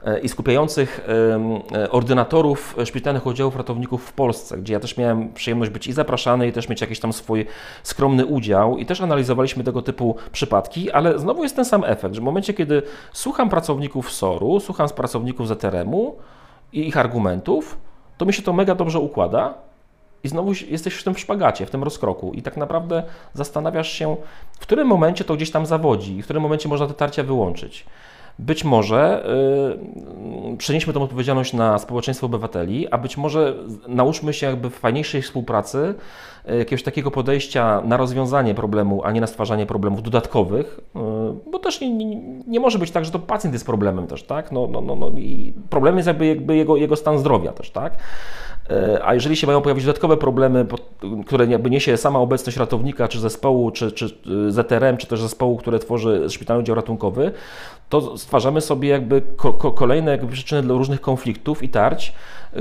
e, 0.05 0.19
i 0.19 0.29
skupiających 0.29 1.09
ordynatorów 1.91 2.77
szpitalnych 2.85 3.27
oddziałów 3.27 3.57
ratowników 3.57 4.05
w 4.05 4.13
Polsce, 4.13 4.59
gdzie 4.59 4.73
ja 4.73 4.81
też 4.81 4.97
miałem 4.97 5.33
przyjemność 5.33 5.71
być 5.71 5.87
i 5.87 5.93
zapraszany, 5.93 6.49
i 6.49 6.53
też 6.53 6.69
mieć 6.69 6.81
jakiś 6.81 7.01
tam 7.01 7.13
swój 7.13 7.47
skromny 7.83 8.27
udział 8.27 8.79
i 8.79 8.87
też 8.87 9.01
analizowaliśmy 9.01 9.65
tego 9.65 9.83
typu 9.83 10.17
przypadki, 10.33 10.91
ale 10.91 11.19
znowu 11.19 11.43
jest 11.43 11.57
ten 11.57 11.65
sam 11.65 11.85
efekt, 11.85 12.15
że 12.15 12.21
w 12.21 12.25
momencie, 12.25 12.55
kiedy 12.55 12.83
słucham 13.13 13.49
pracowników 13.49 14.13
SOR-u, 14.13 14.61
słucham 14.61 14.89
pracowników 14.89 15.49
ZRM-u, 15.49 16.17
i 16.73 16.89
ich 16.89 16.97
argumentów, 16.97 17.79
to 18.19 18.27
mi 18.27 18.33
się 18.33 18.43
to 18.43 18.53
mega 18.53 18.75
dobrze 18.75 18.99
układa 18.99 19.55
i 20.25 20.29
znowu 20.29 20.53
jesteś 20.69 20.95
w 20.95 21.05
tym 21.05 21.19
szpagacie, 21.19 21.67
w 21.67 21.71
tym 21.71 21.85
rozkroku 21.85 22.33
i 22.33 22.43
tak 22.43 22.57
naprawdę 22.57 23.03
zastanawiasz 23.35 23.93
się, 23.93 24.17
w 24.53 24.59
którym 24.59 24.89
momencie 24.89 25.25
to 25.25 25.37
gdzieś 25.37 25.51
tam 25.51 25.67
zawodzi 25.67 26.17
i 26.17 26.23
w 26.23 26.25
którym 26.25 26.43
momencie 26.43 26.69
można 26.69 26.87
te 26.87 26.95
tarcia 26.95 27.23
wyłączyć. 27.23 27.85
Być 28.39 28.65
może 28.65 29.27
yy, 30.49 30.57
przenieśmy 30.57 30.93
tę 30.93 31.01
odpowiedzialność 31.01 31.53
na 31.53 31.79
społeczeństwo 31.79 32.27
obywateli, 32.27 32.89
a 32.89 32.99
być 32.99 33.17
może 33.17 33.55
nauczmy 33.89 34.33
się 34.33 34.47
jakby 34.47 34.71
fajniejszej 34.71 35.23
współpracy 35.23 35.95
yy, 36.47 36.59
jakiegoś 36.59 36.83
takiego 36.83 37.11
podejścia 37.11 37.83
na 37.85 37.97
rozwiązanie 37.97 38.55
problemu, 38.55 39.05
a 39.05 39.13
nie 39.13 39.21
na 39.21 39.27
stwarzanie 39.27 39.67
problemów 39.67 40.03
dodatkowych, 40.03 40.81
yy, 40.95 41.03
bo 41.53 41.59
też 41.59 41.81
nie, 41.81 41.95
nie, 41.95 42.17
nie, 42.47 42.61
może 42.61 42.79
być 42.79 42.91
tak, 42.91 43.05
że 43.05 43.11
to 43.11 43.19
pacjent 43.19 43.55
jest 43.55 43.67
problemem 43.67 44.07
też, 44.07 44.23
tak? 44.23 44.53
No, 44.53 44.67
no, 44.67 44.81
no, 44.81 44.97
no 44.97 45.09
i 45.09 45.55
problem 45.71 45.97
jest 45.97 46.07
jakby, 46.07 46.27
jakby 46.27 46.57
jego, 46.57 46.77
jego 46.77 46.97
stan 46.97 47.19
zdrowia 47.19 47.53
też, 47.53 47.71
tak? 47.71 47.99
E, 48.71 49.01
a 49.05 49.15
jeżeli 49.15 49.37
się 49.37 49.47
mają 49.47 49.61
pojawić 49.61 49.85
dodatkowe 49.85 50.17
problemy, 50.17 50.67
które 51.27 51.47
jakby 51.47 51.71
niesie 51.71 51.97
sama 51.97 52.19
obecność 52.19 52.59
ratownika, 52.59 53.09
czy 53.09 53.21
zespołu, 53.21 53.71
czy, 53.71 53.93
czy 53.93 54.07
y, 54.07 54.53
ZRM, 54.53 54.97
czy 54.97 55.07
też 55.07 55.23
zespołu, 55.23 55.57
które 55.57 55.79
tworzy 55.79 56.31
szpitalny 56.31 56.65
dział 56.65 56.77
ratunkowy, 56.77 57.33
to 57.89 58.19
stwarzamy 58.19 58.61
sobie 58.61 58.89
jakby 58.89 59.23
ko 59.37 59.53
kolejne 59.53 60.11
jakby 60.11 60.33
przyczyny 60.33 60.63
dla 60.63 60.75
różnych 60.75 61.01
konfliktów 61.01 61.63
i 61.63 61.69
tarć, 61.69 62.13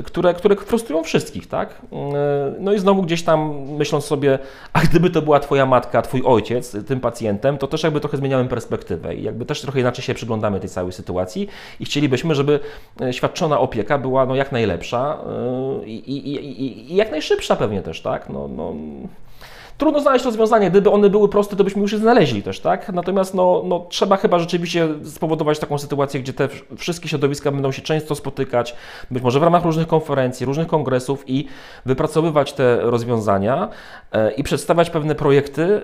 które, 0.04 0.34
które 0.34 0.56
frustrują 0.56 1.02
wszystkich, 1.02 1.46
tak? 1.46 1.82
E, 1.92 2.54
no 2.60 2.72
i 2.72 2.78
znowu 2.78 3.02
gdzieś 3.02 3.22
tam 3.22 3.60
myśląc 3.60 4.04
sobie, 4.04 4.38
a 4.72 4.80
gdyby 4.80 5.10
to 5.10 5.22
była 5.22 5.40
Twoja 5.40 5.66
matka, 5.66 6.02
Twój 6.02 6.22
ojciec 6.24 6.76
tym 6.86 7.00
pacjentem, 7.00 7.58
to 7.58 7.66
też 7.66 7.82
jakby 7.82 8.00
trochę 8.00 8.16
zmieniamy 8.16 8.48
perspektywę 8.48 9.14
i 9.14 9.22
jakby 9.22 9.46
też 9.46 9.60
trochę 9.60 9.80
inaczej 9.80 10.04
się 10.04 10.14
przyglądamy 10.14 10.60
tej 10.60 10.68
całej 10.68 10.92
sytuacji 10.92 11.48
i 11.80 11.84
chcielibyśmy, 11.84 12.34
żeby 12.34 12.60
e, 13.00 13.12
świadczona 13.12 13.60
opieka 13.60 13.98
była 13.98 14.26
no 14.26 14.34
jak 14.34 14.52
najlepsza 14.52 15.18
i, 15.84 15.94
i, 15.94 16.34
i, 16.34 16.92
i 16.92 16.96
jak 16.96 17.10
najszybsza 17.10 17.56
pewnie 17.56 17.82
też, 17.82 18.00
tak? 18.00 18.28
No, 18.28 18.48
no, 18.48 18.74
trudno 19.78 20.00
znaleźć 20.00 20.24
rozwiązanie. 20.24 20.70
Gdyby 20.70 20.90
one 20.90 21.10
były 21.10 21.28
proste, 21.28 21.56
to 21.56 21.64
byśmy 21.64 21.82
już 21.82 21.92
je 21.92 21.98
znaleźli 21.98 22.42
też, 22.42 22.60
tak? 22.60 22.92
Natomiast 22.92 23.34
no, 23.34 23.62
no, 23.64 23.86
trzeba 23.88 24.16
chyba 24.16 24.38
rzeczywiście 24.38 24.88
spowodować 25.04 25.58
taką 25.58 25.78
sytuację, 25.78 26.20
gdzie 26.20 26.32
te 26.32 26.48
wszystkie 26.76 27.08
środowiska 27.08 27.52
będą 27.52 27.72
się 27.72 27.82
często 27.82 28.14
spotykać, 28.14 28.76
być 29.10 29.22
może 29.22 29.40
w 29.40 29.42
ramach 29.42 29.64
różnych 29.64 29.86
konferencji, 29.86 30.46
różnych 30.46 30.66
kongresów 30.66 31.24
i 31.26 31.46
wypracowywać 31.86 32.52
te 32.52 32.80
rozwiązania 32.80 33.68
e, 34.12 34.32
i 34.32 34.42
przedstawiać 34.42 34.90
pewne 34.90 35.14
projekty, 35.14 35.62
e, 35.62 35.82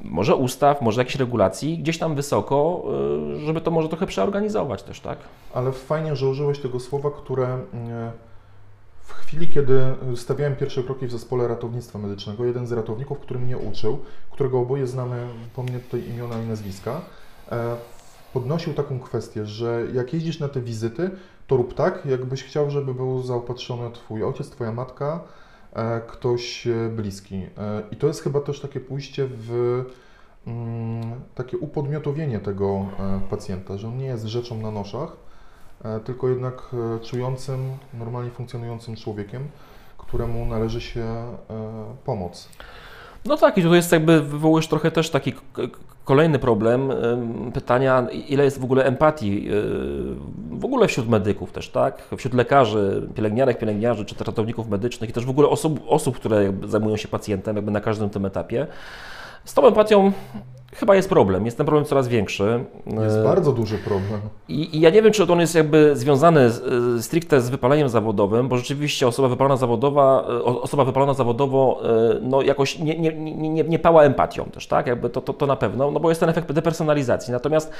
może 0.00 0.36
ustaw, 0.36 0.82
może 0.82 1.00
jakichś 1.00 1.16
regulacji, 1.16 1.78
gdzieś 1.78 1.98
tam 1.98 2.14
wysoko, 2.14 2.84
e, 3.36 3.46
żeby 3.46 3.60
to 3.60 3.70
może 3.70 3.88
trochę 3.88 4.06
przeorganizować 4.06 4.82
też, 4.82 5.00
tak? 5.00 5.18
Ale 5.54 5.72
fajnie, 5.72 6.16
że 6.16 6.28
użyłeś 6.28 6.58
tego 6.58 6.80
słowa, 6.80 7.10
które 7.10 7.46
mm, 7.46 8.10
w 9.08 9.12
chwili, 9.12 9.48
kiedy 9.48 9.80
stawiałem 10.16 10.56
pierwsze 10.56 10.82
kroki 10.82 11.06
w 11.06 11.12
zespole 11.12 11.48
ratownictwa 11.48 11.98
medycznego, 11.98 12.44
jeden 12.44 12.66
z 12.66 12.72
ratowników, 12.72 13.18
który 13.18 13.40
mnie 13.40 13.58
uczył, 13.58 13.98
którego 14.30 14.60
oboje 14.60 14.86
znamy, 14.86 15.28
pomnę 15.54 15.80
tutaj 15.80 16.08
imiona 16.08 16.42
i 16.42 16.46
nazwiska, 16.46 17.00
e, 17.52 17.76
podnosił 18.32 18.74
taką 18.74 19.00
kwestię, 19.00 19.46
że 19.46 19.86
jak 19.94 20.14
jeździsz 20.14 20.40
na 20.40 20.48
te 20.48 20.60
wizyty, 20.60 21.10
to 21.46 21.56
rób 21.56 21.74
tak, 21.74 22.06
jakbyś 22.06 22.44
chciał, 22.44 22.70
żeby 22.70 22.94
był 22.94 23.22
zaopatrzony 23.22 23.90
Twój 23.90 24.24
ojciec, 24.24 24.50
Twoja 24.50 24.72
matka, 24.72 25.20
e, 25.72 26.00
ktoś 26.00 26.66
e, 26.66 26.88
bliski. 26.88 27.46
I 27.90 27.96
to 27.96 28.06
jest 28.06 28.22
chyba 28.22 28.40
też 28.40 28.60
takie 28.60 28.80
pójście 28.80 29.28
w 29.30 29.84
mm, 30.46 31.20
takie 31.34 31.58
upodmiotowienie 31.58 32.40
tego 32.40 32.86
pacjenta, 33.30 33.78
że 33.78 33.88
on 33.88 33.98
nie 33.98 34.06
jest 34.06 34.24
rzeczą 34.24 34.60
na 34.60 34.70
noszach, 34.70 35.27
tylko 36.04 36.28
jednak 36.28 36.62
e, 36.72 37.00
czującym, 37.00 37.70
normalnie 37.94 38.30
funkcjonującym 38.30 38.96
człowiekiem, 38.96 39.48
któremu 39.98 40.46
należy 40.46 40.80
się 40.80 41.00
e, 41.00 41.34
pomoc. 42.04 42.48
No 43.24 43.36
tak, 43.36 43.58
i 43.58 43.62
tutaj 43.62 43.76
jest 43.76 43.92
jakby 43.92 44.22
wywołujesz 44.22 44.68
trochę 44.68 44.90
też 44.90 45.10
taki 45.10 45.32
kolejny 46.04 46.38
problem 46.38 46.92
pytania, 47.54 48.06
ile 48.28 48.44
jest 48.44 48.60
w 48.60 48.64
ogóle 48.64 48.84
empatii 48.84 49.48
w 50.50 50.64
ogóle 50.64 50.88
wśród 50.88 51.08
medyków 51.08 51.52
też, 51.52 51.68
tak? 51.68 52.02
Wśród 52.16 52.34
lekarzy, 52.34 53.08
pielęgniarek, 53.14 53.58
pielęgniarzy 53.58 54.04
czy 54.04 54.24
ratowników 54.24 54.68
medycznych 54.68 55.10
i 55.10 55.12
też 55.12 55.26
w 55.26 55.30
ogóle 55.30 55.48
osób, 55.48 55.80
osób 55.86 56.16
które 56.16 56.52
zajmują 56.66 56.96
się 56.96 57.08
pacjentem 57.08 57.56
jakby 57.56 57.70
na 57.70 57.80
każdym 57.80 58.10
tym 58.10 58.26
etapie. 58.26 58.66
Z 59.44 59.54
tą 59.54 59.66
empatią 59.66 60.12
Chyba 60.74 60.94
jest 60.96 61.08
problem, 61.08 61.44
jest 61.44 61.56
ten 61.56 61.66
problem 61.66 61.84
coraz 61.84 62.08
większy. 62.08 62.64
Jest 62.86 63.16
e, 63.16 63.24
bardzo 63.24 63.52
duży 63.52 63.78
problem. 63.78 64.20
I, 64.48 64.76
I, 64.76 64.80
ja 64.80 64.90
nie 64.90 65.02
wiem, 65.02 65.12
czy 65.12 65.32
on 65.32 65.40
jest 65.40 65.54
jakby 65.54 65.96
związany 65.96 66.50
z, 66.50 66.62
e, 66.98 67.02
stricte 67.02 67.40
z 67.40 67.50
wypaleniem 67.50 67.88
zawodowym, 67.88 68.48
bo 68.48 68.56
rzeczywiście 68.56 69.06
osoba 69.08 69.28
wypalona 69.28 69.56
zawodowa, 69.56 70.24
e, 70.28 70.44
osoba 70.44 70.84
wypalona 70.84 71.14
zawodowo 71.14 71.82
no 72.22 72.42
jakoś 72.42 72.78
nie, 72.78 72.98
nie, 72.98 73.12
nie, 73.12 73.64
nie 73.64 73.78
pała 73.78 74.02
empatią 74.02 74.44
też, 74.44 74.66
tak? 74.66 74.86
Jakby 74.86 75.10
to, 75.10 75.20
to, 75.20 75.32
to 75.32 75.46
na 75.46 75.56
pewno, 75.56 75.90
no 75.90 76.00
bo 76.00 76.08
jest 76.08 76.20
ten 76.20 76.30
efekt 76.30 76.52
depersonalizacji. 76.52 77.32
Natomiast 77.32 77.72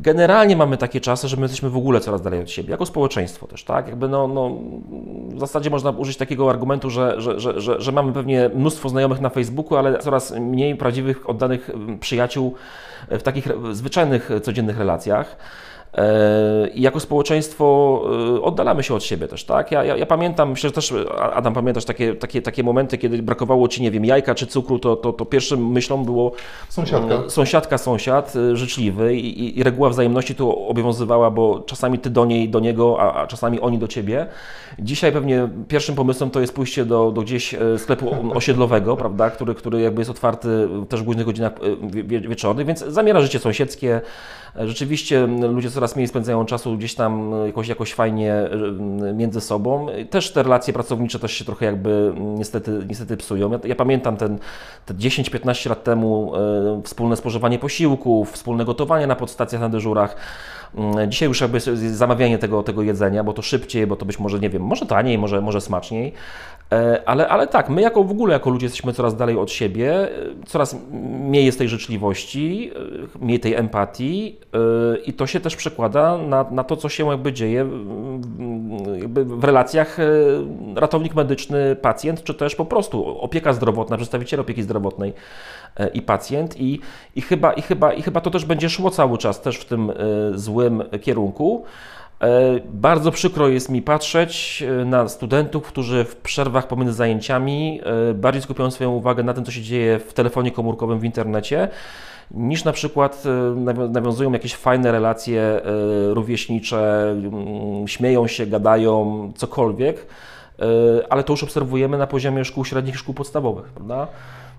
Generalnie 0.00 0.56
mamy 0.56 0.76
takie 0.76 1.00
czasy, 1.00 1.28
że 1.28 1.36
my 1.36 1.42
jesteśmy 1.42 1.70
w 1.70 1.76
ogóle 1.76 2.00
coraz 2.00 2.22
dalej 2.22 2.40
od 2.40 2.50
siebie, 2.50 2.70
jako 2.70 2.86
społeczeństwo 2.86 3.46
też, 3.46 3.64
tak? 3.64 3.88
Jakby 3.88 4.08
no, 4.08 4.28
no, 4.28 4.56
w 5.36 5.40
zasadzie 5.40 5.70
można 5.70 5.90
użyć 5.90 6.16
takiego 6.16 6.50
argumentu, 6.50 6.90
że, 6.90 7.20
że, 7.20 7.40
że, 7.40 7.60
że, 7.60 7.80
że 7.80 7.92
mamy 7.92 8.12
pewnie 8.12 8.50
mnóstwo 8.54 8.88
znajomych 8.88 9.20
na 9.20 9.28
Facebooku, 9.28 9.76
ale 9.78 9.98
coraz 9.98 10.30
mniej 10.30 10.76
prawdziwych, 10.76 11.30
oddanych 11.30 11.70
przyjaciół 12.00 12.54
w 13.10 13.22
takich 13.22 13.48
zwyczajnych, 13.72 14.30
codziennych 14.42 14.78
relacjach. 14.78 15.36
E, 15.94 16.68
I 16.74 16.82
jako 16.82 17.00
społeczeństwo 17.00 18.02
e, 18.36 18.42
oddalamy 18.42 18.82
się 18.82 18.94
od 18.94 19.04
siebie 19.04 19.28
też, 19.28 19.44
tak? 19.44 19.72
Ja, 19.72 19.84
ja, 19.84 19.96
ja, 19.96 20.06
pamiętam, 20.06 20.50
myślę, 20.50 20.68
że 20.68 20.74
też 20.74 20.94
Adam 21.32 21.54
pamiętasz 21.54 21.84
takie, 21.84 22.14
takie, 22.14 22.42
takie 22.42 22.62
momenty, 22.62 22.98
kiedy 22.98 23.22
brakowało 23.22 23.68
ci, 23.68 23.82
nie 23.82 23.90
wiem, 23.90 24.04
jajka 24.04 24.34
czy 24.34 24.46
cukru, 24.46 24.78
to, 24.78 24.96
to, 24.96 25.12
to 25.12 25.24
pierwszym 25.24 25.66
myślą 25.66 26.04
było 26.04 26.32
sąsiadka, 26.68 27.14
e, 27.14 27.30
sąsiadka 27.30 27.78
sąsiad, 27.78 28.34
życzliwy 28.52 29.16
i, 29.16 29.58
i, 29.58 29.62
reguła 29.62 29.88
wzajemności 29.88 30.34
tu 30.34 30.68
obowiązywała, 30.68 31.30
bo 31.30 31.60
czasami 31.60 31.98
ty 31.98 32.10
do 32.10 32.24
niej, 32.24 32.48
do 32.48 32.60
niego, 32.60 32.96
a, 33.00 33.22
a, 33.22 33.26
czasami 33.26 33.60
oni 33.60 33.78
do 33.78 33.88
ciebie. 33.88 34.26
Dzisiaj 34.78 35.12
pewnie 35.12 35.48
pierwszym 35.68 35.94
pomysłem 35.94 36.30
to 36.30 36.40
jest 36.40 36.54
pójście 36.54 36.84
do, 36.84 37.10
do 37.10 37.22
gdzieś 37.22 37.54
sklepu 37.78 38.16
osiedlowego, 38.34 38.96
prawda, 39.02 39.30
który, 39.30 39.54
który 39.54 39.80
jakby 39.80 40.00
jest 40.00 40.10
otwarty 40.10 40.68
też 40.88 41.02
w 41.02 41.04
późnych 41.04 41.26
godzinach 41.26 41.52
wieczornych, 42.04 42.66
więc 42.66 42.78
zamiera 42.78 43.20
życie 43.20 43.38
sąsiedzkie, 43.38 44.00
Rzeczywiście 44.66 45.26
ludzie 45.26 45.70
coraz 45.78 45.96
mniej 45.96 46.08
spędzają 46.08 46.44
czasu 46.44 46.76
gdzieś 46.76 46.94
tam 46.94 47.32
jakoś, 47.46 47.68
jakoś 47.68 47.94
fajnie 47.94 48.34
między 49.14 49.40
sobą. 49.40 49.86
Też 50.10 50.32
te 50.32 50.42
relacje 50.42 50.74
pracownicze 50.74 51.18
też 51.18 51.32
się 51.32 51.44
trochę 51.44 51.66
jakby 51.66 52.14
niestety, 52.16 52.80
niestety 52.88 53.16
psują. 53.16 53.52
Ja, 53.52 53.58
ja 53.64 53.74
pamiętam 53.74 54.16
ten, 54.16 54.38
te 54.86 54.94
10-15 54.94 55.68
lat 55.68 55.84
temu 55.84 56.32
e, 56.36 56.82
wspólne 56.84 57.16
spożywanie 57.16 57.58
posiłków, 57.58 58.32
wspólne 58.32 58.64
gotowanie 58.64 59.06
na 59.06 59.16
podstacjach 59.16 59.60
na 59.60 59.68
dyżurach. 59.68 60.16
Mm, 60.74 61.10
dzisiaj 61.10 61.28
już 61.28 61.40
jakby 61.40 61.60
zamawianie 61.94 62.38
tego, 62.38 62.62
tego 62.62 62.82
jedzenia, 62.82 63.24
bo 63.24 63.32
to 63.32 63.42
szybciej, 63.42 63.86
bo 63.86 63.96
to 63.96 64.06
być 64.06 64.18
może, 64.18 64.38
nie 64.38 64.50
wiem, 64.50 64.62
może 64.62 64.86
taniej, 64.86 65.18
może, 65.18 65.40
może 65.40 65.60
smaczniej, 65.60 66.12
e, 66.12 66.57
ale, 67.06 67.28
ale 67.28 67.46
tak, 67.46 67.68
my 67.68 67.82
jako 67.82 68.04
w 68.04 68.10
ogóle 68.10 68.32
jako 68.32 68.50
ludzie 68.50 68.66
jesteśmy 68.66 68.92
coraz 68.92 69.16
dalej 69.16 69.38
od 69.38 69.50
siebie, 69.50 69.92
e, 69.92 70.08
coraz 70.46 70.76
mniej 70.90 71.46
jest 71.46 71.58
tej 71.58 71.68
życzliwości, 71.68 72.70
e, 73.14 73.24
mniej 73.24 73.40
tej 73.40 73.54
empatii 73.54 74.40
i 75.06 75.12
to 75.12 75.26
się 75.26 75.40
też 75.40 75.56
przekłada 75.56 76.18
na, 76.18 76.46
na 76.50 76.64
to, 76.64 76.76
co 76.76 76.88
się 76.88 77.10
jakby 77.10 77.32
dzieje 77.32 77.66
jakby 79.00 79.24
w 79.24 79.44
relacjach 79.44 79.98
ratownik 80.74 81.14
medyczny, 81.14 81.76
pacjent, 81.76 82.22
czy 82.22 82.34
też 82.34 82.54
po 82.54 82.64
prostu 82.64 83.18
opieka 83.20 83.52
zdrowotna, 83.52 83.96
przedstawiciel 83.96 84.40
opieki 84.40 84.62
zdrowotnej 84.62 85.12
i 85.94 86.02
pacjent 86.02 86.60
i, 86.60 86.80
i, 87.16 87.20
chyba, 87.20 87.52
i, 87.52 87.62
chyba, 87.62 87.92
i 87.92 88.02
chyba 88.02 88.20
to 88.20 88.30
też 88.30 88.44
będzie 88.44 88.70
szło 88.70 88.90
cały 88.90 89.18
czas 89.18 89.40
też 89.40 89.56
w 89.56 89.64
tym 89.64 89.92
złym 90.34 90.82
kierunku. 91.02 91.64
E, 92.20 92.60
bardzo 92.64 93.10
przykro 93.10 93.48
jest 93.48 93.68
mi 93.68 93.82
patrzeć 93.82 94.62
e, 94.62 94.84
na 94.84 95.08
studentów, 95.08 95.66
którzy 95.66 96.04
w 96.04 96.16
przerwach 96.16 96.68
pomiędzy 96.68 96.92
zajęciami 96.92 97.80
e, 98.10 98.14
bardziej 98.14 98.42
skupiają 98.42 98.70
swoją 98.70 98.90
uwagę 98.90 99.22
na 99.22 99.34
tym, 99.34 99.44
co 99.44 99.52
się 99.52 99.62
dzieje 99.62 99.98
w 99.98 100.12
telefonie 100.12 100.50
komórkowym 100.50 100.98
w 100.98 101.04
internecie, 101.04 101.68
niż 102.30 102.64
na 102.64 102.72
przykład 102.72 103.24
nawiązują 103.90 104.32
jakieś 104.32 104.54
fajne 104.54 104.92
relacje 104.92 105.60
rówieśnicze, 106.08 107.10
mm, 107.10 107.88
śmieją 107.88 108.26
się, 108.26 108.46
gadają, 108.46 109.32
cokolwiek, 109.36 110.06
ale 111.10 111.24
to 111.24 111.32
już 111.32 111.42
obserwujemy 111.42 111.98
na 111.98 112.06
poziomie 112.06 112.44
szkół 112.44 112.64
średnich 112.64 112.94
i 112.94 112.98
szkół 112.98 113.14
podstawowych, 113.14 113.64
prawda? 113.64 114.06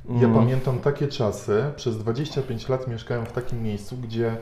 Ja 0.10 0.28
mm. 0.28 0.34
pamiętam 0.34 0.80
takie 0.80 1.07
czasy, 1.07 1.64
przez 1.76 1.97
25 1.97 2.70
lat 2.70 2.88
mieszkałem 2.88 3.26
w 3.26 3.32
takim 3.32 3.64
miejscu, 3.64 3.97
gdzie 3.97 4.38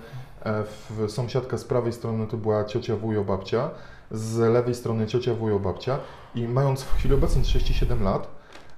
w 0.46 1.12
sąsiadka 1.12 1.58
z 1.58 1.64
prawej 1.64 1.94
strony 1.94 2.28
to 2.28 2.38
była 2.38 2.66
ciocia, 2.66 2.96
wujo, 2.96 3.24
babcia, 3.24 3.70
z 4.12 4.38
lewej 4.38 4.76
strony 4.76 5.08
ciocia, 5.08 5.34
wujo, 5.34 5.60
babcia 5.60 6.00
i 6.36 6.48
mając 6.48 6.84
w 6.84 6.94
chwili 6.94 7.14
obecnej 7.14 7.44
37 7.44 8.04
lat, 8.04 8.28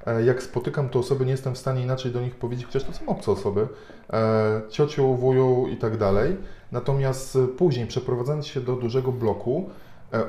e, 0.06 0.24
jak 0.24 0.44
spotykam 0.44 0.90
te 0.90 1.00
osoby, 1.00 1.26
nie 1.26 1.32
jestem 1.32 1.56
w 1.56 1.58
stanie 1.58 1.82
inaczej 1.82 2.12
do 2.12 2.22
nich 2.22 2.36
powiedzieć, 2.36 2.66
chociaż 2.66 2.84
to 2.84 2.94
są 2.94 3.06
obce 3.08 3.32
osoby, 3.32 3.68
e, 4.14 4.62
ciociu, 4.70 5.16
wuju 5.16 5.68
i 5.68 5.78
tak 5.78 5.98
dalej. 5.98 6.38
Natomiast 6.72 7.38
później, 7.58 7.88
przeprowadzając 7.88 8.48
się 8.48 8.62
do 8.62 8.76
dużego 8.76 9.12
bloku, 9.12 9.70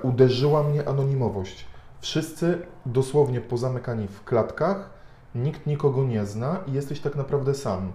uderzyła 0.03 0.63
mnie 0.63 0.89
anonimowość. 0.89 1.65
Wszyscy 2.01 2.59
dosłownie 2.87 3.41
pozamykani 3.41 4.09
w 4.09 4.25
klatkach, 4.25 4.91
nikt 5.35 5.67
nikogo 5.67 6.05
nie 6.05 6.27
zna 6.27 6.57
i 6.67 6.73
jesteś 6.73 7.01
tak 7.01 7.17
naprawdę 7.17 7.55
sam. 7.55 7.93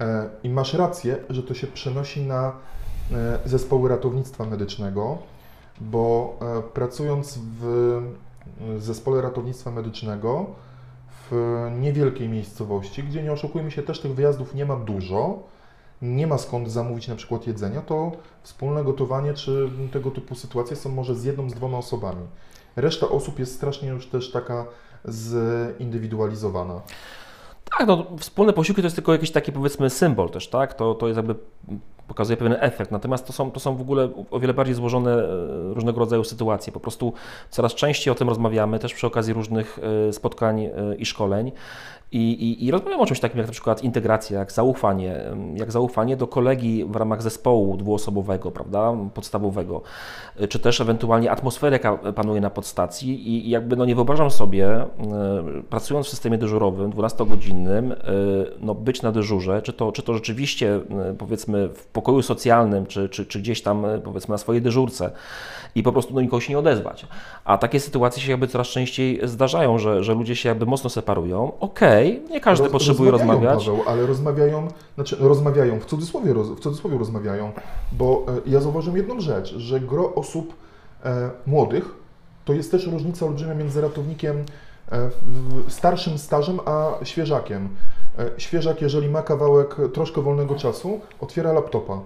E, 0.00 0.28
I 0.42 0.48
masz 0.48 0.74
rację, 0.74 1.16
że 1.30 1.42
to 1.42 1.54
się 1.54 1.66
przenosi 1.66 2.22
na 2.22 2.52
e, 3.12 3.38
zespoły 3.44 3.88
ratownictwa 3.88 4.44
medycznego, 4.44 5.18
bo 5.80 6.36
e, 6.40 6.62
pracując 6.62 7.38
w 7.60 8.00
zespole 8.78 9.22
ratownictwa 9.22 9.70
medycznego 9.70 10.46
w 11.30 11.70
niewielkiej 11.80 12.28
miejscowości, 12.28 13.02
gdzie 13.04 13.22
nie 13.22 13.32
oszukujmy 13.32 13.70
się, 13.70 13.82
też 13.82 14.00
tych 14.00 14.14
wyjazdów 14.14 14.54
nie 14.54 14.66
ma 14.66 14.76
dużo, 14.76 15.38
nie 16.02 16.26
ma 16.26 16.38
skąd 16.38 16.70
zamówić 16.70 17.08
na 17.08 17.16
przykład 17.16 17.46
jedzenia, 17.46 17.80
to 17.80 18.12
wspólne 18.42 18.84
gotowanie 18.84 19.34
czy 19.34 19.70
tego 19.92 20.10
typu 20.10 20.34
sytuacje 20.34 20.76
są 20.76 20.90
może 20.90 21.14
z 21.14 21.24
jedną, 21.24 21.50
z 21.50 21.54
dwoma 21.54 21.78
osobami. 21.78 22.26
Reszta 22.76 23.08
osób 23.08 23.38
jest 23.38 23.54
strasznie 23.54 23.88
już 23.88 24.06
też 24.06 24.32
taka 24.32 24.64
zindywidualizowana. 25.78 26.80
Tak, 27.78 27.86
no, 27.86 28.06
wspólne 28.18 28.52
posiłki 28.52 28.82
to 28.82 28.86
jest 28.86 28.96
tylko 28.96 29.12
jakiś 29.12 29.30
taki 29.30 29.52
powiedzmy 29.52 29.90
symbol 29.90 30.30
też, 30.30 30.48
tak? 30.48 30.74
To, 30.74 30.94
to 30.94 31.06
jest 31.06 31.16
jakby 31.16 31.34
pokazuje 32.08 32.36
pewien 32.36 32.56
efekt. 32.60 32.90
Natomiast 32.90 33.26
to 33.26 33.32
są, 33.32 33.50
to 33.50 33.60
są 33.60 33.76
w 33.76 33.80
ogóle 33.80 34.08
o 34.30 34.40
wiele 34.40 34.54
bardziej 34.54 34.74
złożone 34.74 35.12
e, 35.12 35.74
różnego 35.74 36.00
rodzaju 36.00 36.24
sytuacje. 36.24 36.72
Po 36.72 36.80
prostu 36.80 37.12
coraz 37.50 37.74
częściej 37.74 38.12
o 38.12 38.14
tym 38.14 38.28
rozmawiamy, 38.28 38.78
też 38.78 38.94
przy 38.94 39.06
okazji 39.06 39.34
różnych 39.34 39.78
e, 40.08 40.12
spotkań 40.12 40.60
e, 40.60 40.72
i 40.98 41.06
szkoleń. 41.06 41.52
I, 42.12 42.18
i, 42.18 42.66
I 42.66 42.70
rozmawiam 42.70 43.00
o 43.00 43.06
czymś 43.06 43.20
takim 43.20 43.38
jak 43.38 43.46
na 43.46 43.52
przykład 43.52 43.84
integracja, 43.84 44.38
jak 44.38 44.52
zaufanie, 44.52 45.20
jak 45.54 45.72
zaufanie 45.72 46.16
do 46.16 46.26
kolegi 46.26 46.84
w 46.84 46.96
ramach 46.96 47.22
zespołu 47.22 47.76
dwuosobowego, 47.76 48.50
prawda, 48.50 48.92
podstawowego, 49.14 49.82
czy 50.48 50.58
też 50.58 50.80
ewentualnie 50.80 51.30
atmosferę, 51.30 51.72
jaka 51.72 52.12
panuje 52.12 52.40
na 52.40 52.50
podstacji 52.50 53.28
i 53.30 53.50
jakby 53.50 53.76
no 53.76 53.84
nie 53.84 53.94
wyobrażam 53.94 54.30
sobie, 54.30 54.84
pracując 55.70 56.06
w 56.06 56.10
systemie 56.10 56.38
dyżurowym, 56.38 56.90
12-godzinnym, 56.90 57.94
no 58.60 58.74
być 58.74 59.02
na 59.02 59.12
dyżurze, 59.12 59.62
czy 59.62 59.72
to, 59.72 59.92
czy 59.92 60.02
to 60.02 60.14
rzeczywiście 60.14 60.80
powiedzmy 61.18 61.68
w 61.68 61.86
pokoju 61.96 62.22
socjalnym, 62.22 62.86
czy, 62.86 63.08
czy, 63.08 63.26
czy 63.26 63.38
gdzieś 63.38 63.62
tam 63.62 63.86
powiedzmy 64.04 64.32
na 64.32 64.38
swojej 64.38 64.62
dyżurce 64.62 65.10
i 65.74 65.82
po 65.82 65.92
prostu 65.92 66.14
do 66.14 66.20
nikogo 66.20 66.40
się 66.40 66.52
nie 66.52 66.58
odezwać. 66.58 67.06
A 67.44 67.58
takie 67.58 67.80
sytuacje 67.80 68.22
się 68.22 68.30
jakby 68.30 68.48
coraz 68.48 68.66
częściej 68.66 69.20
zdarzają, 69.24 69.78
że, 69.78 70.04
że 70.04 70.14
ludzie 70.14 70.36
się 70.36 70.48
jakby 70.48 70.66
mocno 70.66 70.90
separują. 70.90 71.52
Okej, 71.60 72.18
okay, 72.18 72.30
nie 72.30 72.40
każdy 72.40 72.64
Roz, 72.64 72.72
potrzebuje 72.72 73.10
rozmawiać. 73.10 73.64
Paweł, 73.64 73.82
ale 73.86 74.06
rozmawiają, 74.06 74.68
znaczy 74.94 75.16
rozmawiają, 75.20 75.80
w 75.80 75.84
cudzysłowie, 75.84 76.32
roz, 76.32 76.48
w 76.48 76.60
cudzysłowie 76.60 76.98
rozmawiają, 76.98 77.52
bo 77.92 78.26
e, 78.46 78.50
ja 78.50 78.60
zauważyłem 78.60 78.96
jedną 78.96 79.20
rzecz, 79.20 79.54
że 79.54 79.80
gro 79.80 80.14
osób 80.14 80.54
e, 81.04 81.30
młodych 81.46 82.06
to 82.44 82.52
jest 82.52 82.70
też 82.70 82.86
różnica 82.86 83.26
olbrzymia 83.26 83.54
między 83.54 83.80
ratownikiem 83.80 84.44
e, 84.92 85.10
starszym 85.68 86.18
stażem, 86.18 86.60
a 86.66 87.04
świeżakiem. 87.04 87.68
E, 88.18 88.30
świeżak, 88.40 88.82
jeżeli 88.82 89.08
ma 89.08 89.22
kawałek 89.22 89.76
troszkę 89.92 90.22
wolnego 90.22 90.54
czasu, 90.54 91.00
otwiera 91.20 91.52
laptopa 91.52 92.00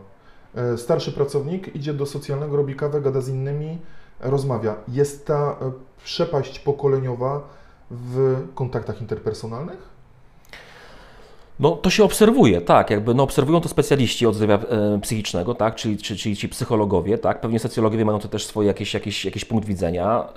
E, 0.55 0.79
starszy 0.79 1.13
pracownik 1.13 1.77
idzie 1.77 1.95
do 1.95 2.07
socjalnego, 2.07 2.57
robi 2.57 2.75
kawę, 2.75 3.01
gada 3.01 3.21
z 3.21 3.29
innymi, 3.29 3.79
rozmawia. 4.21 4.77
Jest 4.89 5.27
ta 5.27 5.57
e, 5.63 5.73
przepaść 6.05 6.59
pokoleniowa 6.59 7.41
w 7.91 8.37
kontaktach 8.55 9.01
interpersonalnych? 9.01 9.91
No, 11.61 11.77
to 11.77 11.91
się 11.91 12.05
obserwuje, 12.05 12.61
tak, 12.61 12.91
jakby 12.91 13.15
no, 13.15 13.23
obserwują 13.23 13.61
to 13.61 13.69
specjaliści 13.69 14.27
od 14.27 14.35
zdrowia 14.35 14.55
e, 14.55 14.99
psychicznego, 15.03 15.55
tak, 15.55 15.75
czyli, 15.75 15.99
czyli, 15.99 16.21
czyli 16.21 16.37
ci 16.37 16.49
psychologowie, 16.49 17.19
tak, 17.19 17.41
pewnie 17.41 17.59
socjologowie 17.59 18.05
mają 18.05 18.19
to 18.19 18.29
też 18.29 18.47
swoje 18.47 18.69
jakieś, 18.69 18.95
jakieś, 18.95 19.25
jakieś 19.25 19.45
punkt 19.45 19.67
widzenia. 19.67 20.29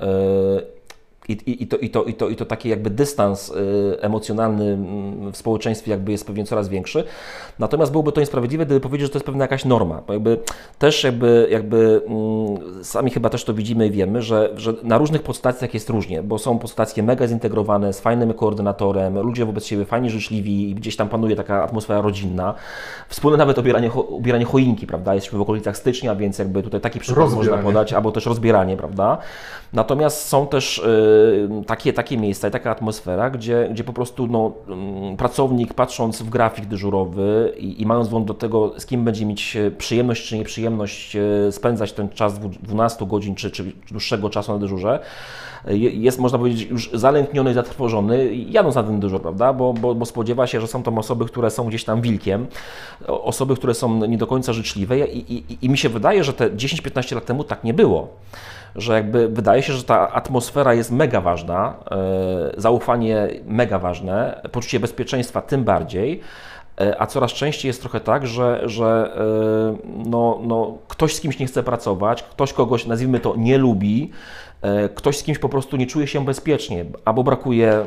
I, 1.28 1.32
i, 1.32 1.64
i, 1.64 1.68
to, 1.68 1.78
i, 1.78 1.90
to, 1.90 2.04
i, 2.04 2.14
to, 2.14 2.30
I 2.30 2.36
to 2.36 2.46
taki 2.46 2.70
jakby 2.70 2.90
dystans 2.90 3.50
y, 3.50 3.98
emocjonalny 4.02 4.66
mm, 4.66 5.32
w 5.32 5.38
społeczeństwie 5.38 5.92
jakby 5.92 6.12
jest 6.12 6.28
pewnie 6.28 6.46
coraz 6.46 6.70
większy. 6.70 7.04
Natomiast 7.60 7.92
byłoby 7.92 8.12
to 8.12 8.20
niesprawiedliwe, 8.20 8.66
gdyby 8.66 8.80
powiedzieć, 8.80 9.08
że 9.08 9.12
to 9.12 9.18
jest 9.18 9.26
pewna 9.26 9.44
jakaś 9.44 9.66
norma. 9.66 10.02
Bo 10.08 10.14
jakby 10.14 10.40
też 10.80 11.04
jakby, 11.04 11.48
jakby 11.52 12.02
mm, 12.08 12.84
sami 12.84 13.12
chyba 13.12 13.30
też 13.30 13.44
to 13.44 13.54
widzimy 13.54 13.88
i 13.88 13.92
wiemy, 13.92 14.22
że, 14.22 14.50
że 14.56 14.74
na 14.84 14.98
różnych 14.98 15.22
podstacjach 15.22 15.74
jest 15.74 15.90
różnie, 15.90 16.24
bo 16.24 16.40
są 16.40 16.60
podstacje 16.60 17.04
mega 17.04 17.28
zintegrowane, 17.28 17.94
z 17.94 18.00
fajnym 18.00 18.34
koordynatorem, 18.34 19.20
ludzie 19.20 19.46
wobec 19.46 19.66
siebie 19.66 19.86
fajnie 19.86 20.10
życzliwi 20.10 20.70
i 20.70 20.76
gdzieś 20.76 20.96
tam 20.96 21.10
panuje 21.10 21.36
taka 21.36 21.64
atmosfera 21.64 22.02
rodzinna. 22.02 22.54
Wspólne 23.10 23.38
nawet 23.38 23.60
obieranie, 23.60 23.92
ubieranie 23.92 24.46
choinki, 24.46 24.88
prawda, 24.88 25.16
jesteśmy 25.16 25.40
w 25.40 25.42
okolicach 25.42 25.78
stycznia, 25.78 26.16
więc 26.16 26.40
jakby 26.40 26.64
tutaj 26.64 26.82
taki 26.82 27.00
przykład 27.00 27.34
można 27.34 27.58
podać, 27.58 27.94
albo 27.94 28.12
też 28.12 28.26
rozbieranie, 28.26 28.78
prawda. 28.78 29.18
Natomiast 29.74 30.28
są 30.28 30.48
też 30.48 30.78
y, 30.78 31.13
takie, 31.68 31.94
takie 31.94 32.18
miejsca 32.18 32.48
i 32.48 32.52
taka 32.52 32.72
atmosfera, 32.72 33.30
gdzie, 33.30 33.70
gdzie 33.72 33.84
po 33.84 33.94
prostu 33.94 34.28
no, 34.28 34.52
y, 35.14 35.18
pracownik 35.18 35.74
patrząc 35.74 36.22
w 36.22 36.30
grafik 36.30 36.66
dyżurowy 36.66 37.54
i, 37.58 37.82
i 37.82 37.86
mając 37.86 38.08
wgląd 38.08 38.28
do 38.28 38.34
tego, 38.34 38.74
z 38.78 38.86
kim 38.86 39.04
będzie 39.04 39.26
mieć 39.26 39.58
przyjemność 39.78 40.28
czy 40.28 40.38
nieprzyjemność 40.38 41.16
y, 41.16 41.52
spędzać 41.52 41.94
ten 41.94 42.10
czas 42.10 42.40
12 42.40 43.06
godzin 43.06 43.36
czy, 43.36 43.52
czy 43.52 43.64
dłuższego 43.92 44.30
czasu 44.30 44.54
na 44.54 44.60
dyżurze, 44.60 45.00
jest, 45.68 46.20
można 46.20 46.38
powiedzieć, 46.38 46.70
już 46.70 46.90
zalękniony 46.94 47.54
zatrwożony, 47.54 48.36
jadąc 48.36 48.76
na 48.76 48.84
ten 48.84 49.00
dyżur, 49.00 49.22
prawda? 49.22 49.54
Bo, 49.54 49.74
bo, 49.74 49.96
bo 49.96 50.06
spodziewa 50.06 50.48
się, 50.48 50.62
że 50.62 50.68
są 50.68 50.84
to 50.84 50.92
osoby, 50.92 51.26
które 51.26 51.50
są 51.50 51.68
gdzieś 51.68 51.84
tam 51.84 52.02
wilkiem, 52.02 52.48
osoby, 53.08 53.56
które 53.56 53.74
są 53.74 54.06
nie 54.06 54.18
do 54.18 54.28
końca 54.28 54.54
życzliwe 54.54 55.08
i, 55.08 55.34
i, 55.34 55.58
i 55.62 55.70
mi 55.70 55.78
się 55.78 55.90
wydaje, 55.90 56.24
że 56.24 56.34
te 56.34 56.50
10-15 56.50 57.16
lat 57.16 57.26
temu 57.26 57.44
tak 57.44 57.64
nie 57.64 57.74
było 57.74 58.08
że 58.76 58.94
jakby 58.94 59.28
wydaje 59.28 59.64
się, 59.64 59.74
że 59.74 59.84
ta 59.84 60.12
atmosfera 60.12 60.74
jest 60.74 60.92
mega 60.92 61.22
ważna, 61.22 61.76
e, 61.92 62.52
zaufanie 62.58 63.28
mega 63.46 63.80
ważne, 63.80 64.42
poczucie 64.52 64.80
bezpieczeństwa 64.80 65.42
tym 65.42 65.64
bardziej. 65.64 66.20
E, 66.82 67.02
a 67.02 67.08
coraz 67.08 67.32
częściej 67.32 67.70
jest 67.70 67.82
trochę 67.82 68.00
tak, 68.00 68.28
że, 68.28 68.62
że 68.66 69.18
e, 69.18 70.10
no, 70.10 70.40
no, 70.44 70.78
ktoś 70.88 71.16
z 71.16 71.22
kimś 71.22 71.40
nie 71.40 71.46
chce 71.46 71.64
pracować, 71.64 72.24
ktoś 72.24 72.54
kogoś, 72.54 72.86
nazwijmy 72.86 73.20
to, 73.20 73.36
nie 73.38 73.58
lubi, 73.58 74.12
ktoś 74.96 75.18
z 75.18 75.24
kimś 75.24 75.40
po 75.40 75.50
prostu 75.50 75.78
nie 75.78 75.88
czuje 75.88 76.08
się 76.08 76.26
bezpiecznie, 76.26 76.86
albo 77.06 77.24
brakuje 77.24 77.86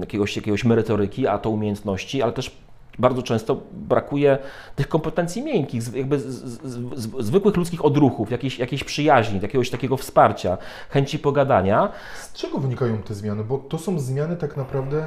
jakiegoś, 0.00 0.36
jakiegoś 0.36 0.64
merytoryki, 0.64 1.26
a 1.26 1.38
to 1.38 1.50
umiejętności, 1.50 2.22
ale 2.22 2.32
też 2.32 2.56
bardzo 2.98 3.22
często 3.22 3.60
brakuje 3.72 4.38
tych 4.76 4.88
kompetencji 4.88 5.42
miękkich, 5.42 5.94
jakby 5.94 6.18
z, 6.18 6.24
z, 6.24 6.62
z, 6.94 7.26
zwykłych 7.26 7.56
ludzkich 7.56 7.84
odruchów, 7.84 8.30
jakiejś, 8.30 8.58
jakiejś 8.58 8.84
przyjaźni, 8.84 9.40
jakiegoś 9.42 9.70
takiego 9.70 9.96
wsparcia, 9.96 10.58
chęci 10.90 11.18
pogadania. 11.18 11.92
Z 12.22 12.32
czego 12.32 12.58
wynikają 12.58 13.02
te 13.02 13.14
zmiany? 13.14 13.44
Bo 13.44 13.58
to 13.58 13.78
są 13.78 14.00
zmiany 14.00 14.36
tak 14.36 14.56
naprawdę 14.56 15.06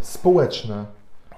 społeczne. 0.00 0.84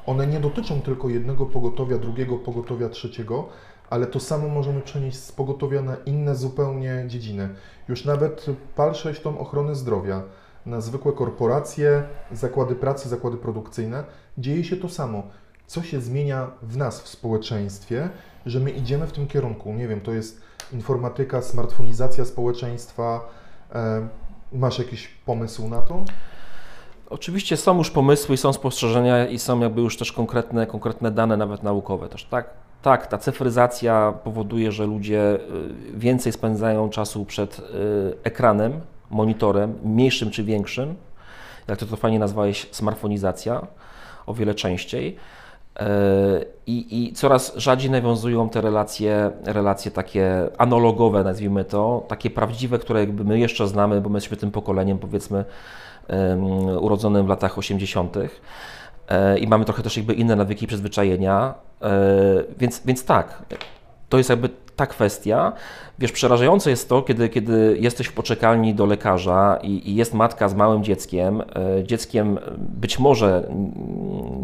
One 0.07 0.27
nie 0.27 0.41
dotyczą 0.41 0.81
tylko 0.81 1.09
jednego 1.09 1.47
pogotowia, 1.47 1.99
drugiego 1.99 2.37
pogotowia, 2.37 2.89
trzeciego, 2.89 3.49
ale 3.91 4.07
to 4.07 4.21
samo 4.21 4.49
możemy 4.49 4.81
przenieść 4.81 5.17
z 5.19 5.33
pogotowia 5.33 5.83
na 5.83 5.97
inne 6.07 6.37
zupełnie 6.37 7.05
dziedziny. 7.07 7.49
Już 7.89 8.05
nawet 8.05 8.47
patrzeć 8.77 9.21
tą 9.21 9.39
ochronę 9.39 9.75
zdrowia 9.75 10.23
na 10.67 10.81
zwykłe 10.81 11.13
korporacje, 11.13 12.03
zakłady 12.33 12.75
pracy, 12.75 13.09
zakłady 13.09 13.37
produkcyjne, 13.37 14.05
dzieje 14.39 14.65
się 14.65 14.77
to 14.77 14.89
samo 14.89 15.23
co 15.67 15.83
się 15.83 16.01
zmienia 16.01 16.51
w 16.63 16.77
nas, 16.77 17.01
w 17.01 17.09
społeczeństwie, 17.09 18.09
że 18.47 18.61
my 18.61 18.71
idziemy 18.71 19.07
w 19.07 19.13
tym 19.13 19.27
kierunku. 19.27 19.73
Nie 19.73 19.89
wiem, 19.89 20.01
to 20.01 20.13
jest 20.13 20.41
informatyka, 20.73 21.43
smartfonizacja 21.43 22.25
społeczeństwa. 22.25 23.21
E, 23.75 24.09
masz 24.53 24.79
jakiś 24.79 25.09
pomysł 25.09 25.69
na 25.69 25.83
to? 25.83 26.05
Oczywiście 27.11 27.57
są 27.57 27.79
już 27.79 27.91
pomysły 27.91 28.37
są 28.37 28.53
spostrzeżenia 28.53 29.27
i 29.27 29.39
są 29.39 29.61
jakby 29.61 29.81
już 29.81 29.97
też 29.97 30.13
konkretne, 30.13 30.67
konkretne 30.67 31.11
dane, 31.11 31.37
nawet 31.37 31.63
naukowe 31.63 32.09
też, 32.09 32.25
tak? 32.25 32.51
Tak, 32.83 33.07
ta 33.07 33.19
cyfryzacja 33.19 34.15
powoduje, 34.25 34.73
że 34.73 34.87
ludzie 34.87 35.35
y, 35.35 35.99
więcej 35.99 36.33
spędzają 36.33 36.89
czasu 36.89 37.25
przed 37.25 37.59
y, 37.59 37.63
ekranem, 38.25 38.81
monitorem, 39.11 39.79
mniejszym 39.85 40.31
czy 40.31 40.45
większym. 40.45 40.95
Jak 41.69 41.79
to, 41.79 41.87
to 41.87 41.97
fajnie 41.97 42.19
nazwałeś, 42.19 42.69
smartfonizacja, 42.71 43.67
o 44.27 44.35
wiele 44.35 44.55
częściej. 44.55 45.17
E, 45.81 46.45
I, 46.67 47.05
I, 47.05 47.13
coraz 47.13 47.57
rzadziej 47.57 47.91
nawiązują 47.91 48.49
te 48.49 48.61
relacje, 48.61 49.31
relacje 49.45 49.91
takie 49.91 50.49
analogowe, 50.59 51.25
nazwijmy 51.25 51.65
to, 51.65 52.05
takie 52.09 52.31
prawdziwe, 52.31 52.79
które 52.79 53.01
jakby 53.01 53.25
my 53.25 53.39
jeszcze 53.39 53.69
znamy, 53.69 54.01
bo 54.01 54.09
my 54.09 54.17
jesteśmy 54.17 54.37
tym 54.37 54.51
pokoleniem, 54.51 54.99
powiedzmy, 54.99 55.45
um, 56.09 56.45
urodzonym 56.65 57.27
w 57.27 57.29
latach 57.29 57.59
80. 57.59 58.17
E, 59.09 59.39
I 59.39 59.47
mamy 59.47 59.65
trochę 59.65 59.83
też 59.83 59.97
jakby 59.97 60.15
inne 60.15 60.37
nawyki 60.37 60.65
i 60.65 60.69
przyzwyczajenia. 60.69 61.55
E, 61.83 61.91
więc, 62.59 62.83
więc 62.85 63.05
tak, 63.05 63.43
to 64.09 64.19
jest 64.19 64.31
jakby 64.31 64.49
ta 64.77 64.87
kwestia. 64.87 65.53
Wiesz, 65.99 66.13
przerażające 66.13 66.71
jest 66.71 66.89
to, 66.89 67.03
kiedy, 67.03 67.29
kiedy 67.29 67.77
jesteś 67.81 68.07
w 68.07 68.13
poczekalni 68.13 68.75
do 68.75 68.87
lekarza 68.87 69.59
i, 69.63 69.91
i 69.91 69.95
jest 69.95 70.15
matka 70.15 70.49
z 70.49 70.55
małym 70.55 70.85
dzieckiem, 70.85 71.41
e, 71.41 71.85
dzieckiem 71.85 72.39
być 72.59 72.99
może 72.99 73.49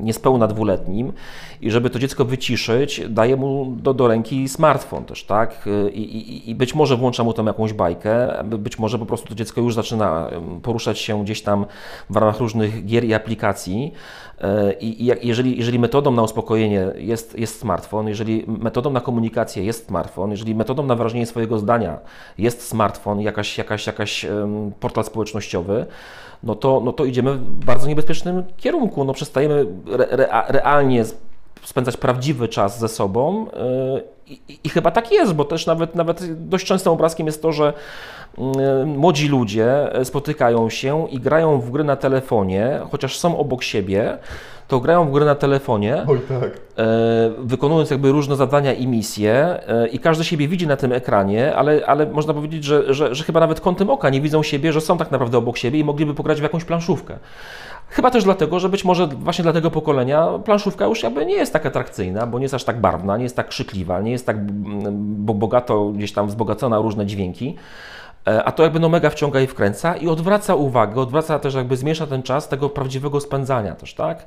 niespełna 0.03 0.47
dwuletnim 0.47 1.13
i 1.61 1.71
żeby 1.71 1.91
to 1.91 1.99
dziecko 1.99 2.25
wyciszyć, 2.25 3.03
daje 3.09 3.37
mu 3.37 3.77
do, 3.77 3.95
do 3.95 4.09
ręki 4.09 4.49
smartfon 4.49 5.05
też, 5.05 5.25
tak? 5.25 5.69
I, 5.93 6.01
i, 6.01 6.51
I 6.51 6.55
być 6.55 6.75
może 6.75 6.97
włącza 6.97 7.25
mu 7.25 7.33
tam 7.33 7.47
jakąś 7.47 7.73
bajkę, 7.73 8.45
być 8.45 8.79
może 8.79 8.99
po 8.99 9.07
prostu 9.07 9.29
to 9.29 9.35
dziecko 9.35 9.61
już 9.61 9.75
zaczyna 9.75 10.31
poruszać 10.63 10.99
się 10.99 11.25
gdzieś 11.25 11.43
tam 11.43 11.67
w 12.11 12.17
ramach 12.17 12.41
różnych 12.41 12.87
gier 12.87 13.05
i 13.05 13.15
aplikacji, 13.15 13.93
E, 14.28 14.28
I, 14.81 15.05
i 15.05 15.27
jeżeli, 15.27 15.57
jeżeli 15.57 15.79
metodą 15.79 16.11
na 16.11 16.23
uspokojenie 16.23 16.87
jest, 16.97 17.39
jest 17.39 17.61
smartfon, 17.61 18.09
jeżeli 18.09 18.45
metodą 18.47 18.91
na 18.91 19.01
komunikację 19.01 19.65
jest 19.65 19.87
smartfon, 19.87 20.31
jeżeli 20.31 20.55
metodą 20.55 20.87
na 20.87 20.95
wyrażenie 20.95 21.27
swojego 21.27 21.59
zdania 21.59 21.99
jest 22.39 22.69
smartfon, 22.69 23.21
jakaś, 23.21 23.59
jakaś, 23.59 23.87
jakaś 23.87 24.27
portal 24.81 25.05
społecznościowy, 25.05 25.87
no 26.43 26.55
to, 26.55 26.81
no 26.85 26.93
to 26.93 27.05
idziemy 27.05 27.35
w 27.35 27.65
bardzo 27.65 27.89
niebezpiecznym 27.89 28.45
kierunku. 28.57 29.05
No 29.05 29.13
przestajemy 29.13 29.67
re, 29.93 30.11
re, 30.11 30.45
realnie 30.49 31.05
spędzać 31.65 31.97
prawdziwy 31.97 32.49
czas 32.49 32.79
ze 32.79 32.89
sobą. 32.89 33.47
I, 34.27 34.41
I, 34.65 34.69
chyba 34.69 34.91
tak 34.91 35.13
jest, 35.13 35.33
bo 35.33 35.45
też 35.45 35.67
nawet, 35.67 35.95
nawet 35.95 36.49
dość 36.49 36.67
częstym 36.67 36.93
obrazkiem 36.93 37.27
jest 37.27 37.43
to, 37.43 37.53
że 37.53 37.73
młodzi 38.87 39.29
ludzie 39.29 39.91
spotykają 40.05 40.71
się 40.71 41.09
i 41.09 41.21
grają 41.21 41.61
w 41.61 41.71
gry 41.71 41.85
na 41.85 41.97
telefonie, 41.97 42.81
chociaż 42.91 43.19
są 43.19 43.39
obok 43.39 43.63
siebie, 43.63 44.19
to 44.69 44.81
grają 44.81 45.05
w 45.09 45.13
gry 45.13 45.25
na 45.25 45.35
telefonie, 45.35 46.05
Oj, 46.07 46.21
tak. 46.29 46.61
wykonując 47.39 47.91
jakby 47.91 48.13
różne 48.13 48.37
zadania 48.37 48.73
i 48.73 48.87
misje 48.87 49.61
i 49.93 49.99
każdy 49.99 50.25
siebie 50.25 50.49
widzi 50.49 50.67
na 50.67 50.77
tym 50.77 50.93
ekranie, 50.93 51.57
ale, 51.57 51.87
ale 51.87 52.07
można 52.07 52.35
powiedzieć, 52.35 52.65
że, 52.65 52.95
że, 52.95 53.15
że 53.15 53.25
chyba 53.25 53.41
nawet 53.41 53.61
kątem 53.61 53.91
oka 53.91 54.11
nie 54.11 54.21
widzą 54.21 54.43
siebie, 54.43 54.73
że 54.73 54.81
są 54.81 54.99
tak 54.99 55.11
naprawdę 55.11 55.39
obok 55.39 55.59
siebie 55.59 55.79
i 55.79 55.85
mogliby 55.85 56.15
pograć 56.15 56.41
w 56.41 56.43
jakąś 56.43 56.65
planszówkę. 56.65 57.19
Chyba 57.91 58.11
też 58.11 58.25
dlatego, 58.25 58.61
że 58.61 58.69
być 58.69 58.85
może 58.85 59.07
właśnie 59.07 59.43
dla 59.43 59.53
tego 59.53 59.71
pokolenia 59.71 60.29
planszówka 60.45 60.87
już 60.87 61.03
jakby 61.03 61.27
nie 61.27 61.35
jest 61.35 61.53
tak 61.53 61.67
atrakcyjna, 61.67 62.27
bo 62.27 62.39
nie 62.39 62.45
jest 62.45 62.55
aż 62.55 62.65
tak 62.65 62.81
barwna, 62.81 63.17
nie 63.17 63.23
jest 63.23 63.37
tak 63.37 63.49
krzykliwa, 63.49 64.01
nie 64.01 64.11
jest 64.11 64.27
tak 64.27 64.37
bogato 65.15 65.85
gdzieś 65.91 66.13
tam 66.13 66.27
wzbogacona 66.27 66.79
o 66.79 66.83
różne 66.83 67.07
dźwięki. 67.07 67.57
E, 68.29 68.45
a 68.45 68.53
to 68.53 68.63
jakby 68.63 68.81
no 68.81 68.89
mega 68.89 69.11
wciąga 69.11 69.41
i 69.41 69.47
wkręca 69.47 69.97
i 69.97 70.09
odwraca 70.09 70.55
uwagę, 70.55 71.01
odwraca 71.01 71.39
też 71.39 71.55
jakby 71.55 71.77
zmniejsza 71.77 72.07
ten 72.07 72.23
czas 72.23 72.49
tego 72.49 72.71
prawdziwego 72.71 73.21
spędzania 73.21 73.75
też, 73.75 73.95
tak? 73.95 74.27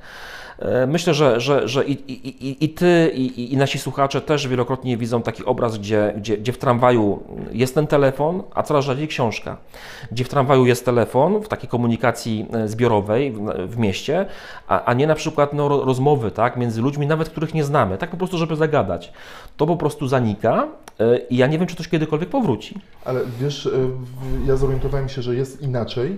E, 0.60 0.88
myślę, 0.88 1.14
że, 1.14 1.39
że, 1.39 1.68
że 1.68 1.86
i, 1.86 1.91
i, 1.91 2.66
i 2.66 2.70
ty, 2.70 3.12
i, 3.14 3.54
i 3.54 3.58
nasi 3.58 3.80
słuchacze 3.80 4.22
też 4.22 4.47
wielokrotnie 4.47 4.97
widzą 4.97 5.22
taki 5.22 5.45
obraz, 5.45 5.78
gdzie, 5.78 6.14
gdzie, 6.18 6.38
gdzie 6.38 6.54
w 6.54 6.58
tramwaju 6.58 7.24
jest 7.52 7.76
ten 7.76 7.88
telefon, 7.88 8.43
a 8.56 8.64
coraz 8.64 8.86
rzadziej 8.86 9.08
książka. 9.08 9.58
Gdzie 10.12 10.24
w 10.24 10.30
tramwaju 10.30 10.66
jest 10.66 10.86
telefon 10.86 11.41
w 11.41 11.47
takiej 11.47 11.70
komunikacji 11.70 12.47
e, 12.54 12.68
zbiorowej 12.68 13.32
w, 13.32 13.39
w 13.68 13.78
mieście, 13.78 14.26
a, 14.68 14.84
a 14.84 14.93
nie 14.93 15.08
na 15.08 15.16
przykład 15.16 15.54
no, 15.54 15.68
rozmowy 15.68 16.32
tak, 16.32 16.58
między 16.58 16.82
ludźmi, 16.82 17.08
nawet 17.08 17.30
których 17.30 17.54
nie 17.54 17.64
znamy, 17.64 17.97
tak 17.97 18.10
po 18.10 18.18
prostu, 18.18 18.38
żeby 18.38 18.56
zagadać. 18.56 19.14
To 19.58 19.68
po 19.68 19.78
prostu 19.78 20.08
zanika 20.08 20.68
i 21.30 21.38
ja 21.38 21.47
nie 21.47 21.58
wiem, 21.58 21.68
czy 21.68 21.76
to 21.76 21.84
kiedykolwiek 21.84 22.30
powróci. 22.30 22.82
Ale 23.06 23.22
wiesz, 23.39 23.70
ja 24.45 24.56
zorientowałem 24.56 25.10
się, 25.10 25.22
że 25.22 25.36
jest 25.36 25.62
inaczej 25.62 26.18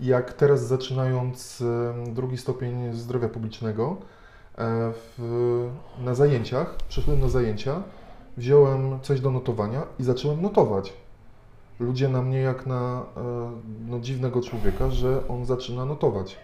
jak 0.00 0.32
teraz 0.32 0.66
zaczynając 0.66 1.64
drugi 2.06 2.36
stopień 2.36 2.92
zdrowia 2.92 3.28
publicznego, 3.28 3.96
e, 4.58 4.92
w, 5.18 5.68
na 6.04 6.14
zajęciach, 6.14 6.76
przyszedłem 6.88 7.20
na 7.20 7.28
zajęcia, 7.28 7.82
wziąłem 8.36 9.00
coś 9.00 9.20
do 9.20 9.30
notowania 9.30 9.82
i 9.98 10.04
zacząłem 10.04 10.42
notować. 10.42 10.92
Ludzie 11.80 12.08
na 12.08 12.22
mnie 12.22 12.38
jak 12.38 12.66
na 12.66 13.06
e, 13.16 13.50
no, 13.88 14.00
dziwnego 14.00 14.42
człowieka, 14.42 14.90
że 14.90 15.28
on 15.28 15.46
zaczyna 15.46 15.84
notować. 15.84 16.36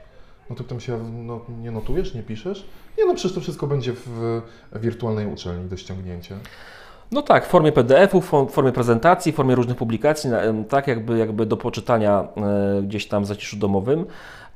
No 0.51 0.57
to 0.57 0.63
pytam 0.63 0.81
się, 0.81 1.13
no, 1.13 1.41
nie 1.63 1.71
notujesz, 1.71 2.15
nie 2.15 2.23
piszesz? 2.23 2.67
Nie 2.99 3.07
no, 3.07 3.15
przecież 3.15 3.35
to 3.35 3.41
wszystko 3.41 3.67
będzie 3.67 3.93
w 3.93 4.43
wirtualnej 4.73 5.27
uczelni 5.27 5.69
do 5.69 5.77
ściągnięcia. 5.77 6.37
No 7.13 7.23
tak, 7.23 7.47
w 7.47 7.49
formie 7.49 7.73
PDF-u, 7.73 8.21
w 8.21 8.51
formie 8.51 8.73
prezentacji, 8.73 9.33
w 9.33 9.35
formie 9.35 9.55
różnych 9.55 9.77
publikacji, 9.77 10.31
tak 10.69 10.87
jakby, 10.87 11.19
jakby 11.19 11.47
do 11.47 11.57
poczytania 11.57 12.29
e, 12.37 12.83
gdzieś 12.83 13.09
tam 13.09 13.23
w 13.25 13.27
zaciszu 13.27 13.57
domowym. 13.57 14.07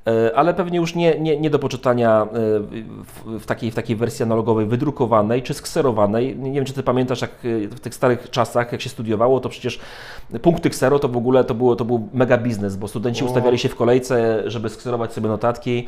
E, 0.08 0.36
ale 0.36 0.54
pewnie 0.54 0.78
już 0.78 0.94
nie, 0.94 1.20
nie, 1.20 1.40
nie 1.40 1.50
do 1.50 1.58
poczytania 1.58 2.22
e, 2.22 2.26
w, 2.30 3.40
w, 3.40 3.46
takiej, 3.46 3.70
w 3.70 3.74
takiej 3.74 3.96
wersji 3.96 4.22
analogowej, 4.22 4.66
wydrukowanej 4.66 5.42
czy 5.42 5.54
skserowanej. 5.54 6.36
Nie 6.38 6.52
wiem, 6.52 6.64
czy 6.64 6.72
Ty 6.72 6.82
pamiętasz, 6.82 7.20
jak 7.20 7.30
e, 7.30 7.68
w 7.68 7.80
tych 7.80 7.94
starych 7.94 8.30
czasach, 8.30 8.72
jak 8.72 8.80
się 8.80 8.88
studiowało, 8.88 9.40
to 9.40 9.48
przecież 9.48 9.78
punkty 10.42 10.70
ksero 10.70 10.98
to 10.98 11.08
w 11.08 11.16
ogóle 11.16 11.44
to, 11.44 11.54
było, 11.54 11.76
to 11.76 11.84
był 11.84 12.08
mega 12.12 12.38
biznes, 12.38 12.76
bo 12.76 12.88
studenci 12.88 13.24
ustawiali 13.24 13.58
się 13.58 13.68
w 13.68 13.76
kolejce, 13.76 14.42
żeby 14.46 14.68
skserować 14.68 15.12
sobie 15.12 15.28
notatki, 15.28 15.86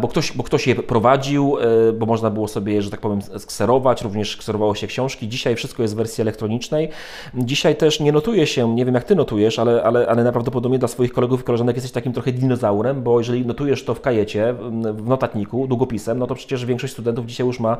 bo 0.00 0.08
ktoś, 0.08 0.32
bo 0.32 0.42
ktoś 0.42 0.66
je 0.66 0.74
prowadził, 0.74 1.56
bo 1.98 2.06
można 2.06 2.30
było 2.30 2.48
sobie, 2.48 2.82
że 2.82 2.90
tak 2.90 3.00
powiem, 3.00 3.22
skserować, 3.22 4.02
również 4.02 4.36
kserowało 4.36 4.74
się 4.74 4.86
książki. 4.86 5.28
Dzisiaj 5.28 5.56
wszystko 5.56 5.82
jest 5.82 5.94
w 5.94 5.96
wersji 5.96 6.22
elektronicznej. 6.22 6.88
Dzisiaj 7.34 7.76
też 7.76 8.00
nie 8.00 8.12
notuje 8.12 8.46
się, 8.46 8.74
nie 8.74 8.84
wiem 8.84 8.94
jak 8.94 9.04
Ty 9.04 9.14
notujesz, 9.14 9.58
ale, 9.58 9.82
ale, 9.82 10.08
ale 10.08 10.22
najprawdopodobniej 10.22 10.78
dla 10.78 10.88
swoich 10.88 11.12
kolegów 11.12 11.40
i 11.40 11.44
koleżanek 11.44 11.76
jesteś 11.76 11.92
takim 11.92 12.12
trochę 12.12 12.32
dinozaurem, 12.32 13.02
bo 13.02 13.18
jeżeli 13.18 13.43
notujesz 13.44 13.84
to 13.84 13.94
w 13.94 14.00
kajecie, 14.00 14.54
w 14.94 15.08
notatniku, 15.08 15.66
długopisem, 15.66 16.18
no 16.18 16.26
to 16.26 16.34
przecież 16.34 16.64
większość 16.64 16.92
studentów 16.92 17.26
dzisiaj 17.26 17.46
już 17.46 17.60
ma 17.60 17.76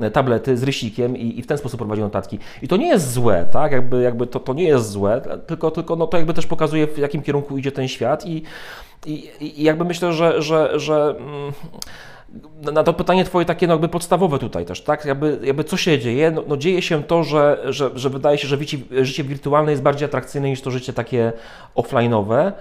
e, 0.00 0.10
tablety 0.10 0.56
z 0.56 0.62
rysikiem 0.62 1.16
i, 1.16 1.38
i 1.38 1.42
w 1.42 1.46
ten 1.46 1.58
sposób 1.58 1.78
prowadzi 1.78 2.02
notatki. 2.02 2.38
I 2.62 2.68
to 2.68 2.76
nie 2.76 2.88
jest 2.88 3.12
złe, 3.12 3.46
tak? 3.52 3.72
Jakby, 3.72 4.02
jakby 4.02 4.26
to, 4.26 4.40
to 4.40 4.54
nie 4.54 4.64
jest 4.64 4.90
złe, 4.90 5.22
tylko, 5.46 5.70
tylko 5.70 5.96
no 5.96 6.06
to 6.06 6.16
jakby 6.16 6.34
też 6.34 6.46
pokazuje, 6.46 6.86
w 6.86 6.98
jakim 6.98 7.22
kierunku 7.22 7.58
idzie 7.58 7.72
ten 7.72 7.88
świat 7.88 8.26
i, 8.26 8.42
i, 9.06 9.30
i 9.40 9.62
jakby 9.62 9.84
myślę, 9.84 10.12
że, 10.12 10.42
że, 10.42 10.80
że 10.80 11.14
mm, 11.18 11.52
na 12.72 12.82
to 12.82 12.92
pytanie 12.92 13.24
Twoje 13.24 13.46
takie 13.46 13.66
no 13.66 13.74
jakby 13.74 13.88
podstawowe 13.88 14.38
tutaj 14.38 14.64
też, 14.64 14.80
tak? 14.80 15.04
Jakby, 15.04 15.38
jakby 15.42 15.64
co 15.64 15.76
się 15.76 15.98
dzieje? 15.98 16.30
No, 16.30 16.42
no 16.48 16.56
dzieje 16.56 16.82
się 16.82 17.02
to, 17.02 17.24
że, 17.24 17.62
że, 17.64 17.90
że 17.94 18.10
wydaje 18.10 18.38
się, 18.38 18.48
że 18.48 18.58
życie, 18.58 18.78
życie 19.02 19.24
wirtualne 19.24 19.70
jest 19.70 19.82
bardziej 19.82 20.06
atrakcyjne 20.06 20.50
niż 20.50 20.60
to 20.60 20.70
życie 20.70 20.92
takie 20.92 21.32
offline'owe. 21.76 22.52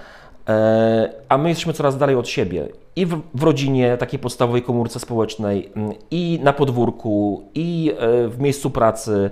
E, 0.50 1.14
a 1.30 1.38
my 1.38 1.50
jesteśmy 1.50 1.74
coraz 1.74 1.98
dalej 1.98 2.16
od 2.16 2.28
siebie. 2.28 2.68
I 2.96 3.06
w, 3.06 3.22
w, 3.34 3.44
rodzinie, 3.44 3.98
takiej 3.98 4.20
podstawowej 4.20 4.62
komórce 4.62 5.00
społecznej, 5.00 5.72
mm, 5.76 5.94
i 6.12 6.40
na 6.44 6.54
podwórku, 6.54 7.44
i 7.56 7.94
e, 7.98 8.28
w 8.28 8.40
miejscu 8.40 8.70
pracy, 8.70 9.30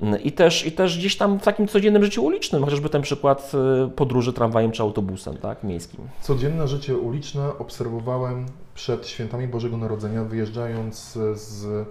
mm, 0.00 0.22
i 0.22 0.32
też, 0.32 0.66
i 0.66 0.72
też 0.72 0.98
gdzieś 0.98 1.16
tam 1.16 1.38
w 1.38 1.42
takim 1.42 1.68
codziennym 1.68 2.04
życiu 2.04 2.24
ulicznym, 2.24 2.64
chociażby 2.64 2.88
ten 2.88 3.02
przykład 3.02 3.52
e, 3.84 3.90
podróży 3.90 4.32
tramwajem 4.32 4.72
czy 4.72 4.82
autobusem 4.82 5.36
tak, 5.36 5.64
miejskim. 5.64 6.00
Codzienne 6.20 6.68
życie 6.68 6.96
uliczne 6.96 7.58
obserwowałem 7.58 8.46
przed 8.74 9.06
świętami 9.06 9.48
Bożego 9.48 9.76
Narodzenia, 9.76 10.24
wyjeżdżając 10.24 11.18
z 11.34 11.88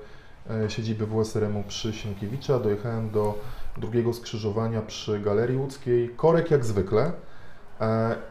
siedziby 0.68 1.08
WSRM-u 1.08 1.64
przy 1.64 1.94
Sienkiewicza, 1.94 2.60
dojechałem 2.60 3.10
do 3.10 3.34
drugiego 3.78 4.14
skrzyżowania 4.14 4.82
przy 4.82 5.20
Galerii 5.20 5.58
Łódzkiej. 5.58 6.10
Korek 6.10 6.52
jak 6.52 6.66
zwykle, 6.66 7.12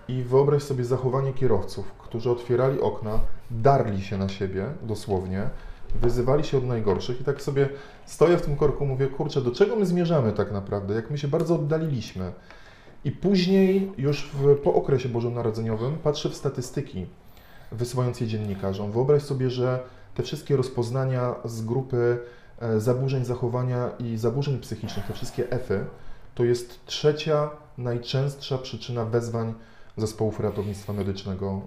I 0.08 0.22
wyobraź 0.22 0.62
sobie 0.62 0.84
zachowanie 0.84 1.32
kierowców, 1.32 1.92
którzy 1.92 2.30
otwierali 2.30 2.80
okna, 2.80 3.18
darli 3.50 4.02
się 4.02 4.18
na 4.18 4.28
siebie 4.28 4.66
dosłownie, 4.82 5.48
wyzywali 6.02 6.44
się 6.44 6.58
od 6.58 6.64
najgorszych 6.64 7.20
i 7.20 7.24
tak 7.24 7.42
sobie 7.42 7.68
stoję 8.06 8.36
w 8.36 8.42
tym 8.42 8.56
korku, 8.56 8.86
mówię, 8.86 9.06
kurczę, 9.06 9.40
do 9.40 9.50
czego 9.50 9.76
my 9.76 9.86
zmierzamy 9.86 10.32
tak 10.32 10.52
naprawdę, 10.52 10.94
jak 10.94 11.10
my 11.10 11.18
się 11.18 11.28
bardzo 11.28 11.54
oddaliliśmy. 11.54 12.32
I 13.04 13.12
później, 13.12 13.92
już 13.98 14.30
w, 14.34 14.56
po 14.56 14.74
okresie 14.74 15.08
bożonarodzeniowym, 15.08 15.98
patrzę 15.98 16.28
w 16.28 16.34
statystyki, 16.34 17.06
wysyłając 17.72 18.20
je 18.20 18.26
dziennikarzom. 18.26 18.92
Wyobraź 18.92 19.22
sobie, 19.22 19.50
że 19.50 19.80
te 20.14 20.22
wszystkie 20.22 20.56
rozpoznania 20.56 21.34
z 21.44 21.62
grupy 21.62 22.18
e, 22.58 22.80
zaburzeń 22.80 23.24
zachowania 23.24 23.90
i 23.98 24.16
zaburzeń 24.16 24.58
psychicznych, 24.58 25.06
te 25.06 25.12
wszystkie 25.12 25.50
EFy, 25.50 25.84
to 26.34 26.44
jest 26.44 26.86
trzecia 26.86 27.50
najczęstsza 27.82 28.58
przyczyna 28.58 29.04
wezwań 29.04 29.54
zespołów 29.96 30.40
ratownictwa 30.40 30.92
medycznego 30.92 31.60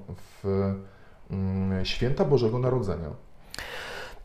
w 0.43 0.73
mm, 1.31 1.85
święta 1.85 2.25
Bożego 2.25 2.59
Narodzenia. 2.59 3.09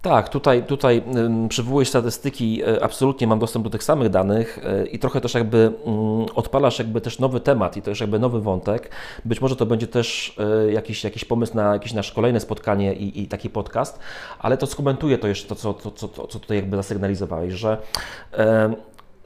Tak, 0.03 0.29
tutaj, 0.29 0.63
tutaj 0.63 1.03
przywołujesz 1.49 1.89
statystyki, 1.89 2.63
e, 2.63 2.85
absolutnie 2.85 3.27
mam 3.27 3.39
dostęp 3.39 3.65
do 3.65 3.71
tych 3.71 3.85
samych 3.85 4.09
danych 4.09 4.59
e, 4.65 4.87
i 4.87 4.99
trochę 4.99 5.21
też 5.21 5.35
jakby 5.35 5.59
mm, 5.59 6.27
odpalasz 6.35 6.79
jakby 6.79 7.01
też 7.01 7.19
nowy 7.19 7.41
temat 7.41 7.77
i 7.77 7.83
też 7.83 8.01
jakby 8.01 8.19
nowy 8.19 8.41
wątek. 8.41 8.91
Być 9.25 9.41
może 9.41 9.57
to 9.57 9.67
będzie 9.67 9.87
też 9.87 10.37
e, 10.39 10.73
jakiś, 10.73 11.05
jakiś 11.05 11.25
pomysł 11.25 11.57
na 11.57 11.73
jakieś 11.73 11.93
nasze 11.93 12.15
kolejne 12.15 12.41
spotkanie 12.41 12.95
i, 12.95 13.23
i 13.23 13.29
taki 13.29 13.51
podcast, 13.51 13.99
ale 14.39 14.57
to 14.57 14.67
skomentuję 14.67 15.19
to 15.19 15.29
jeszcze 15.29 15.49
to, 15.49 15.55
co, 15.55 15.75
to, 15.75 15.91
co, 15.91 16.09
co 16.09 16.41
tutaj 16.41 16.57
jakby 16.57 16.77
zasygnalizowałeś, 16.77 17.55
że 17.55 17.79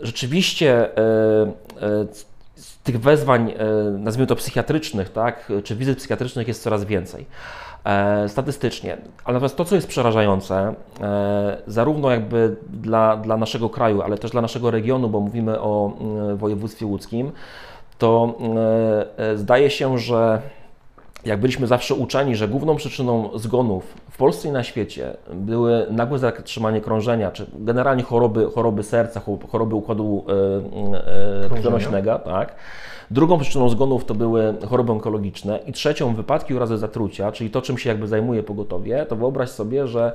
rzeczywiście 0.01 0.89
e, 2.63 2.85
tych 2.85 3.01
wezwań, 3.01 3.51
e, 3.51 3.65
nazwijmy 3.99 4.27
to 4.27 4.37
psychiatrycznych, 4.37 5.13
tak, 5.13 5.53
czy 5.65 5.77
wizyt 5.77 5.99
psychiatrycznych 5.99 6.49
jest 6.49 6.63
coraz 6.63 6.85
więcej 6.85 7.27
e, 7.85 8.29
statystycznie. 8.29 8.97
Ale 9.25 9.35
natomiast 9.35 9.57
to, 9.57 9.65
co 9.65 9.75
jest 9.75 9.89
przerażające, 9.89 10.75
e, 11.01 11.57
zarówno 11.67 12.11
jakby 12.11 12.57
dla, 12.71 13.17
dla 13.17 13.37
naszego 13.37 13.69
kraju, 13.69 14.03
ale 14.03 14.19
też 14.19 14.31
dla 14.31 14.43
naszego 14.43 14.71
regionu, 14.71 15.09
bo 15.09 15.21
mówimy 15.21 15.61
o 15.61 15.93
województwie 16.37 16.87
łódzkim, 16.87 17.33
to 17.99 18.39
zdaje 19.35 19.71
się, 19.71 19.99
że 19.99 20.43
jak 21.25 21.41
byliśmy 21.41 21.67
zawsze 21.67 21.95
uczeni, 21.95 22.37
że 22.37 22.49
główną 22.49 22.77
przyczyną 22.77 23.31
zgonów 23.35 23.85
w 24.11 24.17
Polsce 24.17 24.49
i 24.49 24.53
na 24.53 24.63
świecie 24.63 25.17
były 25.35 25.87
nagłe 25.91 26.19
zatrzymanie 26.19 26.81
krążenia, 26.81 27.31
czy 27.31 27.47
generalnie 27.55 28.03
choroby, 28.03 28.51
choroby 28.55 28.83
serca, 28.83 29.21
choroby 29.51 29.75
układu 29.75 30.25
e, 30.29 31.45
e, 31.47 31.49
krwionośnego, 31.49 32.19
tak. 32.19 32.55
Drugą 33.11 33.39
przyczyną 33.39 33.69
zgonów 33.69 34.05
to 34.05 34.15
były 34.15 34.55
choroby 34.69 34.93
onkologiczne 34.93 35.59
i 35.67 35.73
trzecią 35.73 36.15
wypadki 36.15 36.55
urazy 36.55 36.79
zatrucia, 36.79 37.33
czyli 37.33 37.51
to, 37.51 37.63
czym 37.63 37.79
się 37.79 37.89
jakby 37.89 38.09
zajmuje 38.09 38.43
pogotowie, 38.43 39.07
to 39.09 39.17
wyobraź 39.17 39.51
sobie, 39.51 39.87
że 39.87 40.13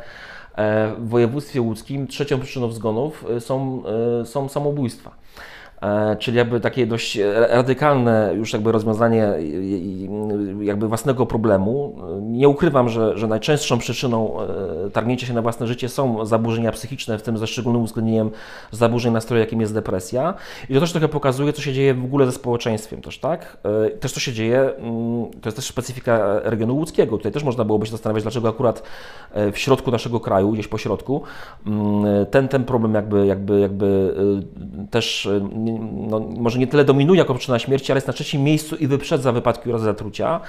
e, 0.56 0.94
w 0.98 1.10
województwie 1.10 1.62
łódzkim 1.62 2.08
trzecią 2.08 2.40
przyczyną 2.40 2.72
zgonów 2.72 3.26
są, 3.40 3.84
są 4.24 4.50
samobójstwa. 4.50 5.12
E, 5.82 6.16
czyli 6.16 6.38
jakby 6.38 6.60
takie 6.60 6.88
dość 6.88 7.20
radykalne 7.50 8.32
już 8.36 8.54
jakby 8.54 8.72
rozwiązanie 8.72 9.34
jakby 10.62 10.88
własnego 10.88 11.26
problemu. 11.26 11.98
Nie 12.22 12.50
ukrywam, 12.50 12.90
że, 12.90 13.18
że 13.18 13.28
najczęstszą 13.28 13.78
przyczyną 13.78 14.42
e, 14.42 14.90
targnięcia 14.90 15.28
się 15.28 15.34
na 15.34 15.42
własne 15.42 15.68
życie 15.68 15.90
są 15.90 16.26
zaburzenia 16.26 16.72
psychiczne, 16.72 17.18
w 17.18 17.22
tym 17.22 17.38
ze 17.38 17.48
szczególnym 17.48 17.82
uwzględnieniem 17.82 18.32
zaburzeń 18.72 19.14
nastroju, 19.14 19.40
jakim 19.40 19.62
jest 19.62 19.74
depresja. 19.74 20.34
I 20.70 20.74
to 20.74 20.80
też 20.80 20.92
trochę 20.92 21.08
pokazuje, 21.08 21.54
co 21.54 21.62
się 21.62 21.74
dzieje 21.74 21.94
w 21.94 22.06
ogóle 22.06 22.26
ze 22.26 22.32
społeczeństwem 22.32 23.02
też, 23.02 23.20
tak? 23.20 23.58
E, 23.86 23.90
też 23.90 24.12
co 24.12 24.20
się 24.20 24.34
dzieje, 24.34 24.60
mm, 24.60 25.32
to 25.42 25.48
jest 25.48 25.56
też 25.56 25.66
specyfika 25.66 26.40
regionu 26.44 26.76
łódzkiego. 26.76 27.18
Tutaj 27.18 27.32
też 27.32 27.44
można 27.44 27.64
byłoby 27.64 27.86
się 27.86 27.92
zastanawiać, 27.92 28.24
dlaczego 28.24 28.50
akurat 28.50 28.84
w 29.52 29.58
środku 29.58 29.92
naszego 29.92 30.20
kraju, 30.20 30.52
gdzieś 30.52 30.68
po 30.68 30.78
środku, 30.78 31.22
mm, 31.68 32.26
ten, 32.26 32.48
ten 32.48 32.64
problem 32.64 32.94
jakby, 32.94 33.26
jakby, 33.26 33.60
jakby 33.60 34.16
też 34.92 35.30
no, 36.10 36.20
może 36.20 36.60
nie 36.60 36.68
tyle 36.68 36.86
dominuje 36.86 37.20
jako 37.20 37.34
przyczyna 37.34 37.60
śmierci, 37.60 37.92
ale 37.92 37.98
jest 37.98 38.08
na 38.08 38.14
trzecim 38.14 38.44
miejscu 38.44 38.76
i 38.76 38.88
wyprzedza 38.88 39.32
wypadki 39.32 39.70
urazy 39.70 39.86
zatrucia. 39.86 40.40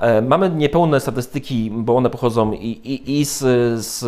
E, 0.00 0.22
mamy 0.22 0.50
niepełne 0.50 1.00
statystyki, 1.00 1.70
bo 1.70 1.96
one 1.96 2.10
pochodzą 2.10 2.52
i, 2.52 2.66
i, 2.66 3.20
i 3.20 3.24
z, 3.24 3.38
z, 3.84 3.98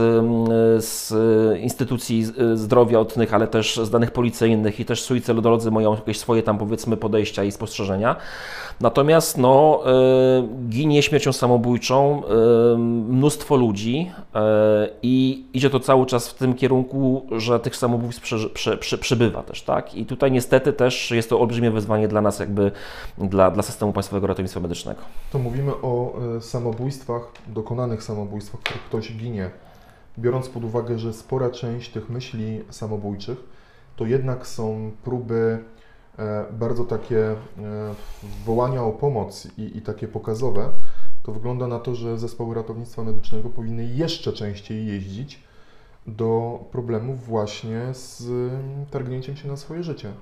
z, 0.85 1.13
instytucji 1.61 2.25
zdrowia 2.55 3.01
odnych, 3.01 3.35
ale 3.35 3.47
też 3.47 3.77
z 3.77 3.91
danych 3.91 4.11
policyjnych 4.11 4.81
i 4.81 4.85
też 4.85 5.03
suicydolodzy 5.03 5.71
mają 5.71 5.95
jakieś 5.95 6.19
swoje 6.19 6.43
tam 6.43 6.59
powiedzmy 6.59 6.97
podejścia 6.97 7.45
i 7.45 7.53
spostrzeżenia. 7.53 8.17
Natomiast 8.81 9.39
no, 9.39 9.83
e, 9.87 10.49
ginie 10.69 11.03
śmiercią 11.03 11.33
samobójczą 11.33 12.23
e, 12.25 12.79
mnóstwo 13.09 13.57
ludzi 13.57 14.11
i 15.03 15.45
idzie 15.55 15.71
to 15.71 15.81
cały 15.81 16.07
czas 16.07 16.29
w 16.29 16.35
tym 16.35 16.55
kierunku, 16.55 17.27
że 17.37 17.61
tych 17.61 17.77
samobójstw 17.77 18.23
przy, 18.23 18.51
przy, 18.51 18.77
przy, 18.77 18.99
przybywa 18.99 19.43
też, 19.43 19.63
tak? 19.63 19.95
I 19.95 20.07
tutaj 20.07 20.33
niestety 20.33 20.73
też 20.73 21.11
jest 21.11 21.31
to 21.31 21.41
olbrzymie 21.41 21.71
wyzwanie 21.71 22.09
dla 22.09 22.21
nas 22.21 22.39
jakby, 22.39 22.71
dla, 23.19 23.51
dla 23.51 23.63
systemu 23.63 23.93
państwowego 23.93 24.27
ratownictwa 24.27 24.61
medycznego. 24.61 25.01
To 25.33 25.39
mówimy 25.39 25.73
o 25.83 26.15
e, 26.37 26.41
samobójstwach, 26.41 27.23
dokonanych 27.47 28.03
samobójstwach, 28.03 28.61
w 28.61 28.65
których 28.65 28.85
ktoś 28.85 29.13
ginie, 29.13 29.51
biorąc 30.19 30.49
pod 30.49 30.65
uwagę, 30.65 30.99
że 30.99 31.13
spora 31.13 31.51
część 31.51 31.91
tych 31.91 32.11
myśli 32.11 32.65
samobójczych 32.71 33.39
to 33.97 34.07
jednak 34.07 34.47
są 34.47 34.91
próby 35.05 35.65
e, 36.19 36.45
bardzo 36.53 36.85
takie 36.85 37.31
e, 37.31 37.37
wołania 38.45 38.83
o 38.83 38.93
pomoc 38.93 39.49
i, 39.59 39.79
i 39.79 39.83
takie 39.83 40.09
pokazowe, 40.09 40.69
to 41.23 41.33
wygląda 41.33 41.67
na 41.67 41.79
to, 41.79 41.95
że 41.95 42.19
zespoły 42.19 42.55
ratownictwa 42.55 43.03
medycznego 43.03 43.51
powinny 43.51 43.85
jeszcze 43.85 44.33
częściej 44.33 44.87
jeździć 44.87 45.43
do 46.07 46.61
problemów 46.73 47.27
właśnie 47.27 47.81
z 47.93 48.25
targnięciem 48.91 49.37
się 49.37 49.49
na 49.49 49.57
swoje 49.57 49.83
życie. 49.83 50.13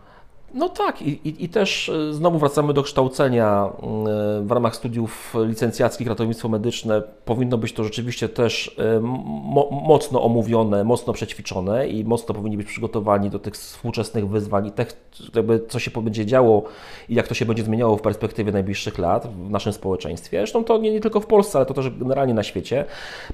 No 0.54 0.68
tak, 0.68 1.02
i, 1.02 1.28
i, 1.28 1.44
i, 1.44 1.48
też 1.48 1.88
e, 1.88 2.12
znowu 2.12 2.38
wracamy 2.38 2.72
do 2.72 2.82
kształcenia 2.82 3.68
e, 3.68 4.42
w 4.42 4.50
ramach 4.50 4.76
studiów 4.76 5.34
licencjackich 5.46 6.08
ratownictwo 6.08 6.48
medyczne. 6.48 7.02
Powinno 7.24 7.58
być 7.58 7.72
to 7.72 7.84
rzeczywiście 7.84 8.28
też 8.28 8.76
e, 8.78 9.00
mo, 9.00 9.68
mocno 9.70 10.22
omówione, 10.22 10.84
mocno 10.84 11.12
przećwiczone 11.12 11.88
i 11.88 12.04
mocno 12.04 12.34
powinni 12.34 12.56
być 12.56 12.66
przygotowani 12.66 13.30
do 13.30 13.38
tych 13.38 13.54
współczesnych 13.54 14.28
wyzwań 14.28 14.66
i 14.66 14.70
tych, 14.70 14.96
jakby 15.34 15.60
co 15.68 15.78
się 15.78 15.90
będzie 15.90 16.26
działo 16.26 16.62
i 17.08 17.14
jak 17.14 17.28
to 17.28 17.34
się 17.34 17.46
będzie 17.46 17.62
zmieniało 17.62 17.96
w 17.96 18.02
perspektywie 18.02 18.52
najbliższych 18.52 18.98
lat 18.98 19.26
w 19.26 19.50
naszym 19.50 19.72
społeczeństwie. 19.72 20.38
Zresztą 20.38 20.64
to 20.64 20.78
nie, 20.78 20.90
nie 20.90 21.00
tylko 21.00 21.20
w 21.20 21.26
Polsce, 21.26 21.58
ale 21.58 21.66
to 21.66 21.74
też 21.74 21.90
generalnie 21.90 22.34
na 22.34 22.42
świecie. 22.42 22.84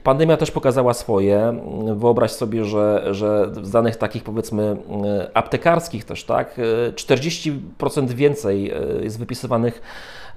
Pandemia 0.03 0.37
też 0.37 0.51
pokazała 0.51 0.95
swoje. 0.95 1.61
Wyobraź 1.97 2.31
sobie, 2.31 2.65
że, 2.65 3.15
że 3.15 3.51
z 3.63 3.71
danych 3.71 3.97
takich 3.97 4.25
powiedzmy 4.25 4.77
aptekarskich 5.35 6.05
też, 6.05 6.25
tak, 6.25 6.61
40% 7.11 8.09
więcej 8.09 8.71
e, 8.71 9.03
jest 9.03 9.19
wypisywanych 9.19 9.83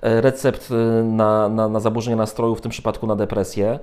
e, 0.01 0.21
recept 0.21 0.69
e, 0.71 1.03
na, 1.03 1.49
na, 1.49 1.69
na, 1.69 1.79
zaburzenia 1.79 2.17
nastroju, 2.17 2.55
w 2.55 2.61
tym 2.61 2.71
przypadku 2.71 3.07
na 3.07 3.15
depresję, 3.15 3.79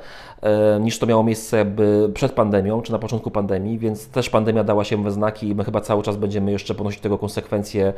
niż 0.81 0.99
to 0.99 1.07
miało 1.07 1.23
miejsce 1.23 1.57
jakby 1.57 2.11
przed 2.15 2.33
pandemią, 2.33 2.83
czy 2.83 2.93
na 2.93 2.99
początku 2.99 3.31
pandemii, 3.31 3.79
więc 3.79 4.09
też 4.09 4.31
pandemia 4.31 4.65
dała 4.65 4.85
się 4.85 5.03
we 5.03 5.11
znaki 5.11 5.49
i 5.49 5.55
my 5.55 5.65
chyba 5.65 5.81
cały 5.81 6.03
czas 6.03 6.17
będziemy 6.17 6.53
jeszcze 6.53 6.75
ponosić 6.75 7.01
tego 7.01 7.19
konsekwencje, 7.19 7.93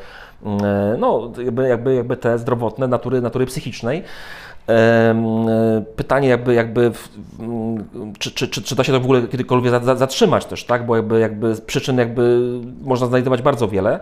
no 0.99 1.32
jakby, 1.45 1.68
jakby, 1.68 1.95
jakby 1.95 2.16
te 2.16 2.38
zdrowotne, 2.38 2.88
natury, 2.88 3.20
natury 3.20 3.47
psychicznej. 3.47 4.03
Pytanie 5.97 6.28
jakby, 6.28 6.55
jakby 6.55 6.93
czy, 8.18 8.30
czy, 8.30 8.49
czy, 8.49 8.62
czy 8.62 8.76
da 8.76 8.84
się 8.84 8.93
to 8.93 9.01
w 9.01 9.05
ogóle 9.05 9.22
kiedykolwiek 9.22 9.72
zatrzymać 9.97 10.45
też, 10.45 10.64
tak? 10.64 10.86
Bo 10.86 10.97
jakby, 10.97 11.20
jakby 11.20 11.57
przyczyn 11.66 11.99
jakby 11.99 12.40
można 12.82 13.07
znajdować 13.07 13.43
bardzo 13.43 13.68
wiele. 13.68 14.01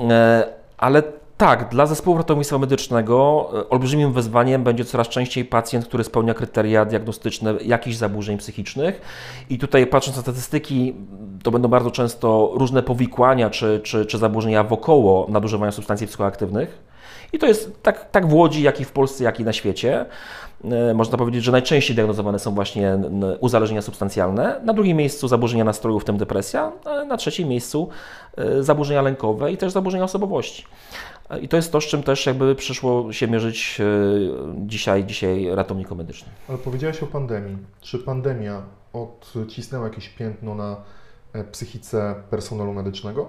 E, 0.00 0.46
ale 0.78 1.02
tak, 1.36 1.68
dla 1.68 1.86
zespołu 1.86 2.16
ratownictwa 2.16 2.58
medycznego 2.58 3.50
e, 3.54 3.68
olbrzymim 3.68 4.12
wyzwaniem 4.12 4.64
będzie 4.64 4.84
coraz 4.84 5.08
częściej 5.08 5.44
pacjent, 5.44 5.86
który 5.86 6.04
spełnia 6.04 6.34
kryteria 6.34 6.84
diagnostyczne 6.84 7.54
jakichś 7.64 7.96
zaburzeń 7.96 8.38
psychicznych. 8.38 9.00
I 9.50 9.58
tutaj 9.58 9.86
patrząc 9.86 10.16
na 10.16 10.22
statystyki, 10.22 10.94
to 11.42 11.50
będą 11.50 11.68
bardzo 11.68 11.90
często 11.90 12.50
różne 12.54 12.82
powikłania 12.82 13.50
czy, 13.50 13.80
czy, 13.84 14.06
czy 14.06 14.18
zaburzenia 14.18 14.64
wokoło 14.64 15.26
nadużywania 15.28 15.72
substancji 15.72 16.06
psychoaktywnych. 16.06 16.93
I 17.32 17.38
to 17.38 17.46
jest 17.46 17.82
tak, 17.82 18.10
tak 18.10 18.26
w 18.26 18.34
Łodzi, 18.34 18.62
jak 18.62 18.80
i 18.80 18.84
w 18.84 18.92
Polsce, 18.92 19.24
jak 19.24 19.40
i 19.40 19.44
na 19.44 19.52
świecie. 19.52 20.06
E, 20.64 20.94
można 20.94 21.18
powiedzieć, 21.18 21.44
że 21.44 21.52
najczęściej 21.52 21.94
diagnozowane 21.94 22.38
są 22.38 22.54
właśnie 22.54 22.98
uzależnienia 23.40 23.82
substancjalne. 23.82 24.60
Na 24.64 24.72
drugim 24.72 24.96
miejscu 24.96 25.28
zaburzenia 25.28 25.64
nastroju, 25.64 26.00
w 26.00 26.04
tym 26.04 26.16
depresja. 26.16 26.72
Na 27.08 27.16
trzecim 27.16 27.48
miejscu 27.48 27.88
e, 28.36 28.62
zaburzenia 28.62 29.02
lękowe 29.02 29.52
i 29.52 29.56
też 29.56 29.72
zaburzenia 29.72 30.04
osobowości. 30.04 30.64
E, 31.30 31.40
I 31.40 31.48
to 31.48 31.56
jest 31.56 31.72
to, 31.72 31.80
z 31.80 31.84
czym 31.84 32.02
też 32.02 32.26
jakby 32.26 32.54
przyszło 32.54 33.12
się 33.12 33.28
mierzyć 33.28 33.78
dzisiaj, 34.56 35.04
dzisiaj 35.04 35.48
ratownikom 35.54 35.98
medycznym. 35.98 36.34
Ale 36.48 36.58
powiedziałeś 36.58 37.02
o 37.02 37.06
pandemii. 37.06 37.58
Czy 37.80 37.98
pandemia 37.98 38.62
odcisnęła 38.92 39.84
jakieś 39.84 40.08
piętno 40.08 40.54
na 40.54 40.76
psychice 41.52 42.14
personelu 42.30 42.72
medycznego? 42.72 43.28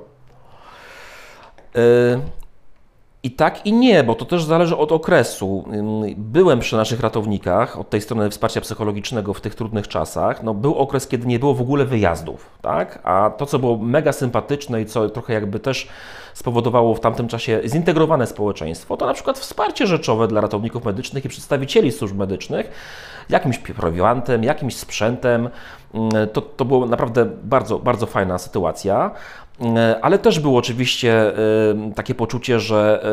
I 3.25 3.31
tak 3.31 3.65
i 3.65 3.73
nie, 3.73 4.03
bo 4.03 4.15
to 4.15 4.25
też 4.25 4.43
zależy 4.43 4.77
od 4.77 4.91
okresu. 4.91 5.65
Byłem 6.17 6.59
przy 6.59 6.75
naszych 6.75 6.99
ratownikach 6.99 7.79
od 7.79 7.89
tej 7.89 8.01
strony 8.01 8.29
wsparcia 8.29 8.61
psychologicznego 8.61 9.33
w 9.33 9.41
tych 9.41 9.55
trudnych 9.55 9.87
czasach. 9.87 10.43
No, 10.43 10.53
był 10.53 10.75
okres, 10.75 11.07
kiedy 11.07 11.27
nie 11.27 11.39
było 11.39 11.53
w 11.53 11.61
ogóle 11.61 11.85
wyjazdów, 11.85 12.49
tak? 12.61 12.99
A 13.03 13.31
to, 13.37 13.45
co 13.45 13.59
było 13.59 13.77
mega 13.77 14.11
sympatyczne 14.11 14.81
i 14.81 14.85
co 14.85 15.09
trochę 15.09 15.33
jakby 15.33 15.59
też 15.59 15.87
spowodowało 16.33 16.95
w 16.95 16.99
tamtym 16.99 17.27
czasie 17.27 17.61
zintegrowane 17.65 18.27
społeczeństwo, 18.27 18.97
to 18.97 19.05
na 19.05 19.13
przykład 19.13 19.39
wsparcie 19.39 19.87
rzeczowe 19.87 20.27
dla 20.27 20.41
ratowników 20.41 20.85
medycznych 20.85 21.25
i 21.25 21.29
przedstawicieli 21.29 21.91
służb 21.91 22.17
medycznych, 22.17 22.71
jakimś 23.29 23.57
prowiantem, 23.57 24.43
jakimś 24.43 24.77
sprzętem. 24.77 25.49
To, 26.33 26.41
to 26.41 26.65
było 26.65 26.85
naprawdę 26.85 27.25
bardzo, 27.25 27.79
bardzo 27.79 28.05
fajna 28.05 28.37
sytuacja. 28.37 29.11
E, 29.61 29.99
ale 30.01 30.19
też 30.19 30.39
było 30.39 30.59
oczywiście 30.59 31.13
e, 31.13 31.91
takie 31.95 32.15
poczucie, 32.15 32.59
że 32.59 33.05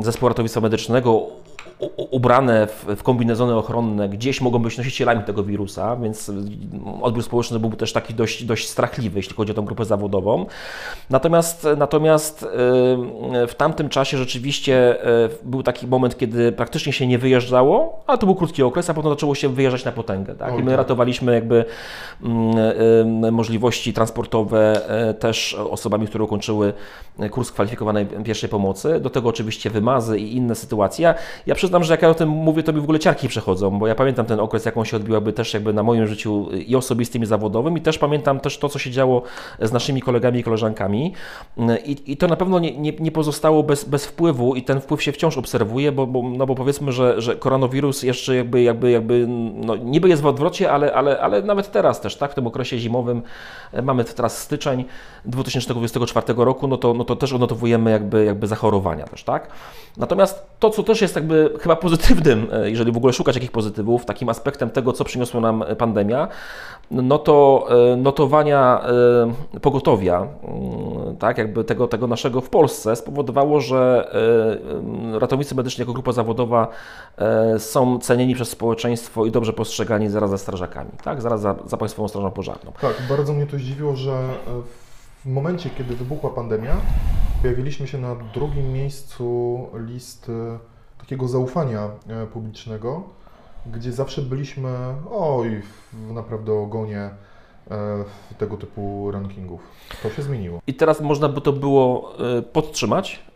e, 0.00 0.04
zespół 0.04 0.28
ratownictwa 0.28 0.60
medycznego 0.60 1.26
ubrane 2.10 2.66
w, 2.96 3.02
kombinezony 3.02 3.54
ochronne 3.54 4.08
gdzieś 4.08 4.40
mogą 4.40 4.58
być 4.58 4.78
nosicielami 4.78 5.22
tego 5.22 5.44
wirusa, 5.44 5.96
więc 5.96 6.30
odbiór 7.02 7.24
społeczny 7.24 7.58
byłby 7.58 7.76
też 7.76 7.92
taki 7.92 8.14
dość, 8.14 8.44
dość 8.44 8.68
strachliwy, 8.68 9.18
jeśli 9.18 9.36
chodzi 9.36 9.52
o 9.52 9.54
tę 9.54 9.62
grupę 9.62 9.84
zawodową. 9.84 10.46
Natomiast, 11.10 11.68
natomiast 11.76 12.46
w 13.48 13.54
tamtym 13.56 13.88
czasie 13.88 14.18
rzeczywiście 14.18 14.96
był 15.42 15.62
taki 15.62 15.86
moment, 15.86 16.18
kiedy 16.18 16.52
praktycznie 16.52 16.92
się 16.92 17.06
nie 17.06 17.18
wyjeżdżało, 17.18 18.02
ale 18.06 18.18
to 18.18 18.26
był 18.26 18.34
krótki 18.34 18.62
okres, 18.62 18.90
a 18.90 18.94
potem 18.94 19.10
zaczęło 19.10 19.34
się 19.34 19.48
wyjeżdżać 19.48 19.84
na 19.84 19.92
potęgę. 19.92 20.34
Tak? 20.34 20.58
I 20.58 20.62
my 20.62 20.76
ratowaliśmy 20.76 21.34
jakby 21.34 21.64
mm, 22.22 23.34
możliwości 23.34 23.92
transportowe 23.92 24.80
też 25.18 25.54
osobami, 25.54 26.06
które 26.06 26.24
ukończyły 26.24 26.72
kurs 27.30 27.52
kwalifikowanej 27.52 28.06
pierwszej 28.06 28.48
pomocy. 28.48 29.00
Do 29.00 29.10
tego 29.10 29.28
oczywiście 29.28 29.70
wymazy 29.70 30.18
i 30.18 30.36
inne 30.36 30.54
sytuacje. 30.54 31.14
Ja 31.46 31.54
przyznam, 31.54 31.71
że 31.80 31.94
jak 31.94 32.02
ja 32.02 32.10
o 32.10 32.14
tym 32.14 32.28
mówię, 32.28 32.62
to 32.62 32.72
mi 32.72 32.80
w 32.80 32.84
ogóle 32.84 32.98
ciarki 32.98 33.28
przechodzą, 33.28 33.78
bo 33.78 33.86
ja 33.86 33.94
pamiętam 33.94 34.26
ten 34.26 34.40
okres, 34.40 34.64
jaką 34.64 34.84
się 34.84 34.96
odbiłaby 34.96 35.32
też 35.32 35.54
jakby 35.54 35.72
na 35.72 35.82
moim 35.82 36.06
życiu 36.06 36.48
i 36.66 36.76
osobistym, 36.76 37.22
i 37.22 37.26
zawodowym 37.26 37.78
i 37.78 37.80
też 37.80 37.98
pamiętam 37.98 38.40
też 38.40 38.58
to, 38.58 38.68
co 38.68 38.78
się 38.78 38.90
działo 38.90 39.22
z 39.60 39.72
naszymi 39.72 40.02
kolegami 40.02 40.38
i 40.40 40.42
koleżankami 40.42 41.14
i, 41.84 42.12
i 42.12 42.16
to 42.16 42.26
na 42.26 42.36
pewno 42.36 42.58
nie, 42.58 42.78
nie, 42.78 42.92
nie, 42.92 43.12
pozostało 43.12 43.62
bez, 43.62 43.84
bez 43.84 44.06
wpływu 44.06 44.54
i 44.54 44.62
ten 44.62 44.80
wpływ 44.80 45.02
się 45.02 45.12
wciąż 45.12 45.38
obserwuje, 45.38 45.92
bo, 45.92 46.06
bo, 46.06 46.22
no 46.22 46.46
bo 46.46 46.54
powiedzmy, 46.54 46.92
że, 46.92 47.20
że 47.20 47.36
koronawirus 47.36 48.02
jeszcze 48.02 48.36
jakby, 48.36 48.62
jakby, 48.62 48.90
jakby 48.90 49.26
no 49.54 49.76
niby 49.76 50.08
jest 50.08 50.22
w 50.22 50.26
odwrocie, 50.26 50.72
ale, 50.72 50.94
ale, 50.94 51.20
ale 51.20 51.42
nawet 51.42 51.72
teraz 51.72 52.00
też, 52.00 52.16
tak, 52.16 52.32
w 52.32 52.34
tym 52.34 52.46
okresie 52.46 52.78
zimowym, 52.78 53.22
e, 53.72 53.82
mamy 53.82 54.04
teraz 54.04 54.38
styczeń 54.38 54.84
2024 55.24 56.34
roku, 56.36 56.68
no 56.68 56.76
to, 56.76 56.94
no 56.94 57.04
to 57.04 57.16
też 57.16 57.32
odnotowujemy 57.32 57.90
jakby, 57.90 58.24
jakby 58.24 58.46
zachorowania 58.46 59.04
też, 59.04 59.24
tak. 59.24 59.48
Natomiast 59.96 60.46
to, 60.58 60.70
co 60.70 60.82
też 60.82 61.00
jest 61.00 61.16
jakby 61.16 61.54
chyba 61.62 61.76
pozytywnym, 61.76 62.48
e, 62.52 62.70
jeżeli 62.70 62.92
w 62.92 62.96
ogóle 62.96 63.12
szukać 63.12 63.34
jakich 63.34 63.50
pozytywów, 63.50 64.04
takim 64.04 64.28
aspektem 64.28 64.70
tego, 64.70 64.92
co 64.92 65.04
przyniosła 65.04 65.40
nam 65.40 65.64
pandemia, 65.78 66.28
no 66.90 67.18
to 67.18 67.66
e, 67.92 67.96
notowania 67.96 68.82
e, 69.54 69.60
pogotowia, 69.60 70.16
mm, 70.42 71.16
tak, 71.16 71.38
jakby 71.38 71.64
tego, 71.64 71.88
tego 71.88 72.06
naszego 72.06 72.40
w 72.40 72.48
Polsce 72.48 72.96
spowodowało, 72.96 73.60
że 73.60 74.12
ratownicy 75.12 75.54
medyczni 75.54 75.82
jako 75.82 75.92
grupa 75.92 76.12
zawodowa 76.12 76.68
są 77.58 77.98
cenieni 77.98 78.34
przez 78.34 78.48
społeczeństwo 78.48 79.26
i 79.26 79.30
dobrze 79.30 79.52
postrzegani 79.52 80.08
zaraz 80.08 80.30
za 80.30 80.38
strażakami, 80.38 80.90
tak, 81.04 81.22
zaraz 81.22 81.40
za, 81.40 81.54
za 81.66 81.76
Państwową 81.76 82.08
Strażą 82.08 82.30
Pożarną. 82.30 82.72
Tak, 82.80 82.94
bardzo 83.08 83.32
mnie 83.32 83.46
to 83.46 83.56
zdziwiło, 83.56 83.96
że 83.96 84.18
w 85.24 85.28
momencie, 85.28 85.70
kiedy 85.70 85.96
wybuchła 85.96 86.30
pandemia, 86.30 86.76
pojawiliśmy 87.42 87.86
się 87.86 87.98
na 87.98 88.14
drugim 88.34 88.72
miejscu 88.72 89.58
list 89.74 90.30
takiego 91.02 91.28
zaufania 91.28 91.90
e, 92.08 92.26
publicznego, 92.26 93.02
gdzie 93.66 93.92
zawsze 93.92 94.22
byliśmy 94.22 94.70
oj, 95.10 95.62
w 95.92 96.12
naprawdę 96.12 96.52
ogonie 96.52 97.10
e, 97.70 98.04
tego 98.38 98.56
typu 98.56 99.10
rankingów. 99.10 99.60
To 100.02 100.10
się 100.10 100.22
zmieniło. 100.22 100.60
I 100.66 100.74
teraz 100.74 101.00
można 101.00 101.28
by 101.28 101.40
to 101.40 101.52
było 101.52 102.12
e, 102.38 102.42
podtrzymać, 102.42 103.32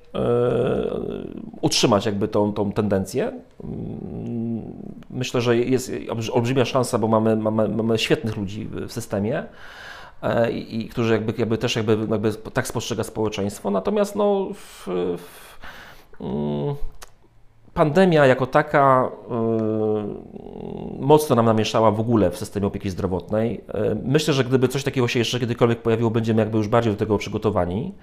utrzymać 1.60 2.06
jakby 2.06 2.28
tą, 2.28 2.52
tą 2.52 2.72
tendencję. 2.72 3.32
Mm, 3.64 4.62
myślę, 5.10 5.40
że 5.40 5.56
jest 5.56 5.92
olbrzymia 6.32 6.64
szansa, 6.64 6.98
bo 6.98 7.08
mamy, 7.08 7.36
mamy, 7.36 7.68
mamy 7.68 7.98
świetnych 7.98 8.36
ludzi 8.36 8.68
w 8.86 8.92
systemie. 8.92 9.44
I, 10.50 10.80
i 10.80 10.88
którzy 10.88 11.12
jakby, 11.12 11.34
jakby 11.38 11.58
też 11.58 11.76
jakby, 11.76 11.98
jakby 12.10 12.34
tak 12.34 12.66
spostrzega 12.66 13.04
społeczeństwo. 13.04 13.70
Natomiast 13.70 14.16
no, 14.16 14.48
w, 14.54 14.86
w, 15.18 15.58
mm, 16.20 16.74
pandemia 17.76 18.26
jako 18.26 18.46
taka 18.46 19.10
yy, 19.30 19.36
mocno 21.00 21.36
nam 21.36 21.46
namieszała 21.46 21.90
w 21.90 22.00
ogóle 22.00 22.30
w 22.30 22.38
systemie 22.38 22.66
opieki 22.66 22.90
zdrowotnej. 22.90 23.64
Yy, 23.74 23.96
myślę, 24.04 24.34
że 24.34 24.44
gdyby 24.44 24.68
coś 24.68 24.84
takiego 24.84 25.08
się 25.08 25.18
jeszcze 25.18 25.40
kiedykolwiek 25.40 25.82
pojawiło, 25.82 26.10
będziemy 26.10 26.42
jakby 26.42 26.58
już 26.58 26.68
bardziej 26.68 26.92
do 26.92 26.98
tego 26.98 27.18
przygotowani. 27.18 27.94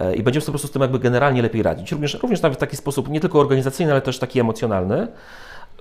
Yy, 0.00 0.14
I 0.14 0.22
będziemy 0.22 0.40
sobie 0.40 0.52
po 0.52 0.52
prostu 0.52 0.68
z 0.68 0.70
tym 0.70 0.82
jakby 0.82 0.98
generalnie 0.98 1.42
lepiej 1.42 1.62
radzić. 1.62 1.92
Również, 1.92 2.14
również 2.14 2.42
nawet 2.42 2.58
w 2.58 2.60
taki 2.60 2.76
sposób 2.76 3.08
nie 3.08 3.20
tylko 3.20 3.40
organizacyjny, 3.40 3.92
ale 3.92 4.00
też 4.00 4.18
taki 4.18 4.40
emocjonalny. 4.40 5.08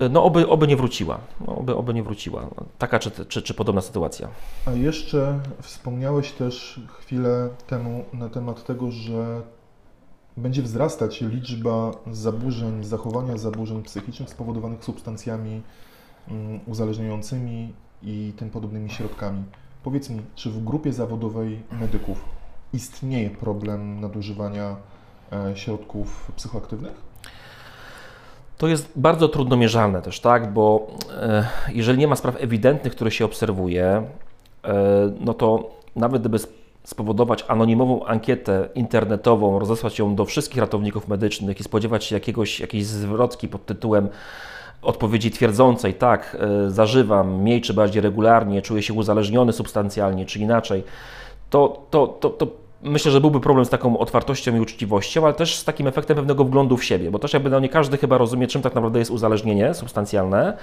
No 0.10 0.24
oby, 0.24 0.48
oby 0.48 0.68
nie 0.68 0.78
wróciła. 0.78 1.18
No, 1.48 1.56
oby, 1.56 1.76
oby 1.76 1.94
nie 1.94 2.04
wróciła. 2.04 2.48
Taka 2.78 3.00
czy, 3.00 3.12
czy, 3.26 3.42
czy 3.42 3.54
podobna 3.54 3.82
sytuacja. 3.82 4.28
A 4.66 4.72
jeszcze 4.72 5.40
wspomniałeś 5.62 6.32
też 6.32 6.80
chwilę 7.00 7.50
temu 7.68 8.06
na 8.14 8.30
temat 8.30 8.64
tego, 8.64 8.92
że 8.92 9.42
będzie 10.38 10.62
wzrastać 10.62 11.22
liczba 11.22 11.92
zaburzeń, 12.12 12.84
zachowania 12.84 13.38
zaburzeń 13.38 13.84
psychicznych 13.84 14.30
spowodowanych 14.30 14.84
substancjami 14.84 15.62
mm, 16.28 16.60
uzależniającymi 16.68 17.74
i 18.04 18.34
tym 18.38 18.50
podobnymi 18.50 18.90
środkami. 18.90 19.44
Powiedz 19.84 20.10
mi, 20.10 20.22
czy 20.36 20.50
w 20.50 20.64
grupie 20.64 20.94
zawodowej 20.94 21.62
medyków 21.72 22.26
istnieje 22.74 23.30
problem 23.30 24.02
nadużywania 24.02 24.76
e, 25.32 25.58
środków 25.58 26.32
psychoaktywnych? 26.36 27.14
To 28.58 28.68
jest 28.68 28.92
bardzo 28.96 29.28
trudno 29.28 29.58
mierzalne 29.58 30.02
też, 30.02 30.20
tak? 30.20 30.54
Bo 30.54 30.88
e, 31.12 31.48
jeżeli 31.72 32.00
nie 32.00 32.08
ma 32.08 32.16
spraw 32.16 32.36
ewidentnych, 32.40 32.96
które 32.96 33.12
się 33.12 33.26
obserwuje, 33.26 34.04
e, 34.64 35.14
no 35.20 35.34
to 35.34 35.72
nawet 35.96 36.22
gdyby 36.22 36.40
spowodować 36.84 37.46
anonimową 37.48 38.06
ankietę 38.06 38.70
internetową, 38.76 39.60
rozesłać 39.60 40.00
ją 40.00 40.16
do 40.16 40.26
wszystkich 40.26 40.60
ratowników 40.60 41.08
medycznych 41.08 41.60
i 41.60 41.64
spodziewać 41.64 42.04
się 42.04 42.16
jakiegoś, 42.16 42.60
jakiejś 42.60 42.86
zwrotki 42.86 43.48
pod 43.48 43.66
tytułem 43.66 44.10
odpowiedzi 44.82 45.32
twierdzącej, 45.32 45.94
tak, 45.94 46.38
e, 46.40 46.72
zażywam 46.72 47.42
mniej 47.42 47.62
czy 47.62 47.74
bardziej 47.74 48.02
regularnie, 48.02 48.62
czuję 48.62 48.84
się 48.84 48.94
uzależniony 48.94 49.54
substancjalnie 49.54 50.26
czy 50.26 50.40
inaczej, 50.40 50.84
to, 51.50 51.86
to, 51.90 52.08
to, 52.08 52.30
to 52.30 52.63
myślę, 52.84 53.12
że 53.12 53.22
byłby 53.22 53.40
problem 53.40 53.66
z 53.66 53.70
taką 53.70 53.98
otwartością 53.98 54.56
i 54.56 54.60
uczciwością, 54.60 55.24
ale 55.24 55.34
też 55.34 55.56
z 55.56 55.64
takim 55.64 55.88
efektem 55.88 56.18
pewnego 56.18 56.44
wglądu 56.44 56.78
w 56.78 56.84
siebie, 56.84 57.12
bo 57.12 57.20
też 57.20 57.34
jakby 57.34 57.50
no 57.50 57.60
nie 57.60 57.70
każdy 57.70 57.98
chyba 57.98 58.18
rozumie, 58.18 58.48
czym 58.48 58.62
tak 58.62 58.76
naprawdę 58.76 59.00
jest 59.00 59.12
uzależnienie 59.12 59.74
substancjalne, 59.74 60.58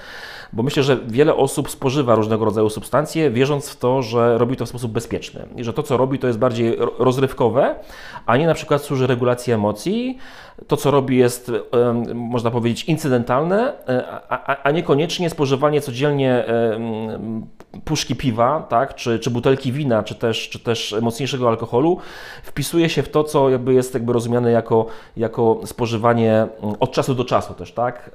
bo 0.53 0.63
myślę, 0.63 0.83
że 0.83 0.97
wiele 1.07 1.35
osób 1.35 1.71
spożywa 1.71 2.15
różnego 2.15 2.45
rodzaju 2.45 2.71
substancje, 2.71 3.31
wierząc 3.31 3.69
w 3.69 3.77
to, 3.77 4.03
że 4.03 4.39
robi 4.39 4.57
to 4.57 4.67
w 4.67 4.69
sposób 4.69 4.93
bezpieczny. 4.93 5.47
I 5.57 5.65
że 5.65 5.73
to, 5.73 5.83
co 5.83 5.97
robi, 5.97 6.19
to 6.19 6.27
jest 6.27 6.39
bardziej 6.39 6.77
rozrywkowe, 6.99 7.75
a 8.27 8.37
nie 8.37 8.47
na 8.47 8.55
przykład 8.55 8.83
służy 8.83 9.07
regulacji 9.07 9.53
emocji, 9.53 10.19
to, 10.67 10.77
co 10.77 10.91
robi, 10.91 11.17
jest, 11.17 11.53
można 12.15 12.51
powiedzieć, 12.51 12.85
incydentalne, 12.85 13.73
e, 13.89 14.21
a, 14.29 14.63
a 14.63 14.71
niekoniecznie 14.71 15.31
spożywanie 15.31 15.81
codziennie 15.81 16.45
puszki 17.85 18.17
piwa, 18.17 18.67
tak, 18.69 18.95
czy, 18.95 19.19
czy 19.19 19.31
butelki 19.31 19.73
wina, 19.73 20.03
czy 20.03 20.15
też, 20.15 20.49
czy 20.49 20.59
też 20.59 20.97
mocniejszego 21.03 21.49
alkoholu, 21.49 21.99
wpisuje 22.43 22.89
się 22.89 23.03
w 23.03 23.09
to, 23.09 23.25
co 23.25 23.51
jakby 23.51 23.75
jest 23.75 23.95
jakby 23.95 24.13
rozumiane 24.13 24.51
jako, 24.51 24.87
jako 25.17 25.61
spożywanie 25.65 26.47
mm, 26.63 26.77
od 26.81 26.93
czasu 26.93 27.15
do 27.15 27.25
czasu 27.25 27.55
też, 27.55 27.73
tak. 27.73 28.11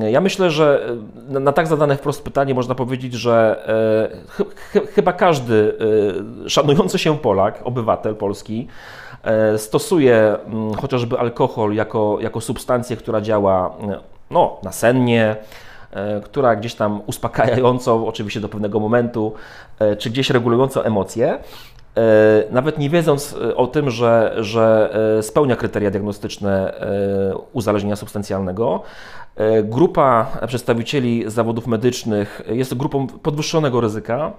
E, 0.00 0.10
ja 0.10 0.20
myślę, 0.20 0.50
że 0.50 0.96
na 1.28 1.52
tak 1.52 1.66
zadane 1.66 1.96
wprost 1.96 2.24
pytanie 2.24 2.54
można 2.54 2.74
powiedzieć, 2.74 3.14
że 3.14 3.64
e, 4.08 4.26
ch 4.28 4.92
chyba 4.94 5.12
każdy 5.12 5.74
szanujący 6.46 6.98
się 6.98 7.18
Polak, 7.18 7.60
obywatel 7.64 8.16
polski, 8.16 8.68
E, 9.11 9.11
stosuje 9.56 10.36
mm, 10.46 10.74
chociażby 10.74 11.18
alkohol 11.18 11.74
jako, 11.74 12.18
jako 12.20 12.40
substancję, 12.40 12.96
która 12.96 13.20
działa 13.20 13.76
mm, 13.80 14.00
no, 14.30 14.56
nasennie, 14.62 15.36
e, 15.90 16.20
która 16.20 16.56
gdzieś 16.56 16.74
tam 16.74 17.00
uspokajająco, 17.06 18.06
oczywiście 18.06 18.40
do 18.40 18.48
pewnego 18.48 18.80
momentu, 18.80 19.32
e, 19.78 19.96
czy 19.96 20.10
gdzieś 20.10 20.30
regulująco 20.30 20.86
emocje, 20.86 21.38
nawet 22.50 22.78
nie 22.78 22.90
wiedząc 22.90 23.36
o 23.56 23.66
tym, 23.66 23.90
że, 23.90 24.34
że 24.36 24.94
spełnia 25.22 25.56
kryteria 25.56 25.90
diagnostyczne 25.90 26.74
uzależnienia 27.52 27.96
substancjalnego. 27.96 28.82
Grupa 29.64 30.26
przedstawicieli 30.46 31.24
zawodów 31.26 31.66
medycznych 31.66 32.42
jest 32.48 32.74
grupą 32.74 33.06
podwyższonego 33.06 33.80
ryzyka, 33.80 34.32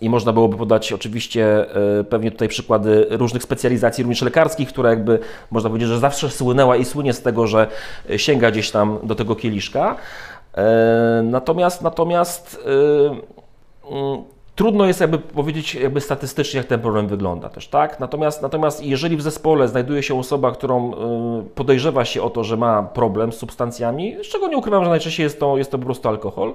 i 0.00 0.10
można 0.10 0.32
byłoby 0.32 0.56
podać 0.56 0.92
oczywiście 0.92 1.66
e, 2.00 2.04
pewnie 2.04 2.30
tutaj 2.30 2.48
przykłady 2.48 3.06
różnych 3.10 3.42
specjalizacji, 3.42 4.04
również 4.04 4.22
lekarskich, 4.22 4.68
które 4.68 4.90
jakby 4.90 5.18
można 5.50 5.70
powiedzieć, 5.70 5.88
że 5.88 5.98
zawsze 5.98 6.30
słynęła 6.30 6.76
i 6.76 6.84
słynie 6.84 7.12
z 7.12 7.22
tego, 7.22 7.46
że 7.46 7.66
sięga 8.16 8.50
gdzieś 8.50 8.70
tam 8.70 8.98
do 9.02 9.14
tego 9.14 9.36
kieliszka. 9.36 9.96
E, 10.54 11.22
natomiast, 11.24 11.82
natomiast 11.82 12.60
e, 12.66 13.92
mm, 13.92 14.24
trudno 14.54 14.86
jest 14.86 15.00
jakby 15.00 15.18
powiedzieć 15.18 15.74
jakby 15.74 16.00
statystycznie, 16.00 16.58
jak 16.58 16.66
ten 16.66 16.80
problem 16.80 17.08
wygląda 17.08 17.48
też, 17.48 17.68
tak? 17.68 18.00
Natomiast, 18.00 18.42
natomiast 18.42 18.84
jeżeli 18.84 19.16
w 19.16 19.22
zespole 19.22 19.68
znajduje 19.68 20.02
się 20.02 20.18
osoba, 20.18 20.52
którą 20.52 20.92
podejrzewa 21.54 22.04
się 22.04 22.22
o 22.22 22.30
to, 22.30 22.44
że 22.44 22.56
ma 22.56 22.82
problem 22.82 23.32
z 23.32 23.36
substancjami, 23.36 24.16
z 24.22 24.26
czego 24.26 24.48
nie 24.48 24.56
ukrywam, 24.56 24.84
że 24.84 24.90
najczęściej 24.90 25.24
jest 25.24 25.40
to, 25.40 25.58
jest 25.58 25.70
to 25.70 25.78
po 25.78 25.84
prostu 25.84 26.08
alkohol, 26.08 26.54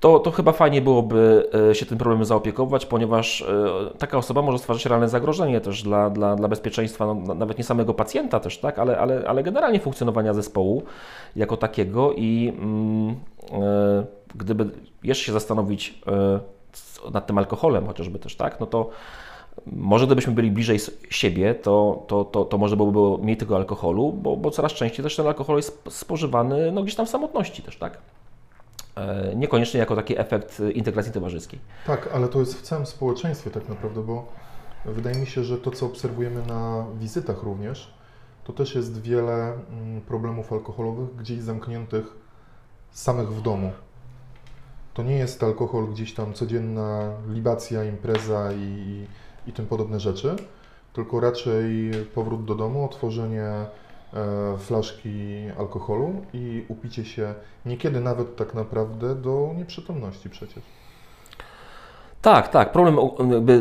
to, 0.00 0.18
to 0.18 0.30
chyba 0.30 0.52
fajnie 0.52 0.82
byłoby 0.82 1.50
e, 1.70 1.74
się 1.74 1.86
tym 1.86 1.98
problemem 1.98 2.24
zaopiekować, 2.24 2.86
ponieważ 2.86 3.42
e, 3.42 3.98
taka 3.98 4.18
osoba 4.18 4.42
może 4.42 4.58
stwarzać 4.58 4.86
realne 4.86 5.08
zagrożenie 5.08 5.60
też 5.60 5.82
dla, 5.82 6.10
dla, 6.10 6.36
dla 6.36 6.48
bezpieczeństwa, 6.48 7.14
no, 7.14 7.34
nawet 7.34 7.58
nie 7.58 7.64
samego 7.64 7.94
pacjenta 7.94 8.40
też, 8.40 8.58
tak, 8.58 8.78
ale, 8.78 8.98
ale, 8.98 9.24
ale 9.28 9.42
generalnie 9.42 9.80
funkcjonowania 9.80 10.34
zespołu 10.34 10.82
jako 11.36 11.56
takiego 11.56 12.12
i 12.12 12.52
mm, 12.58 13.16
e, 13.52 14.06
gdyby 14.34 14.70
jeszcze 15.02 15.24
się 15.24 15.32
zastanowić 15.32 16.02
nad 17.12 17.26
tym 17.26 17.38
alkoholem 17.38 17.86
chociażby 17.86 18.18
też, 18.18 18.36
tak, 18.36 18.60
no 18.60 18.66
to 18.66 18.90
może 19.66 20.06
gdybyśmy 20.06 20.32
byli 20.32 20.50
bliżej 20.50 20.78
siebie, 21.10 21.54
to, 21.54 22.04
to, 22.06 22.24
to, 22.24 22.44
to 22.44 22.58
może 22.58 22.76
byłoby 22.76 22.92
było 22.92 23.18
mniej 23.18 23.36
tego 23.36 23.56
alkoholu, 23.56 24.12
bo, 24.12 24.36
bo 24.36 24.50
coraz 24.50 24.72
częściej 24.72 25.02
też 25.02 25.16
ten 25.16 25.26
alkohol 25.26 25.56
jest 25.56 25.82
spożywany 25.90 26.72
no, 26.72 26.82
gdzieś 26.82 26.94
tam 26.94 27.06
w 27.06 27.08
samotności 27.08 27.62
też, 27.62 27.76
tak? 27.76 27.98
E, 28.98 29.34
niekoniecznie 29.36 29.80
jako 29.80 29.96
taki 29.96 30.18
efekt 30.18 30.60
integracji 30.74 31.12
towarzyskiej. 31.12 31.60
Tak, 31.86 32.08
ale 32.14 32.28
to 32.28 32.40
jest 32.40 32.54
w 32.54 32.62
całym 32.62 32.86
społeczeństwie 32.86 33.50
tak 33.50 33.68
naprawdę, 33.68 34.02
bo 34.02 34.32
wydaje 34.84 35.16
mi 35.16 35.26
się, 35.26 35.44
że 35.44 35.58
to, 35.58 35.70
co 35.70 35.86
obserwujemy 35.86 36.46
na 36.46 36.86
wizytach 37.00 37.42
również, 37.42 37.94
to 38.44 38.52
też 38.52 38.74
jest 38.74 39.02
wiele 39.02 39.52
mm, 39.52 40.00
problemów 40.00 40.52
alkoholowych 40.52 41.16
gdzieś 41.16 41.40
zamkniętych 41.40 42.04
samych 42.90 43.28
w 43.28 43.42
domu. 43.42 43.72
To 44.94 45.02
nie 45.02 45.16
jest 45.16 45.42
alkohol 45.42 45.86
gdzieś 45.86 46.14
tam 46.14 46.32
codzienna 46.32 47.12
libacja, 47.28 47.84
impreza 47.84 48.52
i, 48.52 49.06
i 49.46 49.52
tym 49.52 49.66
podobne 49.66 50.00
rzeczy, 50.00 50.36
tylko 50.92 51.20
raczej 51.20 51.90
powrót 52.14 52.44
do 52.44 52.54
domu, 52.54 52.84
otworzenie 52.84 53.42
E, 53.42 53.66
flaszki 54.58 55.44
alkoholu 55.58 56.14
i 56.32 56.64
upicie 56.68 57.04
się 57.04 57.34
niekiedy 57.66 58.00
nawet 58.00 58.36
tak 58.36 58.54
naprawdę 58.54 59.14
do 59.14 59.54
nieprzytomności 59.56 60.30
przecież. 60.30 60.62
Tak, 62.22 62.48
tak. 62.48 62.72
Problem 62.72 62.96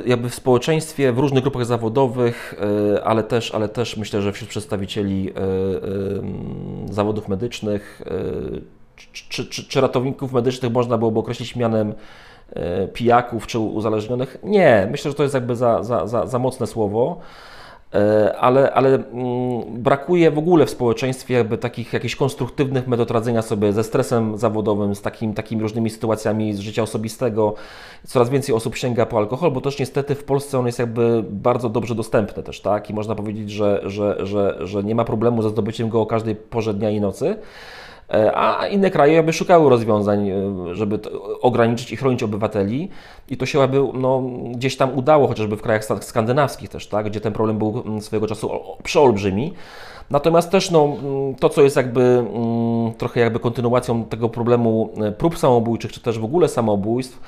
jakby, 0.05 0.29
w 0.29 0.35
społeczeństwie, 0.35 1.11
w 1.11 1.19
różnych 1.19 1.43
grupach 1.43 1.65
zawodowych, 1.65 2.55
y, 2.95 3.03
ale 3.03 3.23
też, 3.23 3.55
ale 3.55 3.69
też 3.69 3.97
myślę, 3.97 4.21
że 4.21 4.31
wśród 4.33 4.49
przedstawicieli 4.49 5.29
y, 5.29 6.93
zawodów 6.93 7.27
medycznych 7.27 8.01
czy, 9.29 9.45
czy, 9.45 9.67
czy 9.67 9.81
ratowników 9.81 10.33
medycznych 10.33 10.71
można 10.71 10.97
byłoby 10.97 11.19
określić 11.19 11.55
mianem 11.55 11.93
pijaków 12.93 13.47
czy 13.47 13.59
uzależnionych? 13.59 14.37
Nie, 14.43 14.87
myślę, 14.91 15.11
że 15.11 15.17
to 15.17 15.23
jest 15.23 15.35
jakby 15.35 15.55
za, 15.55 15.83
za, 15.83 16.07
za, 16.07 16.27
za 16.27 16.39
mocne 16.39 16.67
słowo. 16.67 17.19
E, 17.93 18.35
ale, 18.37 18.73
ale 18.73 18.89
mm, 18.89 19.83
brakuje 19.83 20.31
w 20.31 20.37
ogóle 20.37 20.65
w 20.65 20.69
społeczeństwie 20.69 21.33
jakby 21.33 21.57
takich 21.57 21.93
jakichś 21.93 22.15
konstruktywnych 22.15 22.87
metod 22.87 23.11
radzenia 23.11 23.41
sobie 23.41 23.73
ze 23.73 23.83
stresem 23.83 24.37
zawodowym, 24.37 24.95
z 24.95 25.01
takim, 25.01 25.33
takimi 25.33 25.61
różnymi 25.61 25.89
sytuacjami 25.89 26.53
z 26.53 26.59
życia 26.59 26.83
osobistego. 26.83 27.53
Coraz 28.07 28.29
więcej 28.29 28.55
osób 28.55 28.75
sięga 28.75 29.05
po 29.05 29.17
alkohol, 29.17 29.51
bo 29.51 29.61
też 29.61 29.79
niestety 29.79 30.15
w 30.15 30.23
Polsce 30.23 30.59
on 30.59 30.65
jest 30.65 30.79
jakby 30.79 31.23
bardzo 31.29 31.69
dobrze 31.69 31.95
dostępny 31.95 32.43
też, 32.43 32.61
tak? 32.61 32.89
I 32.89 32.93
można 32.93 33.15
powiedzieć, 33.15 33.51
że, 33.51 33.81
że, 33.85 34.25
że, 34.25 34.57
że 34.61 34.83
nie 34.83 34.95
ma 34.95 35.05
problemu 35.05 35.41
ze 35.41 35.49
zdobyciem 35.49 35.89
go 35.89 36.01
o 36.01 36.05
każdej 36.05 36.35
porze 36.35 36.73
dnia 36.73 36.89
i 36.89 37.01
nocy. 37.01 37.37
E, 38.13 38.37
A 38.37 38.67
inne 38.67 38.91
kraje 38.91 39.13
jakby 39.13 39.33
szukały 39.33 39.69
rozwiązań, 39.69 40.29
e, 40.29 40.35
żeby 40.75 40.99
ograniczyć 41.41 41.91
i 41.91 41.97
chronić 41.97 42.23
obywateli. 42.23 42.89
I 43.29 43.37
to 43.37 43.45
się 43.45 43.59
jakby 43.59 43.83
no, 43.93 44.23
gdzieś 44.55 44.77
tam 44.77 44.97
udało, 44.97 45.27
chociażby 45.27 45.57
w 45.57 45.61
krajach 45.61 45.85
skandynawskich 46.01 46.69
też, 46.69 46.87
tak, 46.87 47.05
gdzie 47.05 47.21
ten 47.21 47.33
problem 47.33 47.57
był 47.57 47.83
mm, 47.85 48.01
swojego 48.01 48.27
czasu 48.27 48.49
przeolbrzymi. 48.83 49.53
Natomiast 50.09 50.51
też 50.51 50.71
no, 50.71 50.83
mm, 50.83 51.35
to, 51.35 51.49
co 51.49 51.61
jest 51.61 51.75
jakby 51.75 52.01
mm, 52.01 52.93
trochę 52.93 53.19
jakby 53.19 53.39
kontynuacją 53.39 54.05
tego 54.05 54.29
problemu 54.29 54.89
e, 55.01 55.11
prób 55.11 55.37
samobójczych, 55.37 55.91
czy 55.91 56.01
też 56.01 56.19
w 56.19 56.23
ogóle 56.23 56.47
samobójstw, 56.47 57.19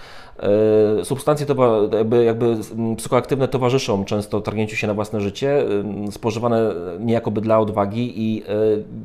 substancje 1.04 1.46
towa- 1.46 1.96
jakby, 1.98 2.24
jakby 2.24 2.58
psychoaktywne 2.98 3.48
towarzyszą 3.48 4.06
często 4.06 4.42
targnięciu 4.42 4.76
się 4.76 4.88
na 4.88 4.94
własne 4.94 5.22
życie, 5.22 5.62
ym, 5.72 6.12
spożywane 6.12 6.74
niejakoby 7.00 7.42
dla 7.42 7.60
odwagi 7.60 8.14
i 8.16 8.44
e, 8.44 8.46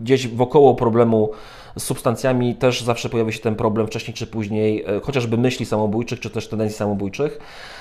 gdzieś 0.03 0.28
wokoło 0.28 0.74
problemu 0.74 1.30
z 1.78 1.82
substancjami 1.82 2.55
też 2.55 2.82
zawsze 2.82 3.09
pojawia 3.09 3.32
się 3.32 3.41
ten 3.41 3.55
problem 3.55 3.87
wcześniej 3.87 4.14
czy 4.14 4.26
później, 4.26 4.85
e, 4.87 5.01
chociażby 5.01 5.37
myśli 5.37 5.66
samobójczych, 5.66 6.20
czy 6.20 6.30
też 6.30 6.49
tendencji 6.49 6.78
samobójczych, 6.78 7.39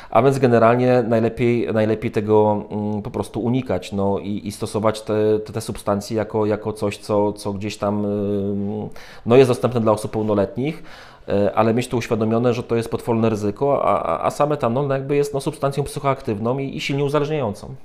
a 0.10 0.22
więc 0.22 0.39
generalnie 0.39 1.04
najlepiej, 1.08 1.74
najlepiej 1.74 2.12
tego 2.12 2.66
mm, 2.72 3.01
po 3.01 3.12
prostu 3.12 3.39
unikać 3.39 3.91
no, 3.91 4.20
i, 4.20 4.47
i 4.47 4.51
stosować 4.51 5.01
te, 5.01 5.39
te, 5.39 5.54
te 5.54 5.62
substancje 5.62 6.18
jako, 6.18 6.45
jako 6.45 6.74
coś, 6.74 6.97
co, 6.97 7.34
co 7.34 7.54
gdzieś 7.54 7.78
tam 7.78 8.06
ym, 8.06 8.89
no, 9.26 9.36
jest 9.36 9.49
dostępne 9.49 9.82
dla 9.82 9.91
osób 9.91 10.12
pełnoletnich, 10.12 10.84
e, 10.84 11.12
ale 11.55 11.74
mieć 11.74 11.88
to 11.88 11.97
uświadomione, 11.97 12.53
że 12.53 12.63
to 12.63 12.76
jest 12.76 12.89
potworne 12.89 13.30
ryzyko, 13.30 13.86
a, 13.86 14.26
a- 14.26 14.32
sam 14.32 14.51
etanol 14.51 14.88
no, 14.88 14.93
jakby 14.93 15.15
jest 15.15 15.34
no, 15.34 15.41
substancją 15.41 15.84
psychoaktywną 15.84 16.57
i, 16.57 16.78
i 16.78 16.82
silnie 16.82 17.03
uzależniającą. 17.03 17.76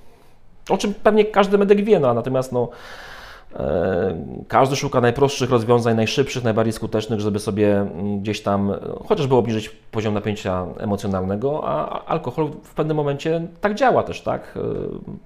O 0.70 0.78
czym 0.78 0.95
pewnie 0.95 1.24
każdy 1.24 1.59
medyk 1.59 1.84
wie, 1.84 2.01
no, 2.01 2.14
natomiast 2.14 2.53
no, 2.53 2.68
E, 3.57 4.16
Każdy 4.49 4.76
szuka 4.76 5.01
najprostszych 5.01 5.51
rozwiązań, 5.51 5.97
najszybszych, 5.97 6.45
najbardziej 6.45 6.72
skutecznych, 6.72 7.20
żeby 7.20 7.39
sobie 7.39 7.80
mm, 7.80 8.20
gdzieś 8.20 8.41
tam 8.41 8.70
e, 8.70 8.78
chociażby 9.09 9.34
obniżyć 9.34 9.68
poziom 9.68 10.14
napięcia 10.14 10.66
emocjonalnego, 10.78 11.61
a 11.64 11.89
a 11.89 12.05
alkohol 12.05 12.51
w 12.62 12.74
pewnym 12.74 12.97
momencie 12.97 13.47
tak 13.61 13.74
działa 13.74 14.03
też, 14.03 14.20
tak? 14.20 14.55
E, 14.57 14.61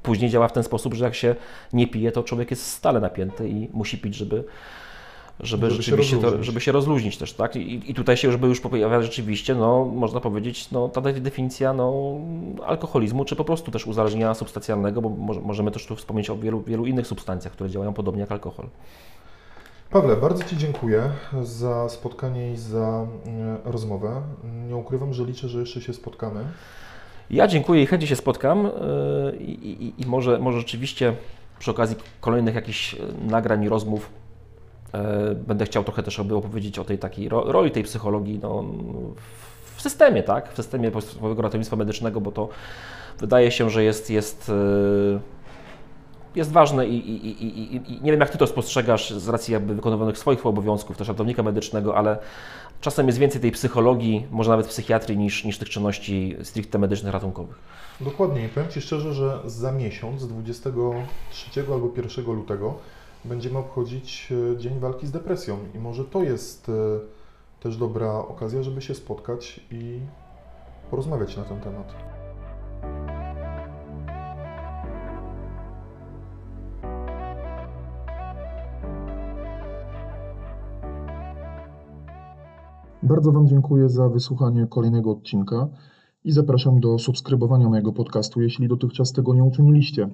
Później 0.03 0.31
działa 0.31 0.49
w 0.49 0.53
ten 0.53 0.63
sposób, 0.63 0.95
że 0.95 1.05
jak 1.05 1.15
się 1.15 1.35
nie 1.73 1.87
pije, 1.87 2.13
to 2.13 2.23
człowiek 2.23 2.51
jest 2.51 2.67
stale 2.67 3.01
napięty 3.01 3.49
i 3.49 3.69
musi 3.73 3.99
pić, 3.99 4.15
żeby, 4.15 4.45
żeby, 5.43 5.71
Żeby 5.71 5.83
się 5.83 5.87
rzeczywiście 5.87 6.17
to, 6.17 6.23
rozluźnić. 6.23 6.47
żeby 6.47 6.61
się 6.61 6.73
rozluźnić 6.73 7.17
też, 7.19 7.33
tak? 7.33 7.57
I, 7.57 7.91
I 7.91 7.95
tutaj 7.95 8.17
się 8.17 8.29
już 8.29 8.37
by 8.37 8.47
już 8.47 8.61
pojawia 8.61 9.03
rzeczywiście, 9.03 9.55
no, 9.55 9.85
można 9.85 10.21
powiedzieć, 10.21 10.71
no, 10.71 10.89
ta 10.89 11.01
definicja 11.01 11.73
no, 11.73 12.17
alkoholizmu, 12.65 13.25
czy 13.25 13.37
po 13.37 13.45
prostu 13.45 13.71
też 13.71 13.87
uzależnienia 13.87 14.35
substancjalnego, 14.35 15.03
bo 15.03 15.09
może, 15.09 15.41
możemy 15.41 15.71
też 15.71 15.87
tu 15.87 15.97
wspomnieć 15.97 16.31
o 16.31 16.37
wielu, 16.37 16.63
wielu 16.63 16.87
innych 16.87 17.07
substancjach, 17.07 17.53
które 17.53 17.71
działają 17.71 17.93
podobnie 17.93 18.21
jak 18.21 18.33
alkohol. 18.33 18.67
Pawle, 19.91 20.17
bardzo 20.17 20.45
Ci 20.45 20.57
dziękuję 20.57 21.11
za 21.43 21.89
spotkanie 21.89 22.53
i 22.53 22.57
za 22.57 23.07
mm, 23.27 23.59
rozmowę. 23.65 24.23
Nie 24.69 24.77
ukrywam, 24.77 25.15
że 25.15 25.25
liczę, 25.25 25.49
że 25.49 25.61
jeszcze 25.61 25.81
się 25.81 25.93
spotkamy. 25.93 26.45
Ja 27.31 27.47
dziękuję 27.49 27.83
i 27.83 27.87
chętnie 27.87 28.09
się 28.09 28.17
spotkam 28.17 28.65
yy, 28.65 29.37
i, 29.37 29.85
i, 29.87 30.03
i 30.03 30.07
może, 30.07 30.39
może 30.39 30.59
rzeczywiście 30.59 31.15
przy 31.59 31.71
okazji 31.71 31.97
kolejnych 32.21 32.55
jakichś 32.55 32.95
yy, 32.95 33.01
nagrań 33.29 33.65
i 33.65 33.69
rozmów 33.69 34.22
będę 35.47 35.65
chciał 35.65 35.85
trochę 35.85 36.03
też 36.03 36.19
opowiedzieć 36.19 36.79
o 36.79 36.85
tej 36.85 36.99
takiej 36.99 37.29
ro, 37.29 37.53
roli 37.53 37.71
tej 37.71 37.83
psychologii 37.83 38.39
no, 38.43 38.65
w 39.77 39.83
systemie, 39.83 40.23
tak? 40.23 40.53
W 40.53 40.57
systemie 40.57 40.91
podstawowego 40.91 41.43
ratownictwa 41.43 41.77
medycznego, 41.77 42.21
bo 42.21 42.33
to 42.33 42.49
wydaje 43.21 43.51
się, 43.51 43.71
że 43.71 43.85
jest, 43.85 44.11
jest, 44.11 44.49
yy, 44.49 45.21
jest 46.35 46.53
ważne 46.53 46.87
i, 46.87 47.11
i, 47.11 47.27
i, 47.27 47.47
i, 47.47 47.77
i 47.77 48.03
nie 48.03 48.11
wiem, 48.11 48.21
jak 48.21 48.31
Ty 48.31 48.39
to 48.39 48.47
spostrzegasz 48.47 49.11
z 49.11 49.29
racji 49.29 49.53
jakby 49.53 49.75
wykonywanych 49.75 50.19
swoich 50.19 50.47
obowiązków, 50.47 50.97
też 50.97 51.09
ratownika 51.09 51.43
medycznego, 51.43 51.97
ale 51.97 52.19
czasem 52.81 53.07
jest 53.07 53.19
więcej 53.19 53.41
tej 53.41 53.53
psychologii, 53.53 54.27
może 54.31 54.51
nawet 54.51 54.67
psychiatrii, 54.67 55.19
niż, 55.19 55.45
niż 55.45 55.59
tych 55.59 55.71
czynności 55.71 56.37
stricte 56.43 56.79
medycznych, 56.79 57.13
ratunkowych. 57.13 57.59
Dokładnie. 58.01 58.45
I 58.45 58.49
powiem 58.49 58.71
Ci 58.71 58.81
szczerze, 58.81 59.15
że 59.15 59.39
za 59.45 59.73
miesiąc, 59.73 60.29
23 60.29 61.61
albo 61.73 61.91
1 61.97 62.25
lutego, 62.25 62.75
będziemy 63.25 63.59
obchodzić 63.59 64.33
e, 64.53 64.57
Dzień 64.57 64.81
Walki 64.81 65.07
z 65.07 65.11
Depresją. 65.11 65.59
I 65.75 65.79
może 65.79 66.05
to 66.05 66.23
jest 66.23 66.69
e, 66.69 66.73
też 67.61 67.77
dobra 67.77 68.13
okazja, 68.13 68.63
żeby 68.63 68.83
się 68.83 68.95
spotkać 68.95 69.61
i 69.71 70.01
porozmawiać 70.91 71.37
na 71.37 71.45
ten 71.45 71.61
temat. 71.61 71.95
Bardzo 83.03 83.33
Wam 83.33 83.49
dziękuję 83.49 83.89
za 83.89 84.09
wysłuchanie 84.09 84.67
kolejnego 84.67 85.11
odcinka 85.11 85.69
i 86.25 86.33
zapraszam 86.33 86.81
do 86.81 86.99
subskrybowania 86.99 87.69
mojego 87.69 87.93
podcastu, 87.93 88.41
jeśli 88.41 88.69
dotychczas 88.69 89.13
tego 89.13 89.35
nie 89.35 89.45
uczyniliście. 89.45 90.09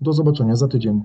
Do 0.00 0.12
zobaczenia 0.12 0.56
za 0.56 0.68
tydzień. 0.68 1.02